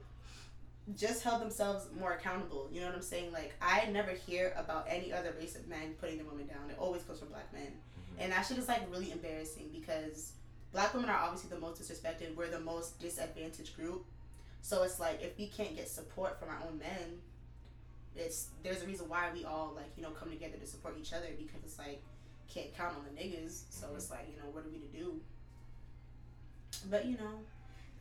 just 0.95 1.23
held 1.23 1.41
themselves 1.41 1.89
more 1.99 2.13
accountable. 2.13 2.69
You 2.71 2.81
know 2.81 2.87
what 2.87 2.97
I'm 2.97 3.03
saying? 3.03 3.33
Like 3.33 3.55
I 3.61 3.87
never 3.91 4.11
hear 4.11 4.55
about 4.57 4.87
any 4.89 5.13
other 5.13 5.35
race 5.39 5.57
of 5.57 5.67
men 5.67 5.95
putting 6.01 6.19
the 6.19 6.25
women 6.25 6.47
down. 6.47 6.71
It 6.71 6.77
always 6.79 7.03
comes 7.03 7.19
from 7.19 7.29
black 7.29 7.53
men, 7.53 7.63
mm-hmm. 7.63 8.23
and 8.23 8.33
that 8.33 8.47
shit 8.47 8.59
is 8.59 8.69
like 8.69 8.83
really 8.91 9.13
embarrassing 9.13 9.71
because 9.73 10.33
black 10.73 10.93
women 10.93 11.09
are 11.09 11.19
obviously 11.19 11.51
the 11.51 11.61
most 11.61 11.81
disrespected. 11.81 12.35
We're 12.37 12.49
the 12.51 12.61
most 12.61 13.01
disadvantaged 13.01 13.77
group. 13.77 14.05
So 14.61 14.83
it's 14.83 15.01
like 15.01 15.23
if 15.23 15.39
we 15.39 15.47
can't 15.47 15.75
get 15.75 15.89
support 15.89 16.39
from 16.39 16.51
our 16.51 16.59
own 16.69 16.79
men, 16.79 17.21
it's 18.15 18.49
there's 18.63 18.83
a 18.83 18.87
reason 18.87 19.09
why 19.09 19.31
we 19.33 19.45
all 19.45 19.73
like 19.75 19.91
you 19.97 20.03
know 20.03 20.11
come 20.11 20.31
together 20.31 20.57
to 20.59 20.67
support 20.67 20.97
each 21.01 21.13
other 21.13 21.27
because 21.39 21.63
it's 21.65 21.79
like 21.79 22.03
can't 22.53 22.77
count 22.77 22.95
on 22.97 23.05
the 23.05 23.21
niggas. 23.21 23.63
So 23.71 23.87
mm-hmm. 23.87 23.97
it's 23.97 24.11
like 24.11 24.27
you 24.31 24.37
know 24.43 24.49
what 24.53 24.65
are 24.65 24.69
we 24.69 24.79
to 24.79 24.87
do? 24.97 25.21
But 26.91 27.07
you 27.07 27.17
know, 27.17 27.41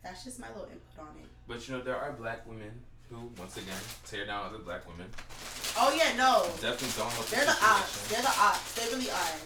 that's 0.02 0.24
just 0.24 0.38
my 0.38 0.48
little 0.48 0.64
input 0.64 0.98
on 1.00 1.16
it. 1.18 1.28
but 1.48 1.66
you 1.66 1.74
know 1.74 1.82
there 1.82 1.96
are 1.96 2.12
black 2.12 2.46
women 2.46 2.72
who 3.10 3.30
once 3.38 3.56
again 3.56 3.76
tear 4.04 4.26
down 4.26 4.46
other 4.46 4.58
black 4.58 4.86
women. 4.88 5.06
Oh 5.78 5.94
yeah, 5.96 6.16
no, 6.16 6.46
Definitely 6.60 6.88
don't 6.96 7.12
help 7.12 7.26
they're 7.26 7.40
the 7.40 7.46
the 7.46 7.64
ops. 7.64 8.08
They're 8.08 8.22
the 8.22 8.28
ops. 8.28 8.74
They 8.74 8.94
really 8.94 9.10
are. 9.10 9.38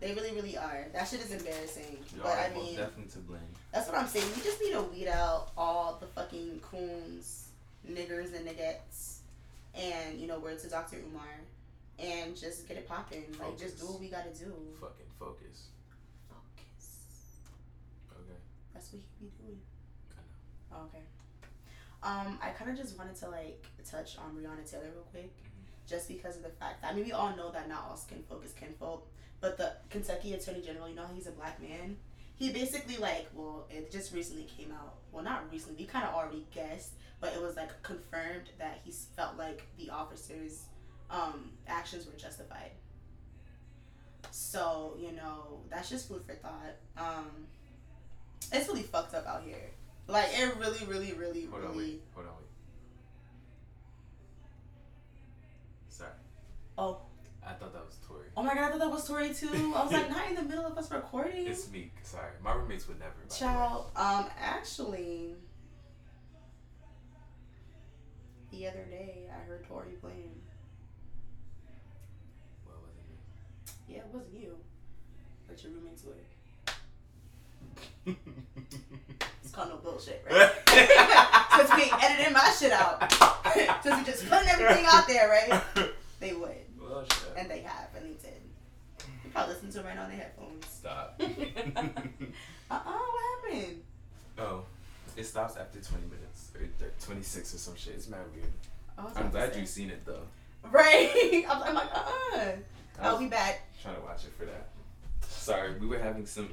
They 0.00 0.12
really, 0.14 0.32
really 0.34 0.56
are. 0.56 0.86
That 0.92 1.06
shit 1.06 1.20
is 1.20 1.30
embarrassing. 1.30 1.96
You 2.14 2.22
but 2.22 2.36
I 2.36 2.52
mean, 2.52 2.76
definitely 2.76 3.12
to 3.12 3.18
blame. 3.20 3.40
That's 3.72 3.88
what 3.88 3.98
I'm 3.98 4.08
saying. 4.08 4.26
We 4.36 4.42
just 4.42 4.60
need 4.60 4.72
to 4.72 4.82
weed 4.82 5.08
out 5.08 5.52
all 5.56 5.98
the 6.00 6.06
fucking 6.06 6.60
coons, 6.60 7.48
niggers, 7.88 8.34
and 8.34 8.46
niggettes, 8.46 9.18
and 9.74 10.18
you 10.18 10.26
know, 10.26 10.38
words 10.38 10.64
to 10.64 10.68
Dr. 10.68 10.96
Umar, 10.96 11.22
and 11.98 12.36
just 12.36 12.66
get 12.68 12.76
it 12.76 12.88
popping. 12.88 13.24
Like, 13.40 13.58
just 13.58 13.78
do 13.78 13.86
what 13.86 14.00
we 14.00 14.08
gotta 14.08 14.30
do. 14.30 14.52
Fucking 14.80 15.06
focus. 15.18 15.68
Focus. 16.28 17.40
Okay. 18.12 18.38
That's 18.74 18.92
what 18.92 19.02
he 19.02 19.26
be 19.26 19.32
doing. 19.42 19.58
I 20.10 20.74
Oh, 20.74 20.84
okay. 20.86 21.02
Um, 22.02 22.38
I 22.42 22.50
kind 22.50 22.70
of 22.70 22.76
just 22.76 22.98
wanted 22.98 23.14
to 23.16 23.28
like 23.28 23.64
touch 23.88 24.18
on 24.18 24.34
Breonna 24.34 24.68
Taylor 24.68 24.90
real 24.92 25.06
quick, 25.12 25.32
just 25.88 26.08
because 26.08 26.36
of 26.36 26.42
the 26.42 26.50
fact 26.50 26.82
that 26.82 26.92
I 26.92 26.94
mean 26.94 27.04
we 27.04 27.12
all 27.12 27.36
know 27.36 27.52
that 27.52 27.68
not 27.68 27.86
all 27.88 27.96
skin 27.96 28.24
folk 28.28 28.44
is 28.44 28.52
kinfolk, 28.52 29.06
but 29.40 29.56
the 29.56 29.72
Kentucky 29.90 30.34
Attorney 30.34 30.62
General, 30.62 30.88
you 30.88 30.96
know, 30.96 31.06
he's 31.14 31.26
a 31.26 31.32
black 31.32 31.60
man. 31.60 31.96
He 32.34 32.52
basically 32.52 32.96
like, 32.96 33.28
well, 33.34 33.66
it 33.70 33.92
just 33.92 34.12
recently 34.12 34.44
came 34.44 34.72
out. 34.72 34.94
Well, 35.12 35.22
not 35.22 35.44
recently. 35.52 35.84
We 35.84 35.86
kind 35.86 36.04
of 36.04 36.14
already 36.14 36.44
guessed, 36.52 36.94
but 37.20 37.34
it 37.34 37.40
was 37.42 37.54
like 37.54 37.82
confirmed 37.82 38.50
that 38.58 38.80
he 38.84 38.90
felt 38.90 39.36
like 39.36 39.62
the 39.78 39.90
officers' 39.90 40.64
um, 41.12 41.50
actions 41.68 42.06
were 42.06 42.18
justified. 42.18 42.72
So 44.30 44.96
you 44.98 45.12
know, 45.12 45.60
that's 45.70 45.88
just 45.90 46.08
food 46.08 46.22
for 46.26 46.34
thought. 46.34 46.76
Um, 46.96 47.30
it's 48.52 48.66
really 48.68 48.82
fucked 48.82 49.14
up 49.14 49.26
out 49.26 49.42
here. 49.44 49.70
Like 50.08 50.28
it 50.32 50.56
really, 50.58 50.84
really, 50.86 51.12
really, 51.12 51.44
Hold 51.46 51.64
on, 51.64 51.70
really. 51.70 51.84
wait. 51.84 52.02
Hold 52.14 52.26
on, 52.26 52.32
wait. 52.38 52.48
Sorry. 55.88 56.10
Oh. 56.76 56.98
I 57.44 57.54
thought 57.54 57.72
that 57.72 57.84
was 57.84 57.96
Tori. 58.06 58.28
Oh 58.36 58.42
my 58.44 58.54
god, 58.54 58.62
I 58.64 58.70
thought 58.70 58.78
that 58.78 58.90
was 58.90 59.04
Tori 59.04 59.34
too. 59.34 59.48
I 59.74 59.82
was 59.82 59.92
like, 59.92 60.08
not 60.08 60.28
in 60.28 60.36
the 60.36 60.42
middle 60.42 60.64
of 60.64 60.78
us 60.78 60.88
recording. 60.92 61.48
It's 61.48 61.68
me. 61.72 61.90
Sorry. 62.04 62.30
My 62.40 62.52
roommates 62.54 62.86
would 62.86 63.00
never. 63.00 63.14
Child, 63.36 63.86
um, 63.96 64.26
actually, 64.40 65.34
the 68.52 68.68
other 68.68 68.84
day 68.88 69.28
I 69.28 69.44
heard 69.44 69.66
Tori 69.66 69.90
playing. 70.00 70.41
It 74.12 74.16
wasn't 74.16 74.34
you, 74.42 74.56
but 75.48 75.62
your 75.62 75.72
roommates 75.72 76.04
would. 76.04 76.16
It's 79.44 79.50
called 79.52 79.68
no 79.70 79.76
bullshit, 79.76 80.24
right? 80.30 80.50
Since 81.56 81.74
we 81.76 81.82
ain't 81.82 82.04
editing 82.04 82.32
my 82.32 82.54
shit 82.58 82.72
out, 82.72 83.12
since 83.82 83.98
we 83.98 84.04
just 84.04 84.26
putting 84.30 84.48
everything 84.48 84.86
out 84.88 85.06
there, 85.06 85.28
right? 85.28 85.62
They 86.20 86.32
would, 86.32 86.56
well, 86.80 87.04
shit. 87.04 87.34
and 87.36 87.50
they 87.50 87.60
have, 87.60 87.88
and 87.94 88.06
they 88.06 88.14
did. 88.22 88.40
You 89.24 89.30
probably 89.30 89.54
listen 89.54 89.70
to 89.72 89.80
it 89.80 89.84
right 89.84 89.94
now 89.94 90.04
on 90.04 90.08
their 90.08 90.18
headphones. 90.18 90.64
Stop. 90.66 91.20
Uh 91.20 91.24
uh 92.70 92.78
what 92.80 93.52
happened? 93.52 93.82
oh, 94.38 94.62
it 95.16 95.24
stops 95.24 95.56
after 95.58 95.80
20 95.80 96.04
minutes. 96.06 96.52
Or 96.54 96.88
26 97.04 97.54
or 97.54 97.58
some 97.58 97.76
shit. 97.76 97.94
It's 97.94 98.08
mad 98.08 98.20
weird. 98.34 98.46
I 98.96 99.04
was 99.04 99.16
I'm 99.16 99.28
glad 99.30 99.54
you've 99.54 99.68
seen 99.68 99.90
it 99.90 100.06
though. 100.06 100.22
Right. 100.70 101.44
I'm, 101.50 101.62
I'm 101.62 101.74
like, 101.74 101.90
uh 101.94 101.98
uh 101.98 102.38
I 102.38 102.56
I'll 103.00 103.18
be 103.18 103.26
back. 103.26 103.62
trying 103.82 103.96
to 103.96 104.02
watch 104.02 104.24
it 104.24 104.32
for 104.38 104.44
that. 104.44 104.68
Sorry, 105.28 105.78
we 105.78 105.86
were 105.86 105.98
having 105.98 106.26
some 106.26 106.50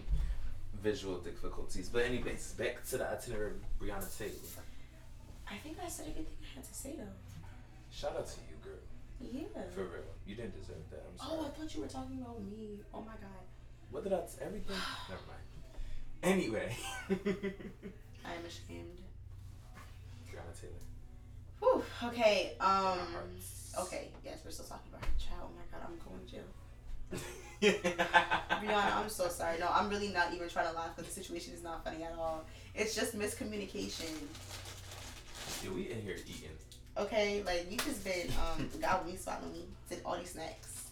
visual 0.81 1.17
difficulties. 1.19 1.89
But 1.89 2.05
anyways, 2.05 2.53
back 2.53 2.83
to 2.89 2.97
the 2.97 3.09
itinerary 3.09 3.51
of 3.51 3.79
Breonna 3.79 4.17
Taylor. 4.17 4.31
I 5.49 5.57
think 5.57 5.77
I 5.83 5.87
said 5.87 6.07
everything 6.09 6.33
I 6.41 6.55
had 6.55 6.63
to 6.63 6.73
say 6.73 6.95
though. 6.97 7.03
Shout 7.91 8.15
out 8.15 8.27
to 8.27 8.39
you, 8.49 8.55
girl. 8.63 8.79
Yeah. 9.19 9.61
For 9.73 9.81
real. 9.81 10.03
You 10.25 10.35
didn't 10.35 10.59
deserve 10.59 10.77
that. 10.91 11.03
I'm 11.11 11.17
sorry. 11.17 11.39
Oh, 11.41 11.45
I 11.45 11.49
thought 11.49 11.75
you 11.75 11.81
were 11.81 11.87
talking 11.87 12.21
about 12.21 12.41
me. 12.43 12.79
Oh 12.93 13.01
my 13.01 13.13
god. 13.13 13.43
What 13.91 14.03
did 14.03 14.13
I 14.13 14.19
t- 14.19 14.41
everything? 14.41 14.75
Never 15.09 15.21
mind. 15.27 15.45
Anyway. 16.23 16.75
I 17.09 18.33
am 18.33 18.45
ashamed. 18.45 18.99
Breonna 20.29 20.53
Taylor. 20.59 20.83
Whew. 21.59 21.83
Okay. 22.09 22.53
Um. 22.59 22.99
Okay. 23.79 24.09
Yes, 24.23 24.39
we're 24.45 24.51
still 24.51 24.65
talking 24.65 24.91
about 24.93 25.03
her 25.05 25.11
child. 25.17 25.49
Oh 25.51 25.55
my 25.55 25.65
god, 25.71 25.85
I'm 25.87 25.95
going 25.95 25.98
to 25.98 25.98
jail. 25.98 25.98
Breonna, 27.61 28.95
I'm 28.95 29.09
so 29.09 29.27
sorry. 29.27 29.59
No, 29.59 29.67
I'm 29.69 29.89
really 29.89 30.09
not 30.09 30.33
even 30.33 30.47
trying 30.47 30.69
to 30.69 30.75
laugh 30.75 30.95
because 30.95 31.13
the 31.13 31.21
situation 31.21 31.53
is 31.53 31.61
not 31.61 31.83
funny 31.83 32.03
at 32.03 32.13
all. 32.17 32.45
It's 32.73 32.95
just 32.95 33.17
miscommunication. 33.17 34.09
Yeah, 35.63 35.71
we 35.71 35.91
in 35.91 36.01
here 36.01 36.15
eating. 36.25 36.55
Okay, 36.97 37.43
like 37.45 37.69
you 37.69 37.77
just 37.77 38.03
been 38.03 38.27
um 38.39 38.69
gobbling, 38.81 39.17
swallowing 39.17 39.51
me, 39.51 39.65
did 39.89 40.01
all 40.05 40.17
these 40.17 40.29
snacks. 40.29 40.85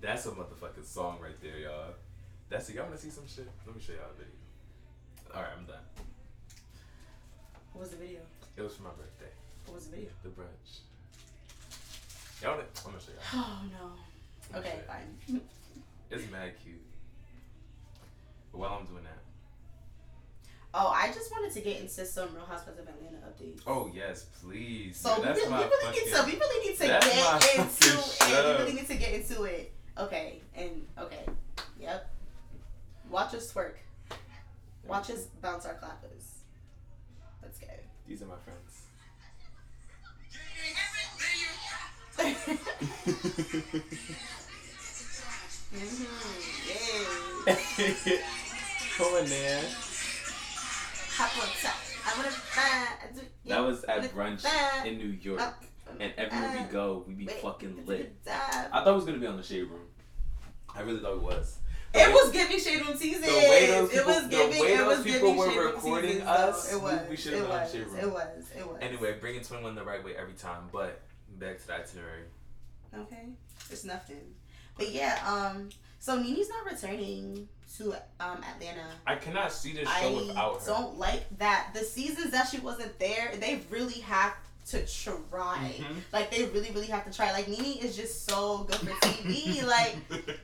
That's 0.00 0.26
a 0.26 0.30
motherfucking 0.30 0.86
song 0.86 1.18
right 1.20 1.40
there, 1.42 1.58
y'all. 1.58 1.94
That's 2.48 2.68
it. 2.68 2.76
Y'all 2.76 2.84
wanna 2.84 2.98
see 2.98 3.10
some 3.10 3.26
shit? 3.26 3.48
Let 3.66 3.74
me 3.74 3.82
show 3.82 3.94
y'all 3.94 4.10
a 4.14 4.18
video. 4.18 5.34
Alright, 5.34 5.50
I'm 5.58 5.66
done. 5.66 5.76
What 7.72 7.82
was 7.82 7.90
the 7.90 7.96
video? 7.96 8.20
It 8.56 8.62
was 8.62 8.74
for 8.74 8.84
my 8.84 8.90
birthday. 8.90 9.32
What 9.66 9.74
was 9.74 9.86
the 9.86 9.96
video? 9.96 10.10
The 10.22 10.28
brunch. 10.28 10.80
Y'all 12.40 12.52
wanna, 12.52 12.62
I'm 12.84 12.92
gonna 12.92 13.02
show 13.02 13.12
y'all. 13.12 13.42
Oh 13.42 13.62
no. 13.72 14.07
I'm 14.52 14.60
Okay, 14.60 14.80
fine. 14.86 15.40
It's 16.10 16.30
mad 16.32 16.52
cute. 16.64 16.80
But 18.50 18.58
while 18.58 18.78
I'm 18.80 18.86
doing 18.86 19.04
that. 19.04 19.18
Oh, 20.72 20.88
I 20.88 21.08
just 21.12 21.30
wanted 21.30 21.52
to 21.52 21.60
get 21.60 21.80
into 21.80 22.06
some 22.06 22.34
Real 22.34 22.46
Housewives 22.46 22.78
of 22.78 22.88
Atlanta 22.88 23.18
updates. 23.26 23.60
Oh 23.66 23.90
yes, 23.94 24.24
please. 24.42 24.96
So 24.96 25.10
Yeah, 25.10 25.16
we, 25.18 25.22
that's 25.24 25.38
really, 25.40 25.48
we 25.48 25.54
my 25.54 25.62
really 25.64 25.90
need 25.92 26.12
to 26.14 26.22
we 26.24 26.32
really 26.32 26.66
need 26.68 26.78
to 26.78 26.86
get 26.86 27.04
into 27.04 27.16
fucking 27.18 27.60
it. 27.60 28.46
We 28.46 28.52
really 28.52 28.72
need 28.72 28.86
to 28.86 28.94
get 28.96 29.12
into 29.14 29.42
it. 29.44 29.72
Okay, 29.98 30.40
and 30.56 30.86
okay, 30.98 31.26
yep. 31.78 32.10
Watch 33.10 33.34
us 33.34 33.52
twerk. 33.52 33.74
Watch 34.86 35.10
us 35.10 35.24
bounce 35.42 35.66
our 35.66 35.74
clappers. 35.74 36.38
Let's 37.42 37.58
go. 37.58 37.66
These 38.06 38.22
are 38.22 38.26
my 38.26 38.36
friends. 38.36 38.84
Mm-hmm. 45.74 47.48
Yeah. 47.48 48.16
Come 48.96 49.14
on, 49.14 49.28
man. 49.28 49.64
Hop 51.16 51.36
on 51.36 51.48
top. 51.62 51.76
I 52.06 52.16
wanna. 52.16 52.32
That 53.46 53.60
was 53.60 53.84
at 53.84 54.02
brunch 54.14 54.44
in 54.86 54.98
New 54.98 55.08
York. 55.08 55.40
Up. 55.40 55.62
And 56.00 56.12
everywhere 56.16 56.64
we 56.66 56.72
go, 56.72 57.04
we 57.06 57.14
be 57.14 57.26
Wait, 57.26 57.36
fucking 57.40 57.84
lit. 57.86 58.16
I 58.26 58.68
thought 58.82 58.88
it 58.88 58.92
was 58.94 59.04
gonna 59.04 59.18
be 59.18 59.26
on 59.26 59.36
the 59.36 59.42
shade 59.42 59.62
room. 59.64 59.86
I 60.74 60.80
really 60.82 61.00
thought 61.00 61.14
it 61.14 61.22
was. 61.22 61.58
It 61.94 62.12
was 62.12 62.30
giving 62.30 62.58
Shade 62.60 62.86
Room 62.86 62.96
seasons. 62.98 63.24
the 63.24 63.32
way 63.32 63.66
those 63.66 63.90
it 63.90 63.96
people, 63.96 64.12
was 64.12 64.26
giving. 64.26 64.50
the 64.56 64.60
way 64.60 64.74
it 64.74 64.76
those 64.78 64.96
was 64.98 65.04
people 65.06 65.20
giving 65.20 65.36
were 65.38 65.50
Shade 65.50 65.58
recording 65.58 66.20
us. 66.22 66.70
It 66.72 66.76
we- 66.76 66.82
was. 66.82 67.00
we 67.08 67.16
should 67.16 67.32
have 67.32 67.42
been 67.48 67.56
on. 67.56 67.66
Shade 67.68 67.86
Room. 67.86 67.96
It 67.96 68.10
was. 68.12 68.44
It 68.56 68.68
was. 68.68 68.76
Anyway, 68.82 69.16
bringing 69.20 69.42
21 69.42 69.74
the 69.74 69.82
right 69.82 70.04
way 70.04 70.14
every 70.14 70.34
time, 70.34 70.68
but 70.70 71.00
back 71.38 71.58
to 71.58 71.66
the 71.66 71.74
itinerary. 71.76 72.24
Okay. 72.94 73.28
It's 73.70 73.84
nothing. 73.84 74.20
But 74.78 74.90
yeah. 74.92 75.18
Um. 75.26 75.68
So 75.98 76.16
Nene's 76.18 76.48
not 76.48 76.64
returning 76.72 77.48
to 77.76 77.92
um 78.20 78.42
Atlanta. 78.42 78.86
I 79.06 79.16
cannot 79.16 79.52
see 79.52 79.72
this 79.74 79.88
show 79.88 80.08
I 80.08 80.12
without 80.12 80.62
her. 80.62 80.72
I 80.72 80.74
don't 80.74 80.98
like 80.98 81.38
that. 81.38 81.70
The 81.74 81.80
seasons 81.80 82.30
that 82.30 82.48
she 82.48 82.58
wasn't 82.60 82.98
there, 82.98 83.32
they 83.38 83.60
really 83.70 84.00
have 84.00 84.34
to 84.70 84.86
try. 84.86 85.74
Mhm. 85.78 85.96
Like 86.12 86.30
they 86.30 86.44
really, 86.44 86.70
really 86.70 86.86
have 86.86 87.04
to 87.06 87.12
try. 87.12 87.32
Like 87.32 87.48
Nene 87.48 87.78
is 87.78 87.96
just 87.96 88.26
so 88.28 88.64
good 88.64 88.76
for 88.76 89.06
TV. 89.06 89.66
like 89.66 89.96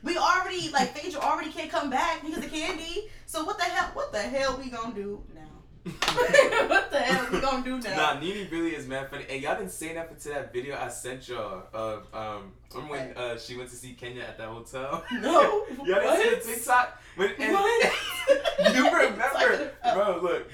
we 0.03 0.17
already, 0.17 0.69
like 0.71 0.97
Phaedra 0.97 1.21
already 1.21 1.51
can't 1.51 1.69
come 1.71 1.89
back 1.89 2.23
because 2.23 2.43
of 2.43 2.51
Kandi. 2.51 3.09
So 3.27 3.43
what 3.45 3.57
the 3.57 3.63
hell? 3.65 3.91
What 3.93 4.11
the 4.11 4.19
hell 4.21 4.57
we 4.57 4.69
gonna 4.69 4.93
do 4.93 5.23
now? 5.33 5.41
what 6.67 6.89
the 6.89 6.97
hell 6.97 7.27
are 7.27 7.31
we 7.31 7.39
gonna 7.39 7.63
do 7.63 7.79
now? 7.79 8.13
Nah, 8.13 8.19
Nene 8.19 8.47
really 8.49 8.71
is 8.71 8.87
mad 8.87 9.07
funny. 9.11 9.25
And 9.29 9.39
y'all 9.39 9.55
been 9.55 9.69
saying 9.69 9.91
say 9.91 9.95
nothing 9.95 10.17
to 10.17 10.29
that 10.29 10.51
video 10.51 10.75
I 10.75 10.87
sent 10.87 11.27
y'all 11.27 11.67
of 11.73 12.07
um 12.11 12.53
remember 12.73 12.91
when 12.91 13.15
uh, 13.15 13.37
she 13.37 13.55
went 13.55 13.69
to 13.69 13.75
see 13.75 13.93
Kenya 13.93 14.23
at 14.23 14.39
that 14.39 14.47
hotel? 14.47 15.03
No. 15.11 15.65
y'all 15.69 15.85
didn't 15.85 16.03
What? 16.05 16.19
see 16.19 16.29
the 16.49 16.55
TikTok? 16.55 17.01
When, 17.15 17.29
and, 17.39 17.53
What? 17.53 17.93
you 18.75 18.83
remember? 18.83 19.71
Bro, 19.93 20.21
look. 20.23 20.49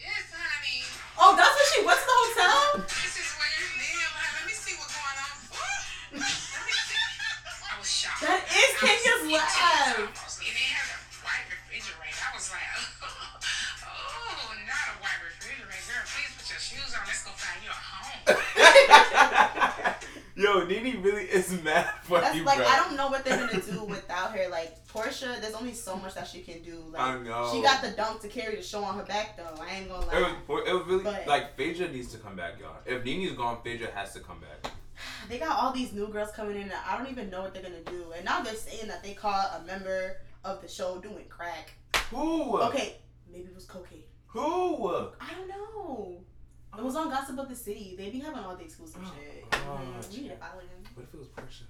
Yes, 0.00 0.32
honey. 0.32 0.80
Oh, 1.20 1.36
that's 1.36 1.52
when 1.52 1.66
she 1.76 1.84
went 1.86 1.98
to 2.00 2.06
the 2.06 2.16
hotel. 2.16 2.84
This 2.88 3.12
is 3.20 3.36
where 3.36 3.52
you 3.60 3.68
live. 3.84 4.12
Let 4.16 4.46
me 4.48 4.52
see 4.56 4.74
what's 4.80 4.96
going 4.96 5.18
on. 5.28 5.36
Let 6.12 6.20
me 6.24 6.72
see. 6.88 6.96
I 7.68 7.78
was 7.78 7.90
shocked. 7.92 8.22
That 8.22 8.48
is 8.48 8.72
Kenya's 8.80 9.28
laugh. 9.36 10.21
Yo, 20.42 20.64
Nene 20.64 21.00
really 21.02 21.22
is 21.24 21.50
mad 21.64 21.88
funny, 22.02 22.22
That's 22.22 22.40
like 22.44 22.56
bro. 22.58 22.66
I 22.66 22.76
don't 22.76 22.96
know 22.96 23.08
what 23.08 23.24
they're 23.24 23.38
gonna 23.46 23.60
do 23.62 23.84
without 23.88 24.32
her. 24.36 24.48
Like 24.50 24.86
Porsha, 24.88 25.40
there's 25.40 25.54
only 25.54 25.72
so 25.72 25.96
much 25.96 26.14
that 26.14 26.26
she 26.26 26.40
can 26.40 26.62
do. 26.62 26.82
Like 26.90 27.00
I 27.00 27.18
know. 27.22 27.48
she 27.52 27.62
got 27.62 27.80
the 27.82 27.90
dunk 27.90 28.20
to 28.22 28.28
carry 28.28 28.56
the 28.56 28.62
show 28.62 28.82
on 28.82 28.96
her 28.98 29.04
back 29.04 29.36
though. 29.36 29.54
I 29.62 29.76
ain't 29.76 29.88
gonna 29.88 30.04
It 30.06 30.20
lie. 30.20 30.34
was, 30.48 30.68
it 30.68 30.72
was 30.72 30.86
really 30.86 31.04
But- 31.04 31.26
like 31.26 31.56
Phaedra 31.56 31.88
needs 31.92 32.10
to 32.12 32.18
come 32.18 32.34
back, 32.36 32.58
y'all. 32.60 32.76
If 32.84 33.04
Nene's 33.04 33.36
gone, 33.36 33.58
Phaedra 33.62 33.88
has 33.94 34.12
to 34.14 34.20
come 34.20 34.40
back. 34.40 34.72
They 35.28 35.38
got 35.38 35.58
all 35.62 35.72
these 35.72 35.92
new 35.92 36.08
girls 36.08 36.30
coming 36.32 36.56
in. 36.56 36.62
And 36.62 36.72
I 36.88 36.98
don't 36.98 37.10
even 37.10 37.30
know 37.30 37.42
what 37.42 37.54
they're 37.54 37.62
gonna 37.62 37.80
do. 37.84 38.12
And 38.16 38.24
now 38.24 38.42
they're 38.42 38.54
saying 38.54 38.88
that 38.88 39.02
they 39.04 39.14
caught 39.14 39.60
a 39.62 39.66
member 39.66 40.16
of 40.44 40.60
the 40.60 40.68
show 40.68 40.98
doing 40.98 41.24
crack. 41.28 41.72
Who? 42.10 42.58
Okay, 42.62 42.96
maybe 43.30 43.44
it 43.44 43.54
was 43.54 43.64
cocaine. 43.64 44.02
Who? 44.26 44.88
I. 45.20 45.28
It 46.82 46.84
was 46.84 46.96
on 46.96 47.10
Gossip 47.10 47.38
of 47.38 47.48
the 47.48 47.54
City. 47.54 47.94
They 47.96 48.10
be 48.10 48.18
having 48.18 48.40
all 48.40 48.56
the 48.56 48.64
exclusive 48.64 49.00
Oh, 49.04 49.12
shit. 49.14 49.44
oh, 49.52 49.56
Mhm. 49.56 50.10
We 50.16 50.22
need 50.22 50.28
to 50.30 50.36
follow 50.36 50.58
them. 50.62 50.82
What 50.94 51.04
if 51.04 51.14
it 51.14 51.18
was 51.20 51.28
Porsha? 51.28 51.62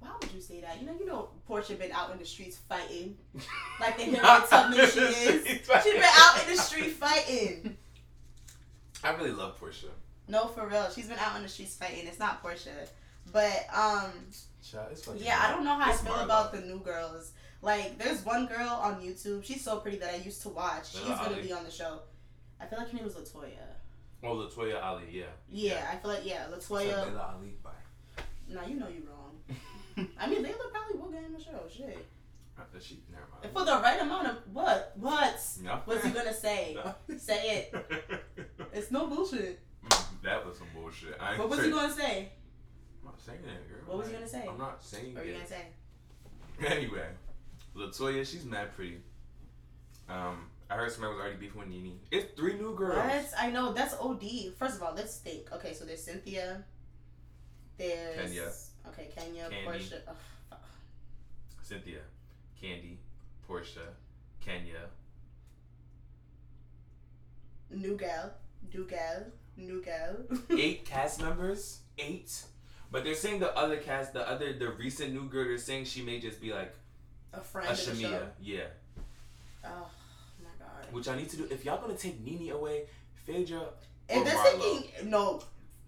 Why 0.00 0.10
would 0.18 0.32
you 0.32 0.40
say 0.40 0.62
that? 0.62 0.80
You 0.80 0.86
know, 0.86 0.94
you 0.98 1.04
know, 1.04 1.28
Porsha 1.46 1.78
been 1.78 1.92
out 1.92 2.10
in 2.12 2.18
the 2.18 2.24
streets 2.24 2.56
fighting, 2.56 3.18
like 3.80 3.98
the 3.98 4.04
Harriet 4.04 4.48
Tubman 4.48 4.78
she 4.88 5.00
is. 5.00 5.46
She 5.84 5.92
been 5.92 6.02
out 6.04 6.40
in 6.42 6.56
the 6.56 6.62
street 6.62 6.92
fighting. 6.92 7.76
I 9.04 9.10
really 9.10 9.32
love 9.32 9.60
Porsha. 9.60 9.90
No, 10.26 10.46
for 10.46 10.66
real, 10.66 10.88
she's 10.90 11.08
been 11.08 11.18
out 11.18 11.36
in 11.36 11.42
the 11.42 11.48
streets 11.50 11.76
fighting. 11.76 12.06
It's 12.06 12.18
not 12.18 12.42
Porsha, 12.42 12.88
but 13.30 13.66
um, 13.74 14.10
Child, 14.62 14.96
yeah, 15.18 15.38
I 15.44 15.50
don't 15.50 15.64
know 15.64 15.74
how 15.78 15.90
It's 15.92 16.00
I 16.02 16.06
feel 16.06 16.20
about 16.20 16.52
the 16.52 16.62
new 16.62 16.78
girls. 16.78 17.32
Like, 17.60 17.98
there's 17.98 18.24
one 18.24 18.46
girl 18.46 18.68
on 18.82 19.02
YouTube. 19.02 19.44
She's 19.44 19.62
so 19.62 19.80
pretty 19.80 19.98
that 19.98 20.14
I 20.14 20.16
used 20.16 20.40
to 20.42 20.48
watch. 20.48 20.92
She's 20.92 21.02
gonna 21.02 21.34
Ali. 21.34 21.42
be 21.42 21.52
on 21.52 21.64
the 21.64 21.70
show. 21.70 22.00
I 22.58 22.64
feel 22.66 22.78
like 22.78 22.88
her 22.88 22.94
name 22.96 23.04
was 23.04 23.14
Latoya. 23.14 23.50
Oh, 24.22 24.34
Latoya 24.34 24.82
Ali, 24.82 25.04
yeah. 25.12 25.24
Yeah, 25.50 25.86
I 25.92 25.96
feel 25.96 26.10
like 26.10 26.24
yeah, 26.24 26.46
It's 26.54 26.68
Latoya. 26.68 26.98
like 26.98 27.06
Layla 27.14 27.34
Ali, 27.34 27.54
bye. 27.62 27.70
Nah, 28.48 28.66
you 28.66 28.74
know 28.80 28.88
you're 28.88 29.06
wrong. 29.08 29.38
I 30.18 30.26
mean, 30.28 30.42
Layla 30.44 30.70
probably 30.72 30.98
will 31.00 31.10
get 31.10 31.24
in 31.24 31.32
the 31.32 31.40
show. 31.40 31.60
Shit. 31.72 32.06
Uh, 32.58 32.62
She, 32.80 33.00
never 33.12 33.24
mind. 33.30 33.52
For 33.52 33.64
the 33.64 33.80
right 33.80 34.00
amount 34.02 34.26
of 34.26 34.36
what? 34.52 34.92
What? 34.96 35.40
No. 35.62 35.80
What's 35.84 36.04
he 36.04 36.10
gonna 36.10 36.34
say? 36.34 36.76
No. 37.08 37.16
Say 37.16 37.68
it. 37.72 37.74
It's 38.72 38.90
no 38.90 39.06
bullshit. 39.06 39.60
Mm, 39.86 40.04
that 40.24 40.44
was 40.44 40.58
some 40.58 40.66
bullshit. 40.74 41.16
I 41.20 41.30
ain't 41.30 41.38
What 41.38 41.50
was 41.50 41.62
he 41.64 41.70
gonna 41.70 41.92
say? 41.92 42.30
I'm 43.00 43.04
not 43.12 43.20
saying 43.20 43.38
that, 43.46 43.68
girl. 43.68 43.78
What 43.86 43.98
was 43.98 44.08
he 44.08 44.14
gonna 44.14 44.28
say? 44.28 44.46
I'm 44.48 44.58
not 44.58 44.82
saying 44.84 45.14
What 45.14 45.22
were 45.24 45.30
you 45.30 45.36
it. 45.36 45.48
gonna 45.48 45.48
say? 45.48 45.66
Anyway, 46.66 47.06
Latoya, 47.76 48.26
she's 48.26 48.44
mad 48.44 48.74
pretty. 48.74 48.98
Um, 50.08 50.46
I 50.70 50.74
heard 50.76 50.92
somebody 50.92 51.14
was 51.14 51.20
already 51.22 51.36
beefing 51.36 51.60
with 51.60 51.68
Nene. 51.68 51.98
It's 52.10 52.34
three 52.36 52.54
new 52.54 52.74
girls. 52.74 52.96
What? 52.96 53.32
I 53.38 53.50
know 53.50 53.72
that's 53.72 53.94
OD. 53.94 54.52
First 54.58 54.76
of 54.76 54.82
all, 54.82 54.92
let's 54.94 55.16
think. 55.18 55.50
Okay, 55.52 55.72
so 55.72 55.84
there's 55.84 56.02
Cynthia. 56.02 56.62
There's 57.78 58.30
Kenya. 58.30 58.50
Okay, 58.88 59.08
Kenya, 59.14 59.48
Kandi. 59.50 59.66
Porsha. 59.66 60.00
Ugh. 60.52 60.58
Cynthia, 61.62 62.00
Kandi, 62.62 62.96
Porsha, 63.48 63.86
Kenya. 64.40 64.88
New 67.70 67.96
gal, 67.96 68.32
new 68.74 68.84
gal, 68.86 69.24
new 69.56 69.82
gal. 69.82 70.16
Eight 70.58 70.84
cast 70.86 71.20
members. 71.20 71.80
Eight. 71.98 72.42
But 72.90 73.04
they're 73.04 73.14
saying 73.14 73.40
the 73.40 73.54
other 73.56 73.76
cast, 73.76 74.14
the 74.14 74.26
other, 74.28 74.54
the 74.54 74.70
recent 74.70 75.12
new 75.12 75.28
girl, 75.28 75.44
they're 75.44 75.58
saying 75.58 75.84
she 75.84 76.02
may 76.02 76.18
just 76.20 76.40
be 76.40 76.52
like 76.52 76.74
A 77.34 77.40
friend 77.40 77.68
a 77.68 77.72
of 77.72 77.76
the 77.78 77.94
show. 78.02 78.08
Shamea. 78.08 78.26
Yeah. 78.40 78.64
Oh. 79.64 79.86
Which 80.92 81.08
I 81.08 81.16
need 81.16 81.28
to 81.30 81.36
do. 81.36 81.46
If 81.50 81.64
y'all 81.64 81.80
gonna 81.80 81.94
take 81.94 82.20
Nene 82.24 82.50
away, 82.52 82.84
Phaedra. 83.26 83.62
If 84.08 84.24
they're 84.24 84.34
Marlo. 84.34 84.42
thinking 84.82 85.10
no, 85.10 85.42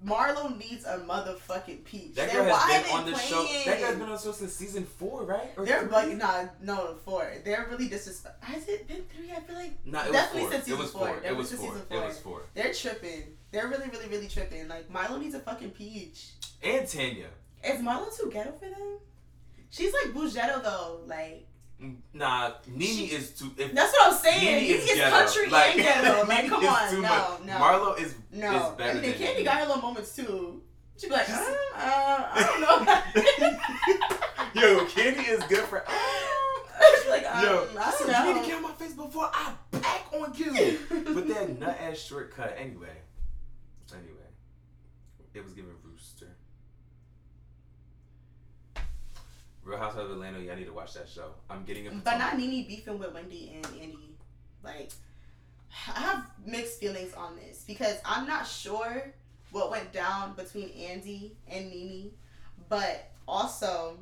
Marlo 0.05 0.57
needs 0.59 0.85
a 0.85 0.99
motherfucking 0.99 1.85
peach. 1.85 2.15
That 2.15 2.29
Then 2.33 2.45
girl 2.45 2.51
why 2.53 2.59
has 2.73 2.87
been 2.87 2.97
on 2.97 3.11
the 3.11 3.17
show. 3.19 3.47
That 3.67 3.81
guy's 3.81 3.93
been 3.95 4.03
on 4.03 4.11
the 4.13 4.19
show 4.19 4.33
since 4.33 4.53
season 4.55 4.85
four, 4.85 5.25
right? 5.25 5.51
Or 5.57 5.65
They're 5.67 5.81
three? 5.83 5.91
like 5.91 6.17
nah, 6.17 6.45
no 6.63 6.95
four. 7.05 7.31
They're 7.45 7.67
really 7.71 7.89
disrespect. 7.89 8.43
Has 8.45 8.67
it 8.69 8.87
been 8.89 9.03
three? 9.15 9.31
I 9.31 9.41
feel 9.41 9.57
like 9.57 9.73
Nah, 9.87 10.01
it 10.01 10.05
was 10.07 10.13
Definitely 10.13 10.41
four. 10.43 10.51
since 10.53 10.63
It 10.63 10.65
season 10.71 10.81
was 10.81 10.91
four. 10.93 11.07
four. 11.09 11.23
It 11.25 11.37
was 11.37 11.53
four. 11.53 11.69
season 11.75 11.83
It 11.91 11.97
was 12.07 12.19
four. 12.19 12.43
they're 12.55 12.73
tripping. 12.75 13.23
They're 13.53 13.69
really, 13.69 13.89
really, 13.91 14.09
really 14.09 14.29
tripping. 14.29 14.69
Like 14.69 14.91
Marlo 14.93 15.21
needs 15.21 15.35
a 15.35 15.41
fucking 15.41 15.71
peach. 15.71 16.29
And 16.63 16.87
Tanya. 16.89 17.27
Is 17.65 17.81
Marlo 17.83 18.15
too 18.17 18.31
ghetto 18.31 18.53
for 18.53 18.67
them? 18.71 18.99
She's 19.71 19.93
like 19.93 20.15
Bougetto 20.15 20.63
though. 20.63 21.01
Like 21.07 21.47
Nah, 22.13 22.53
Nene 22.67 22.81
She- 22.95 23.05
is 23.07 23.31
too. 23.31 23.51
If 23.57 23.73
that's 23.73 23.93
what 23.93 24.13
I'm 24.13 24.19
saying. 24.19 24.45
Nene 24.45 24.61
He 24.65 24.73
is 24.73 24.85
ghetto. 24.99 25.17
country 25.17 25.49
like, 25.49 25.75
and 25.77 25.83
ghetto. 25.83 26.27
Like 26.27 26.49
come 26.49 26.67
on, 26.67 26.95
no, 26.95 27.01
much. 27.01 27.45
no, 27.47 27.53
Marlo 27.55 27.99
is 28.01 28.15
no. 28.33 28.71
is 28.71 28.77
better 28.77 29.01
mean, 29.01 29.11
than 29.11 29.21
Kandi 29.21 29.35
Nene. 29.37 29.45
got 29.45 29.59
her 29.61 29.67
little 29.67 29.83
moments 29.83 30.15
too. 30.15 30.63
She'd 30.99 31.09
be 31.09 31.15
like, 31.15 31.31
uh, 31.31 31.33
uh, 31.33 32.29
I 32.35 32.37
don't 32.45 32.61
know. 32.61 34.61
Yo, 34.61 34.85
Kandi 34.87 35.29
is 35.31 35.43
good 35.45 35.65
for. 35.65 35.85
She's 37.01 37.09
like, 37.11 37.27
um, 37.35 37.43
Yo, 37.45 37.67
I 37.79 37.91
don't 37.91 38.01
you 38.01 38.07
need 38.07 38.13
know. 38.37 38.43
to 38.43 38.47
get 38.49 38.57
on 38.57 38.63
my 38.63 38.73
face 38.73 38.93
before 38.93 39.31
I 39.33 39.53
back 39.71 40.05
on 40.13 40.35
you. 40.35 40.79
But 40.91 41.29
that 41.29 41.59
nut 41.59 41.79
ass 41.81 41.99
shortcut. 41.99 42.55
Anyway, 42.59 42.89
anyway, 43.93 44.29
it 45.35 45.45
was 45.45 45.53
given 45.55 45.71
Real 49.71 49.79
Housewives 49.79 50.07
of 50.11 50.17
Atlanta. 50.17 50.41
Y'all 50.41 50.57
need 50.57 50.67
to 50.67 50.73
watch 50.73 50.95
that 50.95 51.09
show. 51.09 51.31
I'm 51.49 51.65
getting 51.65 51.85
it. 51.87 52.05
But 52.05 52.19
not 52.19 52.37
Nene 52.37 52.67
beefing 52.67 52.99
with 52.99 53.15
Wendy 53.15 53.53
and 53.55 53.65
Andy. 53.81 54.17
Like, 54.65 54.91
I 55.95 56.01
have 56.01 56.27
mixed 56.45 56.81
feelings 56.81 57.15
on 57.15 57.37
this 57.37 57.65
because 57.67 57.99
I'm 58.05 58.27
not 58.27 58.47
sure 58.47 59.15
what 59.53 59.71
went 59.71 59.93
down 59.93 60.35
between 60.35 60.71
Andy 60.71 61.37
and 61.49 61.71
Nene, 61.71 62.11
but 62.69 63.11
also, 63.29 63.99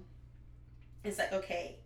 it's 1.04 1.18
like 1.18 1.32
okay, 1.32 1.76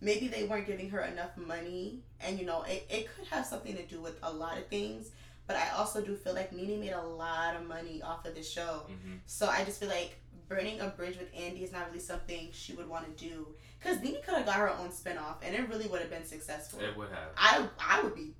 maybe 0.00 0.28
they 0.28 0.44
weren't 0.44 0.66
giving 0.66 0.90
her 0.90 1.00
enough 1.00 1.36
money, 1.36 2.00
and 2.20 2.38
you 2.38 2.46
know, 2.46 2.62
it, 2.62 2.86
it 2.88 3.08
could 3.14 3.26
have 3.26 3.44
something 3.44 3.76
to 3.76 3.82
do 3.84 4.00
with 4.00 4.16
a 4.22 4.32
lot 4.32 4.58
of 4.58 4.66
things. 4.68 5.10
But 5.46 5.56
I 5.56 5.70
also 5.76 6.00
do 6.00 6.14
feel 6.14 6.34
like 6.34 6.52
Nene 6.52 6.80
made 6.80 6.92
a 6.92 7.02
lot 7.02 7.54
of 7.56 7.66
money 7.66 8.00
off 8.00 8.24
of 8.24 8.34
the 8.34 8.42
show. 8.42 8.84
hmm 8.86 9.16
So 9.26 9.46
I 9.46 9.64
just 9.64 9.78
feel 9.78 9.90
like 9.90 10.16
burning 10.48 10.80
a 10.80 10.88
bridge 10.88 11.16
with 11.18 11.28
Andy 11.36 11.64
is 11.64 11.72
not 11.72 11.88
really 11.88 12.00
something 12.00 12.48
she 12.52 12.74
would 12.74 12.88
want 12.88 13.16
to 13.16 13.24
do. 13.24 13.48
Cause 13.82 14.00
Nene 14.00 14.16
could 14.24 14.34
have 14.34 14.46
got 14.46 14.56
her 14.56 14.70
own 14.70 14.88
spinoff, 14.88 15.36
and 15.42 15.54
it 15.54 15.68
really 15.68 15.86
would 15.86 16.00
have 16.00 16.10
been 16.10 16.24
successful. 16.24 16.80
It 16.80 16.96
would 16.96 17.10
have. 17.10 17.28
I 17.36 17.66
I 17.78 18.02
would 18.02 18.14
be 18.14 18.34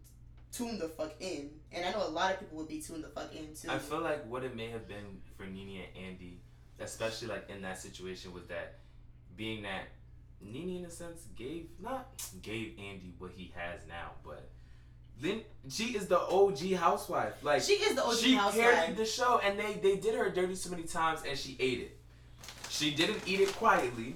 tuned 0.53 0.81
the 0.81 0.89
fuck 0.89 1.15
in, 1.21 1.51
and 1.73 1.85
I 1.85 1.91
know 1.93 2.07
a 2.07 2.09
lot 2.09 2.33
of 2.33 2.41
people 2.41 2.59
would 2.59 2.69
be 2.69 2.81
tuned 2.81 3.05
the 3.05 3.09
fuck 3.09 3.35
in 3.35 3.55
too. 3.55 3.69
I 3.71 3.79
feel 3.79 4.01
like 4.01 4.27
what 4.27 4.45
it 4.45 4.57
may 4.57 4.71
have 4.71 4.89
been 4.89 5.21
for 5.37 5.45
Nene 5.45 5.83
and 5.95 6.07
Andy, 6.07 6.41
especially 6.81 7.29
like 7.29 7.51
in 7.51 7.63
that 7.63 7.79
situation, 7.79 8.33
was 8.33 8.47
that 8.47 8.79
being 9.37 9.63
that 9.63 9.89
Nene 10.41 10.79
in 10.79 10.85
a 10.85 10.91
sense 10.91 11.27
gave 11.37 11.67
not 11.81 12.09
gave 12.43 12.79
Andy 12.79 13.15
what 13.19 13.33
he 13.35 13.53
has 13.55 13.81
now, 13.89 14.13
but 14.25 14.49
then 15.21 15.41
she 15.69 15.97
is 15.97 16.07
the 16.07 16.19
OG 16.21 16.73
housewife. 16.75 17.35
Like 17.43 17.63
She 17.63 17.75
is 17.75 17.95
the 17.95 18.05
OG 18.05 18.17
she 18.17 18.35
housewife. 18.35 18.63
carried 18.63 18.97
the 18.97 19.05
show, 19.07 19.41
and 19.45 19.59
they 19.59 19.75
they 19.75 19.97
did 19.97 20.15
her 20.15 20.29
dirty 20.31 20.55
so 20.55 20.71
many 20.71 20.83
times, 20.85 21.21
and 21.29 21.39
she 21.39 21.57
ate 21.61 21.81
it. 21.81 21.97
She 22.69 22.91
didn't 22.95 23.23
eat 23.27 23.41
it 23.41 23.53
quietly, 23.55 24.15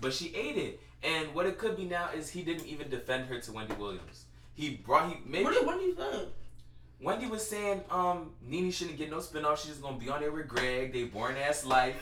but 0.00 0.12
she 0.14 0.34
ate 0.34 0.56
it. 0.56 0.80
And 1.02 1.34
what 1.34 1.46
it 1.46 1.58
could 1.58 1.76
be 1.76 1.84
now 1.84 2.08
is 2.16 2.28
he 2.30 2.42
didn't 2.42 2.66
even 2.66 2.88
defend 2.88 3.26
her 3.28 3.38
to 3.40 3.52
Wendy 3.52 3.74
Williams. 3.74 4.24
He 4.54 4.70
brought 4.76 5.10
he 5.10 5.16
maybe 5.26 5.44
What 5.44 5.78
did 5.78 5.86
you 5.86 5.94
think? 5.94 6.28
Wendy 7.00 7.26
was 7.26 7.46
saying 7.46 7.82
um 7.90 8.30
Nene 8.42 8.70
shouldn't 8.70 8.96
get 8.96 9.10
no 9.10 9.18
spinoff. 9.18 9.58
She's 9.58 9.70
just 9.72 9.82
gonna 9.82 9.98
be 9.98 10.08
on 10.08 10.20
there 10.20 10.30
with 10.32 10.48
Greg. 10.48 10.92
They 10.92 11.04
boring 11.04 11.36
ass 11.36 11.64
life. 11.66 11.96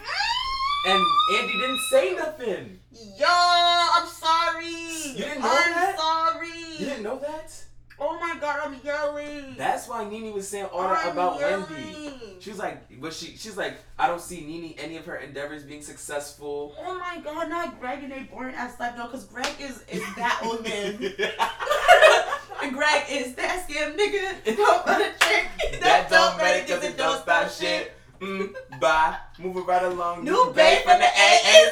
And 0.87 1.03
Andy 1.39 1.53
didn't 1.55 1.81
say 1.91 2.15
nothing. 2.15 2.79
Yo, 3.19 3.27
I'm 3.27 4.07
sorry. 4.07 4.67
You 4.67 5.15
didn't 5.25 5.41
know 5.41 5.49
I'm 5.51 5.71
that? 5.73 5.97
sorry. 5.99 6.49
You 6.79 6.87
didn't 6.87 7.03
know 7.03 7.19
that? 7.19 7.65
Oh 7.99 8.19
my 8.19 8.37
god, 8.41 8.61
I'm 8.65 8.77
yelling. 8.85 9.55
That's 9.57 9.89
why 9.89 10.09
Nene 10.09 10.33
was 10.33 10.49
saying 10.49 10.67
all 10.73 10.83
that 10.83 11.07
I'm 11.07 11.13
about 11.13 11.39
yelling. 11.39 11.67
Wendy. 11.71 12.37
She 12.41 12.51
was 12.51 12.59
like, 12.59 13.01
but 13.01 13.13
she 13.13 13.37
she's 13.37 13.57
like, 13.57 13.79
I 13.99 14.09
don't 14.09 14.21
see 14.21 14.41
Nene 14.41 14.75
any 14.79 14.97
of 14.97 15.07
her 15.07 15.17
endeavors 15.17 15.63
being 15.63 15.83
successful. 15.83 16.75
Oh 16.79 16.99
my 16.99 17.21
god, 17.23 17.49
not 17.49 17.81
Greg 17.81 18.03
and 18.03 18.13
they 18.13 18.25
boring 18.25 18.55
ass 18.55 18.79
life 18.81 18.95
though, 18.97 19.07
cause 19.07 19.25
Greg 19.27 19.47
is 19.61 19.83
is 19.89 20.03
that 20.17 20.41
old 20.45 20.65
man. 20.65 20.95
and 22.63 22.73
Greg 22.73 23.03
is 23.11 23.35
that 23.37 23.67
scam 23.69 23.97
nigga. 23.97 24.45
Don't 24.57 24.87
let 24.87 25.01
it 25.01 25.21
trick. 25.21 25.81
that 25.81 26.09
don't 26.11 26.37
matter 26.39 26.75
cause 26.75 26.85
it 26.85 26.97
don't 26.97 27.21
stop 27.23 27.51
shit. 27.51 27.93
Mm, 28.21 28.55
bye. 28.81 29.17
Moving 29.39 29.67
right 29.67 29.83
along. 29.85 30.25
New 30.25 30.53
babe 30.55 30.83
from 30.83 30.99
the 30.99 31.07
AA. 31.07 31.71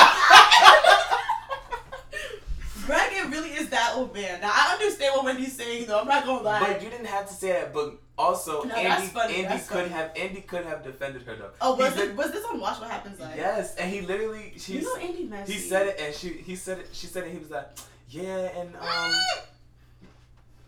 Greg, 2.86 3.12
it 3.12 3.28
really 3.30 3.49
that 3.70 3.92
old 3.96 4.14
man. 4.14 4.40
Now 4.40 4.50
I 4.52 4.72
understand 4.74 5.14
what 5.16 5.24
Wendy's 5.24 5.56
saying 5.56 5.86
though. 5.86 6.00
I'm 6.00 6.06
not 6.08 6.24
gonna 6.24 6.42
lie. 6.42 6.60
But 6.60 6.82
you 6.82 6.90
didn't 6.90 7.06
have 7.06 7.26
to 7.28 7.34
say 7.34 7.52
that. 7.52 7.72
But 7.72 7.98
also, 8.18 8.62
No, 8.64 8.74
Andy, 8.74 9.06
funny, 9.08 9.44
Andy 9.44 9.58
could 9.64 9.66
funny. 9.66 9.88
have 9.88 10.12
Andy 10.16 10.40
could 10.42 10.64
have 10.66 10.84
defended 10.84 11.22
her 11.22 11.36
though. 11.36 11.50
oh, 11.60 11.74
was 11.76 11.94
this, 11.94 12.14
was 12.16 12.30
this 12.32 12.44
on 12.44 12.60
Watch 12.60 12.80
What 12.80 12.90
Happens 12.90 13.18
Live? 13.18 13.36
Yes, 13.36 13.74
and 13.76 13.90
he 13.90 14.00
literally 14.02 14.52
she 14.58 14.74
You 14.74 14.82
know 14.82 14.96
Andy 14.96 15.24
messy. 15.24 15.52
he 15.54 15.58
said 15.58 15.86
it 15.88 16.00
and 16.00 16.14
she 16.14 16.28
he 16.28 16.54
said 16.56 16.78
it 16.78 16.88
she 16.92 17.06
said 17.06 17.24
it 17.26 17.32
he 17.32 17.38
was 17.38 17.50
like 17.50 17.68
yeah 18.08 18.58
and 18.60 18.74
um 18.76 19.12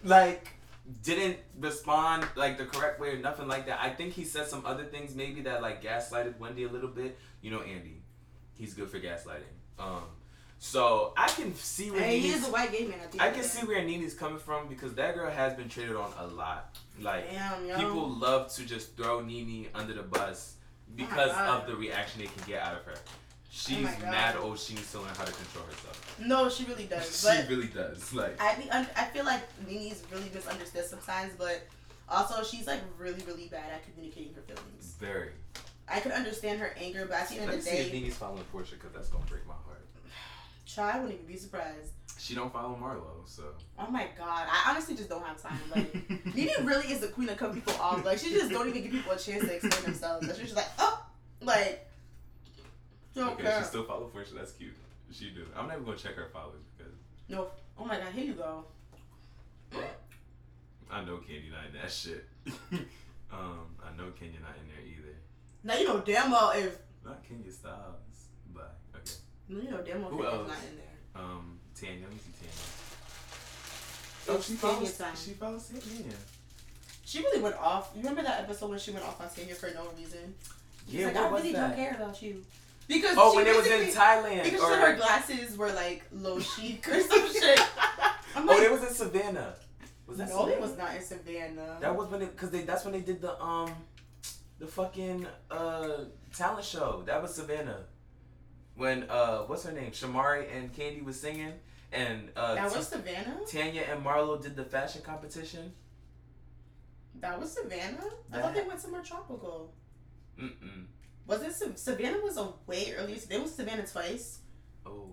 like 0.04 0.48
didn't 1.02 1.38
respond 1.60 2.26
like 2.36 2.58
the 2.58 2.64
correct 2.66 3.00
way 3.00 3.10
or 3.10 3.18
nothing 3.18 3.48
like 3.48 3.66
that. 3.66 3.80
I 3.80 3.90
think 3.90 4.12
he 4.14 4.24
said 4.24 4.48
some 4.48 4.64
other 4.66 4.84
things 4.84 5.14
maybe 5.14 5.42
that 5.42 5.62
like 5.62 5.82
gaslighted 5.82 6.38
Wendy 6.38 6.64
a 6.64 6.68
little 6.68 6.88
bit. 6.90 7.18
You 7.40 7.50
know 7.50 7.60
Andy, 7.60 8.02
he's 8.54 8.74
good 8.74 8.88
for 8.88 8.98
gaslighting. 8.98 9.52
Um, 9.78 10.02
so 10.62 11.12
I 11.16 11.26
can 11.26 11.52
see 11.56 11.90
where 11.90 12.00
Hey, 12.00 12.20
he 12.20 12.28
is 12.28 12.46
a 12.46 12.52
white 12.52 12.70
gay 12.70 12.86
man. 12.86 13.00
I 13.18 13.30
can 13.30 13.42
see 13.42 13.66
where 13.66 13.82
Nene's 13.82 14.14
coming 14.14 14.38
from 14.38 14.68
because 14.68 14.94
that 14.94 15.16
girl 15.16 15.28
has 15.28 15.54
been 15.54 15.68
traded 15.68 15.96
on 15.96 16.12
a 16.20 16.28
lot. 16.28 16.78
Like 17.00 17.28
Damn, 17.32 17.80
people 17.80 18.08
love 18.08 18.52
to 18.54 18.64
just 18.64 18.96
throw 18.96 19.20
Nene 19.22 19.66
under 19.74 19.92
the 19.92 20.04
bus 20.04 20.54
because 20.94 21.32
Oh 21.34 21.58
of 21.58 21.66
the 21.66 21.74
reaction 21.74 22.20
they 22.20 22.28
can 22.28 22.44
get 22.46 22.62
out 22.62 22.76
of 22.76 22.84
her. 22.84 22.94
Oh 22.94 23.10
she's 23.50 23.82
my 23.82 23.90
God. 23.90 24.10
mad 24.12 24.36
old. 24.36 24.56
She 24.56 24.74
needs 24.74 24.92
to 24.92 25.00
learn 25.00 25.08
how 25.16 25.24
to 25.24 25.32
control 25.32 25.64
herself. 25.64 26.16
No, 26.24 26.48
she 26.48 26.64
really 26.64 26.84
does. 26.84 27.28
she 27.48 27.52
really 27.52 27.66
does. 27.66 28.14
Like 28.14 28.40
I 28.40 28.54
be, 28.54 28.70
un- 28.70 28.86
I 28.96 29.06
feel 29.06 29.24
like 29.24 29.42
Nene's 29.68 30.04
really 30.12 30.30
misunderstood 30.32 30.84
sometimes, 30.84 31.32
but 31.36 31.60
also 32.08 32.44
she's 32.44 32.68
like 32.68 32.80
really 33.00 33.22
really 33.26 33.48
bad 33.48 33.72
at 33.72 33.82
communicating 33.92 34.32
her 34.34 34.42
feelings. 34.42 34.94
very. 35.00 35.30
I 35.88 35.98
could 35.98 36.12
understand 36.12 36.60
her 36.60 36.72
anger, 36.78 37.04
but 37.06 37.16
at 37.22 37.28
the 37.30 37.34
end 37.38 37.46
Let 37.46 37.58
of 37.58 37.64
the 37.64 37.70
see 37.70 37.76
if 37.78 37.90
day, 37.90 38.00
Nene's 38.00 38.14
following 38.14 38.44
Porsha 38.54 38.70
because 38.72 38.92
that's 38.94 39.08
gonna 39.08 39.24
break 39.26 39.44
my 39.46 39.54
heart. 39.54 39.71
Try 40.74 40.92
I 40.92 41.00
wouldn't 41.00 41.14
even 41.14 41.26
be 41.26 41.36
surprised. 41.36 41.92
She 42.18 42.34
don't 42.34 42.52
follow 42.52 42.78
Marlo, 42.80 43.26
so. 43.26 43.42
Oh 43.78 43.90
my 43.90 44.06
god, 44.16 44.46
I 44.48 44.70
honestly 44.70 44.94
just 44.94 45.08
don't 45.08 45.24
have 45.24 45.40
time. 45.42 45.58
Like 45.74 45.94
Nene 46.34 46.50
really 46.64 46.92
is 46.92 47.00
the 47.00 47.08
queen 47.08 47.28
of 47.28 47.36
cut 47.36 47.52
people 47.54 47.74
off. 47.74 48.04
Like 48.04 48.18
she 48.18 48.30
just 48.30 48.50
don't 48.50 48.68
even 48.68 48.82
give 48.82 48.92
people 48.92 49.12
a 49.12 49.18
chance 49.18 49.44
to 49.44 49.54
explain 49.54 49.82
themselves. 49.84 50.26
Like, 50.26 50.36
she's 50.36 50.44
just 50.52 50.56
like, 50.56 50.68
oh, 50.78 51.04
like. 51.40 51.88
Don't 53.14 53.30
Okay, 53.32 53.42
care. 53.42 53.58
she 53.60 53.64
still 53.66 53.84
follow 53.84 54.10
Porsha. 54.14 54.34
That's 54.36 54.52
cute. 54.52 54.72
She 55.10 55.30
do. 55.30 55.44
I'm 55.56 55.68
never 55.68 55.80
gonna 55.82 55.96
check 55.96 56.14
her 56.14 56.28
followers 56.32 56.62
because 56.76 56.92
No. 57.28 57.48
Oh 57.78 57.84
my 57.84 57.98
god, 57.98 58.12
here 58.14 58.24
you 58.24 58.34
go. 58.34 58.64
I 60.90 61.04
know 61.04 61.16
Kandi 61.16 61.50
not 61.50 61.66
in 61.66 61.80
that 61.80 61.90
shit. 61.90 62.26
um, 63.32 63.66
I 63.82 63.96
know 63.96 64.10
Kenya 64.18 64.38
not 64.40 64.54
in 64.60 64.68
there 64.68 64.86
either. 64.86 65.16
Now 65.64 65.76
you 65.76 65.86
know 65.88 66.00
damn 66.00 66.30
well 66.30 66.50
if 66.50 66.78
Not 67.04 67.26
Kenya 67.26 67.50
Styles, 67.50 67.76
okay. 67.78 68.11
You 69.60 69.70
know 69.70 69.80
well 69.84 70.10
Who 70.10 70.24
else? 70.24 70.48
not 70.48 70.56
in 70.70 70.76
there. 70.76 71.22
Um, 71.22 71.58
Tanya. 71.78 72.02
Let 72.02 72.10
me 72.12 72.18
see 72.18 72.32
Tanya. 72.40 72.54
Oh, 74.28 74.40
she 74.40 74.56
time. 74.56 75.16
She 75.16 75.30
follows 75.32 75.68
Tanya. 75.68 76.16
She 77.04 77.18
really 77.18 77.42
went 77.42 77.56
off. 77.56 77.90
You 77.94 78.00
remember 78.00 78.22
that 78.22 78.40
episode 78.40 78.70
when 78.70 78.78
she 78.78 78.90
went 78.92 79.04
off 79.04 79.20
on 79.20 79.28
Tanya 79.28 79.54
for 79.54 79.70
no 79.74 79.88
reason? 79.98 80.34
Yeah, 80.88 81.06
like, 81.06 81.16
I 81.16 81.28
really 81.28 81.52
that? 81.52 81.68
don't 81.68 81.76
care 81.76 81.94
about 81.94 82.22
you. 82.22 82.42
Because 82.88 83.16
Oh, 83.18 83.34
when 83.34 83.46
it 83.46 83.56
was 83.56 83.66
in 83.66 83.88
Thailand. 83.88 84.44
Because 84.44 84.60
or 84.60 84.76
her 84.76 84.96
glasses 84.96 85.56
were 85.56 85.72
like 85.72 86.04
low 86.12 86.38
chic 86.40 86.86
or 86.88 87.00
some 87.00 87.32
shit. 87.32 87.60
I'm 88.34 88.48
oh, 88.48 88.60
it 88.60 88.70
was 88.70 88.82
in 88.82 88.94
Savannah. 88.94 89.54
Was 90.06 90.18
that 90.18 90.28
no, 90.28 90.36
Savannah? 90.38 90.52
it 90.52 90.60
was 90.60 90.78
not 90.78 90.94
in 90.94 91.02
Savannah. 91.02 91.76
That 91.80 91.96
was 91.96 92.08
when 92.08 92.22
it, 92.22 92.36
cause 92.36 92.50
they 92.50 92.62
that's 92.62 92.84
when 92.84 92.92
they 92.92 93.00
did 93.00 93.20
the 93.20 93.40
um, 93.42 93.70
the 94.58 94.66
fucking 94.66 95.26
uh 95.50 96.04
talent 96.34 96.64
show. 96.64 97.02
That 97.06 97.22
was 97.22 97.34
Savannah. 97.34 97.84
When 98.74 99.04
uh, 99.10 99.38
what's 99.42 99.64
her 99.64 99.72
name? 99.72 99.90
Shamari 99.92 100.46
and 100.56 100.72
Kandi 100.74 101.04
was 101.04 101.20
singing, 101.20 101.52
and 101.92 102.30
uh, 102.36 102.54
that 102.54 102.74
was 102.74 102.88
Savannah. 102.88 103.40
Tanya 103.50 103.82
and 103.90 104.04
Marlo 104.04 104.40
did 104.42 104.56
the 104.56 104.64
fashion 104.64 105.02
competition. 105.02 105.72
That 107.20 107.38
was 107.38 107.52
Savannah. 107.52 108.04
I 108.32 108.40
thought 108.40 108.54
they 108.54 108.62
went 108.62 108.80
somewhere 108.80 109.02
tropical. 109.02 109.72
Mm 110.40 110.50
mm. 110.64 110.84
Was 111.26 111.42
it 111.42 111.52
Sav- 111.52 111.78
Savannah? 111.78 112.18
Was 112.22 112.36
a 112.38 112.48
way 112.66 112.94
earlier. 112.96 113.16
They 113.16 113.38
was 113.38 113.54
Savannah 113.54 113.86
twice. 113.86 114.40
Oh, 114.86 115.10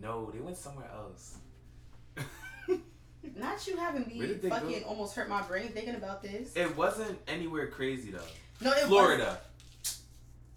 no, 0.00 0.30
they 0.32 0.40
went 0.40 0.56
somewhere 0.56 0.90
else. 0.92 1.36
Not 3.36 3.66
you 3.66 3.76
having 3.76 4.06
me 4.08 4.18
Where 4.18 4.26
did 4.28 4.42
they 4.42 4.48
fucking 4.48 4.80
go? 4.80 4.86
almost 4.88 5.14
hurt 5.14 5.28
my 5.28 5.42
brain 5.42 5.68
thinking 5.68 5.94
about 5.94 6.22
this. 6.22 6.56
it 6.56 6.74
wasn't 6.76 7.18
anywhere 7.28 7.68
crazy 7.68 8.10
though. 8.10 8.18
no, 8.60 8.70
it 8.72 8.80
Florida. 8.86 9.24
Was, 9.24 9.36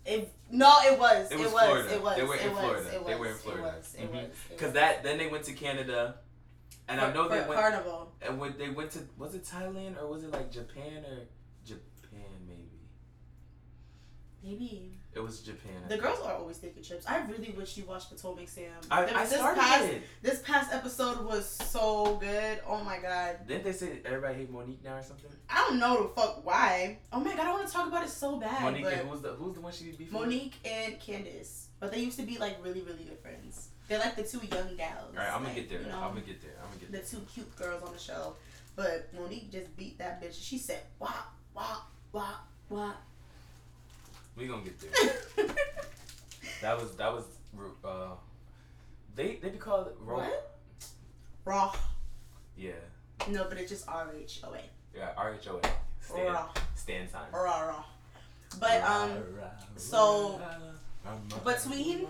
it, 0.06 0.34
no, 0.52 0.72
it 0.84 1.00
was. 1.00 1.32
It 1.32 1.36
It 1.36 1.40
was 1.44 1.54
was. 1.54 1.64
Florida. 1.64 1.94
It 1.96 2.02
was. 2.04 2.16
They 2.18 2.24
were 2.24 2.36
it 2.36 2.42
in 2.42 2.52
was, 2.52 2.60
Florida. 2.60 2.90
It 2.96 3.00
was. 3.04 3.08
They 3.08 3.16
were 3.20 3.28
in 3.28 3.34
Florida. 3.36 3.68
It 3.68 3.78
was. 3.78 3.96
It 3.96 4.12
Mhm. 4.12 4.30
was. 4.52 4.60
Cause 4.60 4.72
that 4.74 5.04
then 5.04 5.18
they 5.18 5.28
went 5.28 5.44
to 5.46 5.54
Canada, 5.54 6.16
and 6.88 7.00
I 7.02 7.08
For- 7.10 7.14
know 7.16 7.28
they 7.30 7.42
for 7.42 7.50
went. 7.50 7.62
Carnival. 7.62 8.12
And 8.22 8.40
when 8.40 8.58
they 8.58 8.70
went 8.70 8.92
to 8.92 9.00
was 9.18 9.34
it 9.36 9.44
Thailand 9.46 9.98
or 10.02 10.08
was 10.08 10.24
it 10.24 10.32
like 10.32 10.52
Japan 10.52 11.06
or 11.06 11.28
Japan 11.66 12.46
maybe? 12.48 12.82
Maybe 14.44 15.00
It 15.16 15.24
was 15.24 15.42
Japan. 15.42 15.74
The 15.88 15.98
girls 15.98 16.20
are 16.22 16.34
always 16.34 16.58
taking 16.58 16.82
trips. 16.82 17.06
I 17.08 17.20
really 17.26 17.54
wish 17.56 17.78
you 17.78 17.86
watched 17.86 18.10
Potomac 18.10 18.50
Sam. 18.50 18.72
I, 18.90 19.04
I 19.04 19.26
this 19.26 19.34
started 19.34 19.62
past, 19.62 19.84
it. 19.86 20.02
This 20.24 20.40
past 20.40 20.74
episode 20.74 21.24
was 21.24 21.48
so 21.48 22.18
good. 22.20 22.60
Oh 22.68 22.84
my 22.84 22.98
god. 22.98 23.38
Didn't 23.48 23.64
they 23.64 23.74
say 23.74 24.00
everybody 24.06 24.36
hate 24.36 24.52
Monique 24.52 24.84
now 24.84 24.96
or 24.96 25.04
something? 25.04 25.30
I 25.50 25.66
don't 25.68 25.80
know 25.80 26.04
the 26.04 26.10
fuck 26.10 26.46
why. 26.46 26.98
Oh 27.12 27.20
my 27.20 27.32
god, 27.32 27.42
I 27.42 27.44
don't 27.44 27.54
want 27.54 27.68
to 27.68 27.74
talk 27.74 27.88
about 27.88 28.04
it 28.04 28.10
so 28.10 28.40
bad. 28.40 28.64
Monique 28.64 28.86
and 28.86 29.08
who's 29.08 29.22
the 29.22 29.30
who's 29.30 29.54
the 29.54 29.62
one 29.62 29.72
she 29.72 29.92
with? 29.92 30.12
Monique 30.12 30.56
and 30.66 31.00
Candiace, 31.00 31.68
but 31.80 31.92
they 31.92 32.00
used 32.00 32.18
to 32.20 32.26
be 32.26 32.40
like 32.40 32.58
really, 32.64 32.82
really 32.82 33.04
good 33.04 33.20
friends. 33.20 33.70
They're 33.88 34.00
like 34.00 34.16
the 34.16 34.24
two 34.24 34.40
young 34.40 34.76
gals. 34.76 35.12
All 35.12 35.18
right, 35.18 35.28
I'm 35.28 35.44
gonna 35.44 35.46
like, 35.50 35.56
get 35.56 35.70
there. 35.70 35.82
you 35.82 35.88
know, 35.88 36.00
I'm 36.02 36.10
gonna 36.10 36.22
get 36.22 36.42
there. 36.42 36.56
I'm 36.60 36.70
gonna 36.70 36.80
get 36.80 36.92
there. 36.92 37.02
the 37.02 37.08
there. 37.08 37.20
two 37.20 37.28
cute 37.32 37.56
girls 37.56 37.84
on 37.84 37.94
the 37.94 38.00
show. 38.00 38.36
But 38.76 39.10
Monique 39.14 39.52
just 39.52 39.76
beat 39.78 40.00
that 40.00 40.24
bitch. 40.24 40.42
She 40.42 40.58
said, 40.58 40.80
"Wah, 40.98 41.12
wah, 41.54 41.82
wah, 42.12 42.36
wah." 42.70 42.94
We 44.36 44.48
gonna 44.48 44.64
get 44.64 44.80
there. 44.80 45.48
That 46.62 46.80
was 46.80 46.96
that 46.96 47.12
was 47.14 47.26
uh, 47.84 48.12
they 49.16 49.36
they 49.42 49.50
be 49.50 49.58
called 49.58 49.90
ro- 50.00 50.20
what? 50.20 50.60
Raw. 51.44 51.74
Yeah, 52.56 52.72
No, 53.30 53.46
but 53.50 53.58
it's 53.58 53.70
just 53.70 53.86
R 53.88 54.10
H 54.18 54.40
O 54.46 54.54
A. 54.54 54.60
yeah. 54.96 55.10
R 55.18 55.34
H 55.34 55.48
O 55.50 55.60
A. 55.62 55.68
Stand 56.00 56.34
Raw. 56.34 56.48
stand 56.76 57.10
sign. 57.10 57.30
Raw, 57.34 57.62
raw. 57.68 57.84
But 58.62 58.82
um, 58.84 59.12
so, 59.76 60.40
between- 61.44 62.08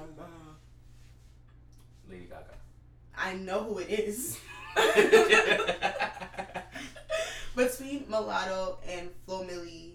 Lady 2.07 2.25
Gaga. 2.25 2.53
I 3.17 3.33
know 3.35 3.63
who 3.63 3.79
it 3.79 3.89
is. 3.89 4.37
Between 7.55 8.05
Mulatto 8.09 8.79
and 8.89 9.09
Flo 9.25 9.43
Milli, 9.43 9.91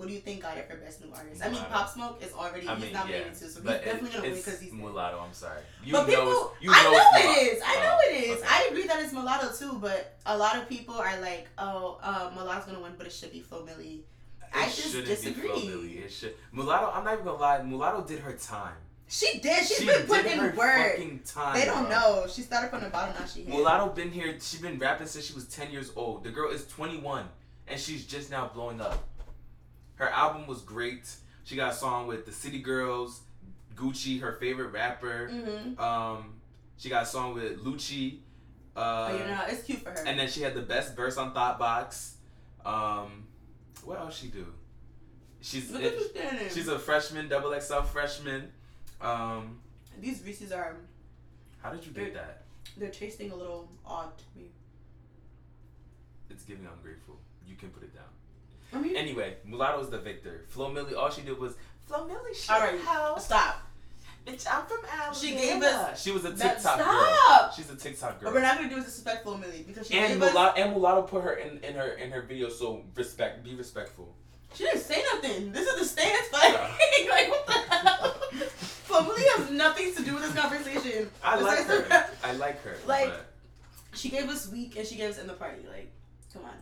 who 0.00 0.08
do 0.08 0.12
you 0.14 0.20
think 0.20 0.42
got 0.42 0.56
it 0.56 0.68
for 0.70 0.76
best 0.76 1.04
new 1.04 1.12
artist? 1.14 1.44
I 1.44 1.48
mean, 1.50 1.62
Pop 1.70 1.88
Smoke 1.88 2.22
is 2.22 2.32
already 2.32 2.66
I 2.66 2.74
he's 2.74 2.84
mean, 2.84 2.92
nominated 2.94 3.26
yeah, 3.26 3.32
too, 3.32 3.38
so 3.38 3.44
he's 3.46 3.56
but 3.58 3.84
definitely 3.84 4.08
it- 4.08 4.12
gonna 4.14 4.22
win 4.28 4.34
because 4.36 4.60
he's 4.60 4.70
there. 4.70 4.78
mulatto. 4.80 5.18
I'm 5.20 5.32
sorry. 5.34 5.60
You 5.84 5.92
but 5.92 6.08
know, 6.08 6.14
people, 6.14 6.52
it's, 6.54 6.62
you 6.64 6.70
I 6.72 6.82
know, 6.84 6.90
know 6.92 6.98
it's 7.14 7.38
it 7.48 7.56
is. 7.56 7.62
I 7.66 7.74
know 7.74 7.96
Oh, 8.00 8.10
it 8.10 8.14
is. 8.24 8.38
okay. 8.38 8.48
I 8.50 8.68
agree 8.70 8.86
that 8.86 9.02
it's 9.02 9.12
mulatto 9.12 9.52
too, 9.52 9.78
but 9.80 10.16
a 10.26 10.36
lot 10.36 10.56
of 10.56 10.68
people 10.68 10.94
are 10.94 11.20
like, 11.20 11.48
"Oh, 11.58 11.98
uh, 12.02 12.30
mulatto's 12.34 12.64
gonna 12.66 12.80
win, 12.80 12.94
but 12.96 13.06
it 13.06 13.12
should 13.12 13.32
be 13.32 13.40
Flo 13.40 13.62
Milli." 13.66 14.00
I 14.54 14.64
just 14.66 14.92
disagree. 15.04 15.42
Be 15.42 15.48
Flo 15.48 15.56
Milli. 15.60 16.04
It 16.04 16.10
should. 16.12 16.34
Mulatto. 16.52 16.90
I'm 16.92 17.04
not 17.04 17.12
even 17.14 17.24
gonna 17.26 17.38
lie. 17.38 17.62
Mulatto 17.62 18.02
did 18.02 18.20
her 18.20 18.32
time. 18.32 18.74
She 19.12 19.38
did. 19.40 19.58
She's 19.66 19.78
she 19.78 19.86
been 19.86 20.06
putting 20.06 20.38
her 20.38 20.50
in 20.50 20.56
work. 20.56 20.92
fucking 20.92 21.20
time. 21.26 21.58
They 21.58 21.64
don't 21.64 21.88
bro. 21.88 21.90
know. 21.90 22.26
She 22.28 22.42
started 22.42 22.70
from 22.70 22.80
the 22.82 22.90
bottom. 22.90 23.14
Now 23.18 23.26
she 23.26 23.40
hit. 23.40 23.48
Mulatto 23.48 23.88
been 23.92 24.10
here. 24.12 24.32
She's 24.40 24.60
been 24.60 24.78
rapping 24.78 25.08
since 25.08 25.24
she 25.26 25.34
was 25.34 25.46
ten 25.48 25.70
years 25.72 25.90
old. 25.96 26.22
The 26.24 26.30
girl 26.30 26.50
is 26.52 26.64
twenty 26.68 26.96
one, 26.98 27.24
and 27.66 27.78
she's 27.80 28.06
just 28.06 28.30
now 28.30 28.50
blowing 28.54 28.80
up. 28.80 29.04
Her 30.00 30.08
album 30.08 30.46
was 30.46 30.62
great. 30.62 31.14
She 31.44 31.56
got 31.56 31.72
a 31.72 31.76
song 31.76 32.06
with 32.06 32.24
the 32.24 32.32
City 32.32 32.58
Girls, 32.60 33.20
Gucci, 33.76 34.18
her 34.22 34.32
favorite 34.32 34.68
rapper. 34.68 35.28
Mm-hmm. 35.30 35.78
Um, 35.78 36.36
she 36.78 36.88
got 36.88 37.02
a 37.02 37.06
song 37.06 37.34
with 37.34 37.62
Lucci. 37.62 38.20
Uh, 38.74 39.10
but 39.10 39.18
you 39.20 39.26
know, 39.26 39.40
it's 39.46 39.62
cute 39.62 39.80
for 39.80 39.90
her. 39.90 40.02
and 40.06 40.18
then 40.18 40.26
she 40.26 40.40
had 40.40 40.54
the 40.54 40.62
best 40.62 40.96
verse 40.96 41.18
on 41.18 41.34
Thot 41.34 41.58
Box. 41.58 42.14
Um, 42.64 43.24
what 43.84 43.98
else 43.98 44.16
she 44.18 44.28
do? 44.28 44.46
She's 45.42 45.70
Look 45.70 45.82
it- 45.82 46.50
she's 46.50 46.68
a 46.68 46.78
freshman, 46.78 47.28
double 47.28 47.52
XL 47.60 47.82
freshman. 47.82 48.50
Um, 49.02 49.58
These 50.00 50.22
Reese's 50.24 50.50
are 50.50 50.76
how 51.62 51.72
did 51.72 51.84
you 51.84 51.92
get 51.92 52.14
that? 52.14 52.44
they're 52.78 52.88
tasting 52.88 53.32
a 53.32 53.36
little 53.36 53.68
odd 53.84 54.16
to 54.16 54.24
me. 54.34 54.46
It's 56.30 56.44
giving 56.44 56.66
ungrateful. 56.66 57.18
You 57.46 57.56
can 57.56 57.68
put 57.68 57.82
it 57.82 57.94
down. 57.94 58.04
I 58.72 58.78
mean, 58.78 58.96
Anyway, 58.96 59.36
Mulatto 59.44 59.78
was 59.78 59.90
the 59.90 59.98
victor. 59.98 60.44
Flo 60.48 60.70
Milli, 60.70 60.96
all 60.96 61.10
she 61.10 61.22
did 61.22 61.38
was 61.38 61.54
Flo 61.86 62.06
Milli 62.08 62.34
shit 62.34 62.50
all 62.50 62.60
right, 62.60 62.80
house. 62.80 63.26
stop. 63.26 63.62
Bitch, 64.26 64.46
I'm 64.50 64.66
from 64.66 64.80
Alabama. 64.84 65.14
She 65.18 65.30
gave 65.34 65.62
us- 65.62 66.02
She 66.02 66.10
was 66.12 66.24
a 66.26 66.30
TikTok 66.34 66.78
girl. 66.78 66.86
stop! 66.86 67.54
She's 67.54 67.70
a 67.70 67.74
TikTok 67.76 68.20
girl. 68.20 68.32
we're 68.32 68.42
not 68.42 68.56
gonna 68.58 68.68
do 68.68 68.76
is 68.76 68.84
disrespectful 68.84 69.34
Milli 69.38 69.66
because 69.66 69.86
she 69.88 69.98
and 69.98 70.12
gave 70.14 70.22
us. 70.22 70.32
Mulatto, 70.34 70.60
and 70.60 70.70
Mulatto 70.72 71.02
put 71.02 71.24
her 71.24 71.34
in, 71.34 71.58
in 71.64 71.74
her 71.74 71.92
in 71.94 72.10
her 72.10 72.22
video. 72.22 72.48
So 72.50 72.82
respect, 72.94 73.42
be 73.42 73.54
respectful. 73.54 74.14
She 74.54 74.64
didn't 74.64 74.80
say 74.80 75.02
nothing. 75.14 75.52
This 75.52 75.66
is 75.66 75.78
the 75.80 75.84
stance 75.86 76.28
fight. 76.32 76.52
Yeah. 76.52 77.10
like 77.10 77.30
what 77.30 77.46
the 77.46 77.52
hell? 77.52 78.10
Flo 78.84 79.00
Milli 79.04 79.24
has 79.38 79.50
nothing 79.50 79.94
to 79.94 80.02
do 80.04 80.14
with 80.14 80.22
this 80.22 80.34
conversation. 80.34 81.10
I 81.24 81.40
like 81.40 81.64
her. 81.66 82.06
I 82.22 82.32
like 82.34 82.62
her. 82.62 82.76
Like- 82.86 83.08
but 83.08 83.26
She 83.94 84.10
gave 84.10 84.28
us 84.28 84.48
week 84.52 84.76
and 84.76 84.86
she 84.86 84.96
gave 84.96 85.10
us 85.10 85.18
in 85.18 85.26
the 85.26 85.32
party. 85.32 85.62
Like, 85.66 85.90
come 86.32 86.44
on. 86.44 86.54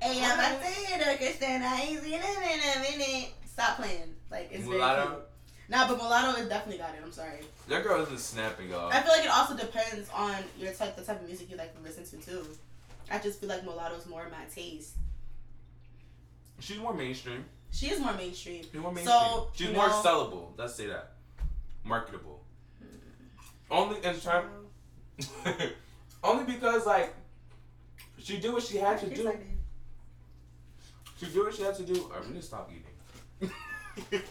Hey, 0.00 0.22
I'm 0.24 0.38
a 0.38 0.58
theater, 0.58 1.16
Kristen. 1.16 1.62
I 1.62 1.80
ain't 1.82 2.02
seen 2.02 2.14
it 2.14 2.24
in 2.24 2.76
a 2.76 2.98
minute. 2.98 3.30
Stop 3.46 3.76
playing. 3.78 4.14
Like, 4.30 4.48
it's 4.52 4.64
very 4.64 4.78
Mulatto? 4.78 5.06
cute. 5.08 5.18
Nah, 5.70 5.88
but 5.88 5.98
Mulatto 5.98 6.32
has 6.38 6.48
definitely 6.48 6.78
got 6.78 6.94
it. 6.94 7.00
I'm 7.04 7.12
sorry. 7.12 7.40
that 7.68 7.82
girl 7.82 8.00
isn't 8.02 8.18
snapping, 8.20 8.70
y'all. 8.70 8.90
I 8.92 9.02
feel 9.02 9.12
like 9.12 9.24
it 9.24 9.30
also 9.30 9.56
depends 9.56 10.08
on 10.14 10.34
your 10.58 10.72
type, 10.72 10.96
the 10.96 11.02
type 11.02 11.20
of 11.20 11.26
music 11.26 11.50
you 11.50 11.56
like 11.56 11.74
to 11.76 11.82
listen 11.82 12.04
to 12.04 12.16
too. 12.26 12.46
I 13.10 13.18
just 13.18 13.40
feel 13.40 13.48
like 13.48 13.64
Mulatto's 13.64 14.06
more 14.06 14.24
of 14.24 14.30
my 14.30 14.44
taste. 14.54 14.94
She's 16.60 16.78
more 16.78 16.94
mainstream. 16.94 17.44
She 17.70 17.86
is 17.90 18.00
more 18.00 18.14
mainstream. 18.14 18.62
She's 18.62 18.80
more 18.80 18.92
mainstream. 18.92 19.18
So, 19.18 19.48
She's 19.54 19.68
more 19.74 19.88
know- 19.88 20.02
sellable. 20.04 20.48
Let's 20.56 20.74
say 20.74 20.86
that. 20.86 21.12
Marketable. 21.84 22.40
Only 23.70 24.02
in 24.02 24.18
time. 24.20 24.46
Only 26.24 26.44
because 26.44 26.86
like 26.86 27.14
she 28.18 28.38
did 28.38 28.52
what 28.52 28.62
she 28.62 28.78
had 28.78 28.98
to 29.00 29.14
do. 29.14 29.22
like- 29.24 29.46
She 31.18 31.26
did 31.26 31.36
what 31.38 31.54
she 31.54 31.62
had 31.62 31.74
to 31.76 31.82
do. 31.82 32.10
I 32.14 32.18
really 32.26 32.40
stop 32.42 32.70
eating. 32.70 33.50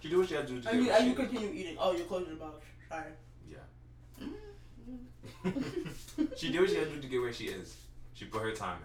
she 0.00 0.08
did 0.08 0.18
what 0.18 0.28
she 0.28 0.34
had 0.34 0.46
to 0.46 0.52
do. 0.54 0.60
To 0.62 0.70
And 0.70 0.84
you, 0.84 0.90
and 0.90 1.06
you 1.08 1.14
continue 1.14 1.50
eating. 1.52 1.76
Oh, 1.80 1.92
you're 1.92 2.06
closing 2.06 2.30
the 2.30 2.36
box. 2.36 2.64
Sorry. 2.88 3.04
Yeah. 3.50 4.24
Mm. 5.44 6.36
she 6.36 6.52
did 6.52 6.60
what 6.60 6.70
she 6.70 6.76
had 6.76 6.88
to 6.88 6.94
do 6.96 7.00
to 7.00 7.08
get 7.08 7.20
where 7.20 7.32
she 7.32 7.44
is. 7.46 7.76
She 8.14 8.24
put 8.26 8.42
her 8.42 8.52
time 8.52 8.78
in. 8.78 8.84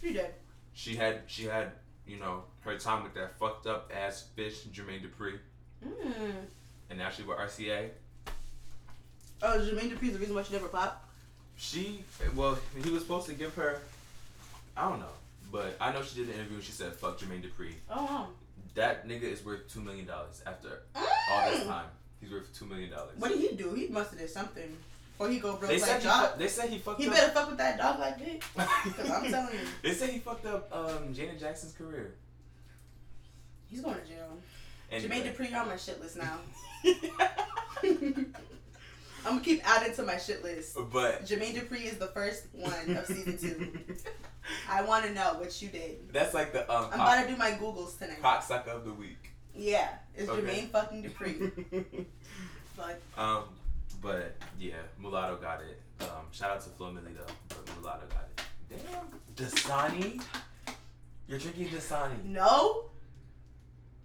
She 0.00 0.12
did. 0.12 0.26
She 0.74 0.96
had 0.96 1.22
she 1.26 1.44
had 1.44 1.72
you 2.06 2.18
know 2.18 2.44
her 2.60 2.76
time 2.78 3.02
with 3.02 3.14
that 3.14 3.38
fucked 3.38 3.66
up 3.66 3.90
ass 3.94 4.28
bitch 4.36 4.66
Jermaine 4.68 5.02
Dupri, 5.02 5.38
Mm. 5.84 6.32
and 6.90 6.98
now 6.98 7.10
she 7.10 7.22
with 7.22 7.38
RCA. 7.38 7.90
Oh, 9.42 9.58
Jermaine 9.58 9.90
Dupri's 9.92 10.12
the 10.12 10.18
reason 10.18 10.34
why 10.34 10.42
she 10.42 10.52
never 10.52 10.68
popped. 10.68 11.08
She 11.56 12.04
well 12.34 12.58
he 12.82 12.90
was 12.90 13.02
supposed 13.02 13.26
to 13.28 13.34
give 13.34 13.54
her 13.54 13.80
I 14.76 14.88
don't 14.88 15.00
know, 15.00 15.06
but 15.52 15.76
I 15.80 15.92
know 15.92 16.02
she 16.02 16.16
did 16.16 16.28
the 16.28 16.34
interview 16.34 16.56
and 16.56 16.64
she 16.64 16.72
said 16.72 16.94
fuck 16.94 17.18
Jermaine 17.20 17.42
Dupri. 17.44 17.74
Oh, 17.90 18.04
wow. 18.04 18.28
That 18.74 19.06
nigga 19.06 19.24
is 19.24 19.44
worth 19.44 19.72
two 19.72 19.80
million 19.82 20.06
dollars 20.06 20.42
after 20.46 20.82
all 20.96 21.50
this 21.50 21.60
Mm. 21.60 21.66
time. 21.68 21.86
He's 22.20 22.30
worth 22.32 22.52
two 22.58 22.64
million 22.64 22.90
dollars. 22.90 23.12
What 23.18 23.30
did 23.30 23.38
he 23.40 23.54
do? 23.54 23.74
He 23.74 23.86
must 23.88 24.10
have 24.10 24.18
did 24.20 24.30
something. 24.30 24.76
Or 25.18 25.28
he 25.28 25.38
go 25.38 25.56
broke 25.56 25.70
They 25.70 25.78
like 25.78 25.84
said 25.88 25.98
he, 26.00 26.04
Jock. 26.08 26.38
they 26.38 26.48
said 26.48 26.68
he 26.70 26.78
fucked 26.78 27.00
He 27.00 27.06
up. 27.06 27.12
better 27.14 27.30
fuck 27.32 27.48
with 27.50 27.58
that 27.58 27.76
dog 27.78 27.98
like 28.00 28.18
dick. 28.18 28.42
Cause 28.56 29.10
I'm 29.10 29.30
telling 29.30 29.52
you, 29.54 29.60
They 29.82 29.92
said 29.92 30.08
he 30.10 30.18
fucked 30.18 30.46
up 30.46 30.68
um, 30.74 31.12
Janet 31.14 31.38
Jackson's 31.38 31.74
career. 31.74 32.14
he's 33.70 33.82
going 33.82 33.96
to 34.00 34.06
jail. 34.06 34.38
Anyway. 34.90 35.20
Jermaine 35.20 35.34
Dupri, 35.36 35.50
you're 35.50 35.60
on 35.60 35.68
my 35.68 35.76
shit 35.76 36.00
list 36.00 36.16
now. 36.16 36.38
I'm 39.24 39.32
gonna 39.34 39.44
keep 39.44 39.68
adding 39.68 39.94
to 39.96 40.02
my 40.02 40.16
shit 40.18 40.42
list. 40.42 40.76
but 40.92 41.24
Jermaine 41.24 41.54
Dupri 41.54 41.84
is 41.84 41.98
the 41.98 42.08
first 42.08 42.46
one 42.52 42.96
of 42.96 43.06
season 43.06 43.38
two. 43.38 43.78
I 44.68 44.82
want 44.82 45.04
to 45.04 45.12
know 45.12 45.34
what 45.38 45.60
you 45.62 45.68
did. 45.68 46.12
That's 46.12 46.34
like 46.34 46.52
the 46.52 46.62
um 46.72 46.86
I'm 46.92 47.00
about 47.00 47.22
to 47.22 47.28
do 47.30 47.36
my 47.36 47.52
Googles 47.52 47.98
tonight. 47.98 48.20
cocksucker 48.22 48.68
of 48.68 48.84
the 48.84 48.92
week. 48.92 49.30
Yeah, 49.54 49.88
it's 50.16 50.28
Okay. 50.28 50.40
Jermaine 50.42 50.70
fucking 50.70 51.02
Dupri. 51.04 52.06
But 52.76 53.00
um, 53.18 53.44
but 54.00 54.34
yeah, 54.58 54.76
Mulatto 54.98 55.36
got 55.36 55.60
it. 55.60 55.80
Um, 56.00 56.26
shout 56.32 56.50
out 56.50 56.62
to 56.62 56.70
Flo 56.70 56.88
Milli 56.90 57.14
though, 57.14 57.32
but 57.48 57.76
Mulatto 57.78 58.06
got 58.08 58.28
it. 58.34 58.42
Damn, 58.90 59.20
Dasani, 59.36 60.22
you're 61.28 61.38
drinking 61.38 61.68
Dasani. 61.68 62.24
no. 62.24 62.86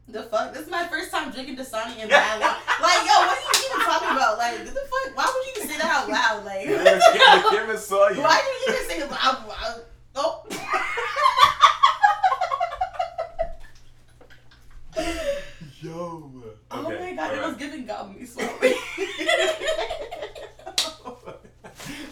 The 0.10 0.24
fuck? 0.24 0.54
This 0.54 0.64
is 0.64 0.72
my 0.72 0.88
first 0.88 1.12
time 1.12 1.32
drinking 1.32 1.58
Dasani 1.58 2.00
in 2.00 2.08
my 2.10 2.38
life. 2.40 2.80
Like, 2.82 3.04
yo, 3.04 3.14
what 3.28 3.38
are 3.38 3.42
you 3.42 3.50
even 3.66 3.86
talking 3.86 4.10
about? 4.10 4.38
Like, 4.38 4.60
the 4.64 4.72
fuck? 4.72 5.16
Why 5.18 5.26
would 5.26 5.46
you 5.46 5.52
even 5.58 5.68
say 5.70 5.78
that 5.80 5.92
out 5.92 6.10
loud? 6.10 6.46
Like, 6.46 6.66
the 6.66 7.48
camera 7.52 7.78
saw 7.78 8.08
you. 8.10 8.22
why 8.22 8.38
did 8.38 8.46
you 8.68 8.74
even 8.74 8.90
say 8.90 8.98
it 9.00 9.12
loud? 9.12 9.48
loud? 9.48 9.82
Oh. 10.16 10.46
Yo. 15.82 16.32
oh 16.72 16.82
my 16.82 16.90
god, 16.90 17.00
it 17.00 17.20
alright. 17.20 17.48
was 17.48 17.56
giving 17.58 17.86
God 17.86 18.16
me. 18.16 18.26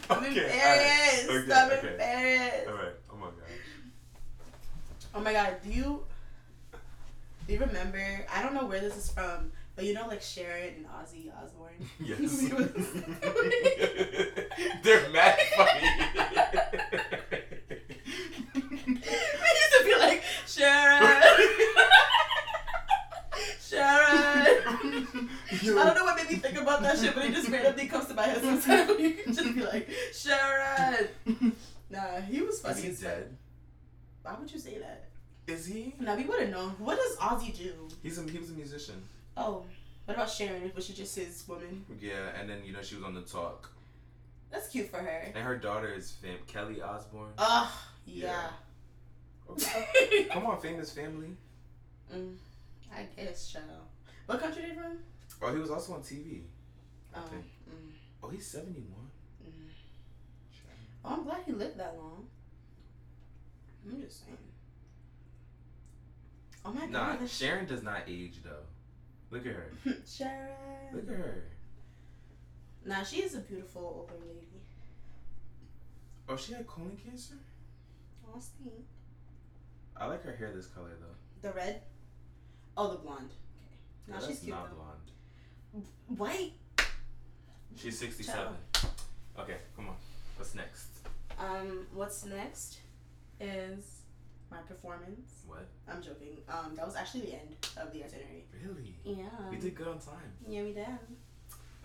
I'm 0.10 0.24
okay, 0.24 0.46
embarrassed. 0.46 1.30
alright. 1.30 1.44
Okay, 1.44 1.54
I'm 1.54 1.72
okay. 1.72 1.92
embarrassed. 1.92 2.68
All 2.68 2.74
right. 2.76 2.94
Oh 3.12 3.16
my 3.16 3.26
god. 3.26 3.34
Oh 5.16 5.20
my 5.22 5.34
god, 5.34 5.56
do 5.64 5.70
you 5.72 6.04
do 7.48 7.54
you 7.54 7.60
remember? 7.60 8.26
I 8.34 8.42
don't 8.42 8.54
know 8.54 8.66
where 8.66 8.80
this 8.82 8.96
is 8.98 9.10
from, 9.12 9.52
but 9.76 9.86
you 9.86 9.94
know, 9.94 10.08
like 10.08 10.22
Sharon 10.22 10.74
and 10.76 10.86
Ozzy 10.88 11.32
Osbourne. 11.36 11.90
Yes. 12.00 12.50
They're 14.84 15.10
mad 15.10 15.38
funny. 15.56 15.90
I 18.58 19.50
used 19.62 19.74
to 19.78 19.84
be 19.84 19.96
like 20.00 20.24
Sharon, 20.48 21.02
Sharon. 23.60 24.48
I 24.98 25.10
don't 25.62 25.76
know 25.96 26.04
what 26.06 26.16
made 26.16 26.30
me 26.30 26.36
think 26.38 26.58
about 26.58 26.82
that 26.84 26.98
shit, 26.98 27.14
but 27.16 27.26
it 27.26 27.34
just 27.34 27.50
randomly 27.50 27.88
comes 27.88 28.06
to 28.08 28.14
my 28.14 28.24
head 28.24 28.42
sometimes. 28.42 28.98
You 29.00 29.12
can 29.12 29.34
just 29.34 29.54
be 29.56 29.62
like 29.62 29.90
Sharon. 30.14 31.10
Nah, 31.90 32.22
he 32.22 32.42
was 32.42 32.56
Is 32.56 32.62
funny. 32.62 32.82
he 32.82 32.92
dead? 32.94 33.36
Why 34.24 34.36
would 34.40 34.52
you 34.52 34.60
say 34.60 34.80
that? 34.80 35.10
Is 35.48 35.66
he? 35.68 35.94
Nah, 36.00 36.16
we 36.16 36.24
would 36.24 36.40
have 36.42 36.50
known. 36.50 36.70
What 36.80 36.98
does 36.98 37.18
Ozzy 37.18 37.56
do? 37.56 37.74
He's 38.02 38.18
a 38.18 38.24
he 38.24 38.38
was 38.40 38.50
a 38.50 38.54
musician. 38.54 39.04
Oh, 39.38 39.64
what 40.06 40.16
about 40.16 40.30
Sharon? 40.30 40.72
Was 40.76 40.86
she 40.88 40.94
just 40.94 41.16
his 41.16 41.44
woman? 41.48 41.86
Yeah, 42.00 42.30
and 42.40 42.50
then 42.50 42.60
you 42.66 42.74
know 42.74 42.82
she 42.82 42.96
was 42.96 43.04
on 43.04 43.14
the 43.14 43.22
talk, 43.22 43.70
That's 44.52 44.70
cute 44.70 44.90
for 44.90 44.98
her. 44.98 45.32
and 45.36 45.44
her 45.44 45.56
daughter 45.58 45.94
is 45.94 46.12
fam- 46.14 46.40
Kelly 46.48 46.82
Osbourne. 46.82 47.34
Ugh, 47.38 47.70
yeah. 48.06 48.50
Okay. 49.50 50.28
Come 50.32 50.48
on, 50.48 50.60
famous 50.60 50.92
family. 50.92 51.30
mm, 52.14 52.36
I 52.96 53.06
guess, 53.16 53.52
child. 53.52 53.66
What 54.26 54.40
country 54.40 54.64
they 54.64 54.74
from? 54.74 54.98
Oh, 55.42 55.54
he 55.54 55.60
was 55.60 55.70
also 55.70 55.94
on 55.94 56.02
TV. 56.02 56.42
I 57.14 57.20
Oh, 57.20 57.28
think. 57.28 57.44
mm, 57.70 57.92
Oh, 58.24 58.30
he's 58.30 58.48
seventy 58.48 58.82
one. 58.82 59.08
mm. 59.48 59.70
oh, 61.06 61.10
I'm 61.14 61.24
glad 61.24 61.44
he 61.46 61.52
lived 61.52 61.78
that 61.78 61.96
long. 61.98 62.26
I'm 63.88 64.02
just 64.02 64.26
saying. 64.26 64.38
Oh 66.66 66.72
my 66.74 66.86
Nah, 66.86 67.12
god, 67.12 67.20
this 67.22 67.38
Sharon 67.38 67.66
does 67.66 67.84
not 67.84 68.02
age 68.08 68.36
though. 68.44 68.64
Look 69.32 69.46
at 69.46 69.54
her. 69.54 69.72
Sharon. 70.08 70.50
Look 70.94 71.04
at 71.10 71.16
her. 71.16 71.44
Nah, 72.86 73.04
she 73.04 73.18
is 73.22 73.36
a 73.36 73.40
beautiful 73.40 74.08
older 74.12 74.24
lady. 74.26 74.48
Oh, 76.28 76.36
she 76.36 76.54
had 76.54 76.66
colon 76.68 76.98
cancer. 77.04 77.36
Oh, 78.28 78.40
stink. 78.40 78.86
I 79.96 80.08
like 80.08 80.24
her 80.24 80.36
hair 80.36 80.52
this 80.56 80.68
color 80.68 80.92
though. 81.00 81.48
The 81.48 81.54
red. 81.56 81.82
Oh, 82.76 82.92
the 82.92 82.98
blonde. 82.98 83.30
Okay. 83.30 83.76
No, 84.08 84.16
Yeah, 84.20 84.28
she's 84.28 84.40
cute 84.40 84.50
not 84.56 84.70
though. 84.70 84.76
blonde. 84.76 85.86
White. 86.08 86.54
She's 87.78 88.00
sixty-seven. 88.00 88.54
Okay, 89.38 89.58
come 89.76 89.90
on. 89.90 89.96
What's 90.38 90.56
next? 90.56 90.88
Um, 91.38 91.86
what's 91.94 92.26
next 92.26 92.80
is 93.40 93.95
my 94.52 94.58
performance. 94.60 95.44
What? 95.48 95.68
I'm 95.88 96.02
joking. 96.02 96.38
Um, 96.50 96.74
that 96.76 96.86
was 96.86 96.96
actually 96.96 97.22
the 97.22 97.34
end 97.34 97.56
of 97.78 97.92
the 97.92 98.04
itinerary. 98.04 98.46
Really? 98.64 98.96
Yeah. 99.04 99.26
we 99.50 99.58
did 99.58 99.76
good 99.76 99.88
on 99.88 100.00
time. 100.00 100.32
Yeah, 100.48 100.64
we 100.64 100.74
did. 100.74 100.86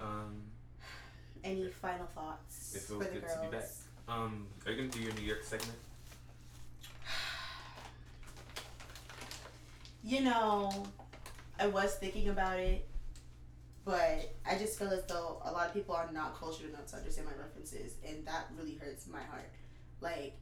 Um, 0.00 0.42
Any 1.44 1.68
final 1.70 2.06
thoughts 2.14 2.74
It 2.74 2.80
for 2.82 2.94
feels 2.94 3.04
the 3.04 3.10
good 3.12 3.22
girls? 3.22 3.34
to 3.34 3.40
be 3.50 3.56
back. 3.56 3.64
um, 4.08 4.46
are 4.66 4.72
you 4.72 4.76
gonna 4.78 4.88
do 4.88 5.00
your 5.00 5.12
New 5.14 5.22
York 5.22 5.42
segment? 5.44 5.78
You 10.02 10.22
know, 10.22 10.86
I 11.58 11.66
was 11.66 11.94
thinking 11.96 12.30
about 12.30 12.58
it, 12.58 12.88
but 13.84 14.34
I 14.48 14.56
just 14.56 14.78
feel 14.78 14.88
as 14.88 15.04
though 15.06 15.42
a 15.44 15.52
lot 15.52 15.66
of 15.66 15.74
people 15.74 15.94
are 15.94 16.10
not 16.10 16.38
cultured 16.38 16.70
enough 16.70 16.86
to 16.86 16.96
understand 16.96 17.28
my 17.28 17.34
references, 17.34 17.96
and 18.06 18.24
that 18.26 18.46
really 18.56 18.76
hurts 18.76 19.06
my 19.06 19.22
heart. 19.22 19.50
Like, 20.00 20.38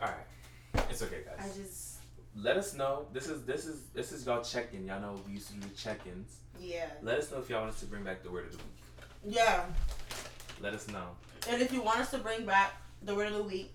All 0.00 0.08
right, 0.08 0.84
it's 0.90 1.02
okay, 1.02 1.22
guys. 1.24 1.38
I 1.40 1.48
just, 1.58 1.96
Let 2.36 2.56
us 2.56 2.74
know. 2.74 3.06
This 3.12 3.28
is 3.28 3.44
this 3.44 3.66
is 3.66 3.82
this 3.94 4.12
is 4.12 4.26
y'all 4.26 4.42
check-in. 4.42 4.86
Y'all 4.86 5.00
know 5.00 5.20
we 5.26 5.34
used 5.34 5.48
to 5.48 5.54
do 5.54 5.68
check-ins. 5.76 6.36
yeah, 6.60 6.86
Let 7.02 7.18
us 7.18 7.30
know 7.30 7.38
if 7.38 7.48
y'all 7.48 7.60
want 7.60 7.72
us 7.72 7.80
to 7.80 7.86
bring 7.86 8.02
back 8.04 8.22
the 8.22 8.30
word 8.30 8.46
of 8.46 8.52
the 8.52 8.58
week. 8.58 9.34
yeah. 9.36 9.64
Let 10.60 10.72
us 10.74 10.88
know. 10.88 11.08
And 11.48 11.60
if 11.62 11.72
you 11.72 11.82
want 11.82 12.00
us 12.00 12.10
to 12.12 12.18
bring 12.18 12.44
back 12.46 12.72
the 13.02 13.14
word 13.14 13.28
of 13.28 13.34
the 13.34 13.42
week, 13.42 13.72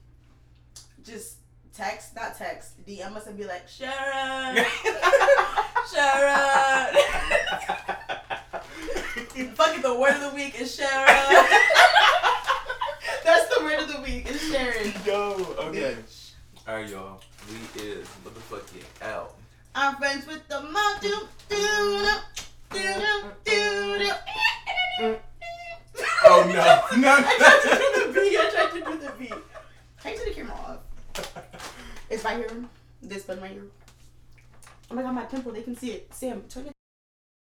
just 1.03 1.37
text, 1.75 2.15
not 2.15 2.37
text, 2.37 2.83
DM 2.85 3.15
us 3.15 3.27
and 3.27 3.37
be 3.37 3.45
like, 3.45 3.67
Sharon, 3.67 4.55
Sharon. 5.93 6.95
Fuck 9.55 9.77
it, 9.77 9.81
the 9.83 9.93
word 9.99 10.15
of 10.15 10.21
the 10.21 10.31
week 10.35 10.59
is 10.59 10.73
Sharon. 10.75 11.45
That's 14.01 14.23
the 14.23 14.23
word 14.23 14.25
of 14.25 14.25
the 14.25 14.29
week 14.29 14.29
is 14.29 14.41
Sharon. 14.51 14.93
Yo, 15.05 15.55
okay. 15.59 15.95
All 16.67 16.75
right, 16.75 16.89
y'all. 16.89 17.21
We 17.49 17.81
is 17.81 18.07
motherfucking 18.23 19.07
out. 19.07 19.35
I'm 19.73 19.95
friends 19.95 20.27
with 20.27 20.47
the 20.47 20.61
mom. 20.61 20.97
Do, 21.01 21.27
do, 21.49 21.55
do, 22.71 22.79
do, 22.79 22.79
do, 23.45 23.99
do. 23.99 25.17
Oh 26.23 26.43
no, 26.47 26.97
no, 27.01 27.15
I 27.17 27.21
tried 27.37 27.61
to 27.63 27.77
do 27.77 28.07
the 28.07 28.19
beat. 28.19 28.37
I 28.39 28.49
tried 28.49 28.71
to 28.71 28.91
do 28.91 29.05
the 29.05 29.11
beat. 29.17 29.33
Can 30.01 30.13
you 30.13 30.25
the 30.25 30.31
camera 30.31 30.55
off? 30.55 30.79
It's 32.09 32.25
right 32.25 32.37
here. 32.37 32.49
This 33.01 33.23
button 33.23 33.41
right 33.41 33.51
here. 33.51 33.67
Oh 34.89 34.95
my 34.95 35.01
god, 35.01 35.15
my 35.15 35.23
pimple. 35.23 35.53
They 35.53 35.61
can 35.61 35.77
see 35.77 35.91
it. 35.91 36.13
Sam, 36.13 36.43
turn 36.49 36.67
it. 36.67 36.80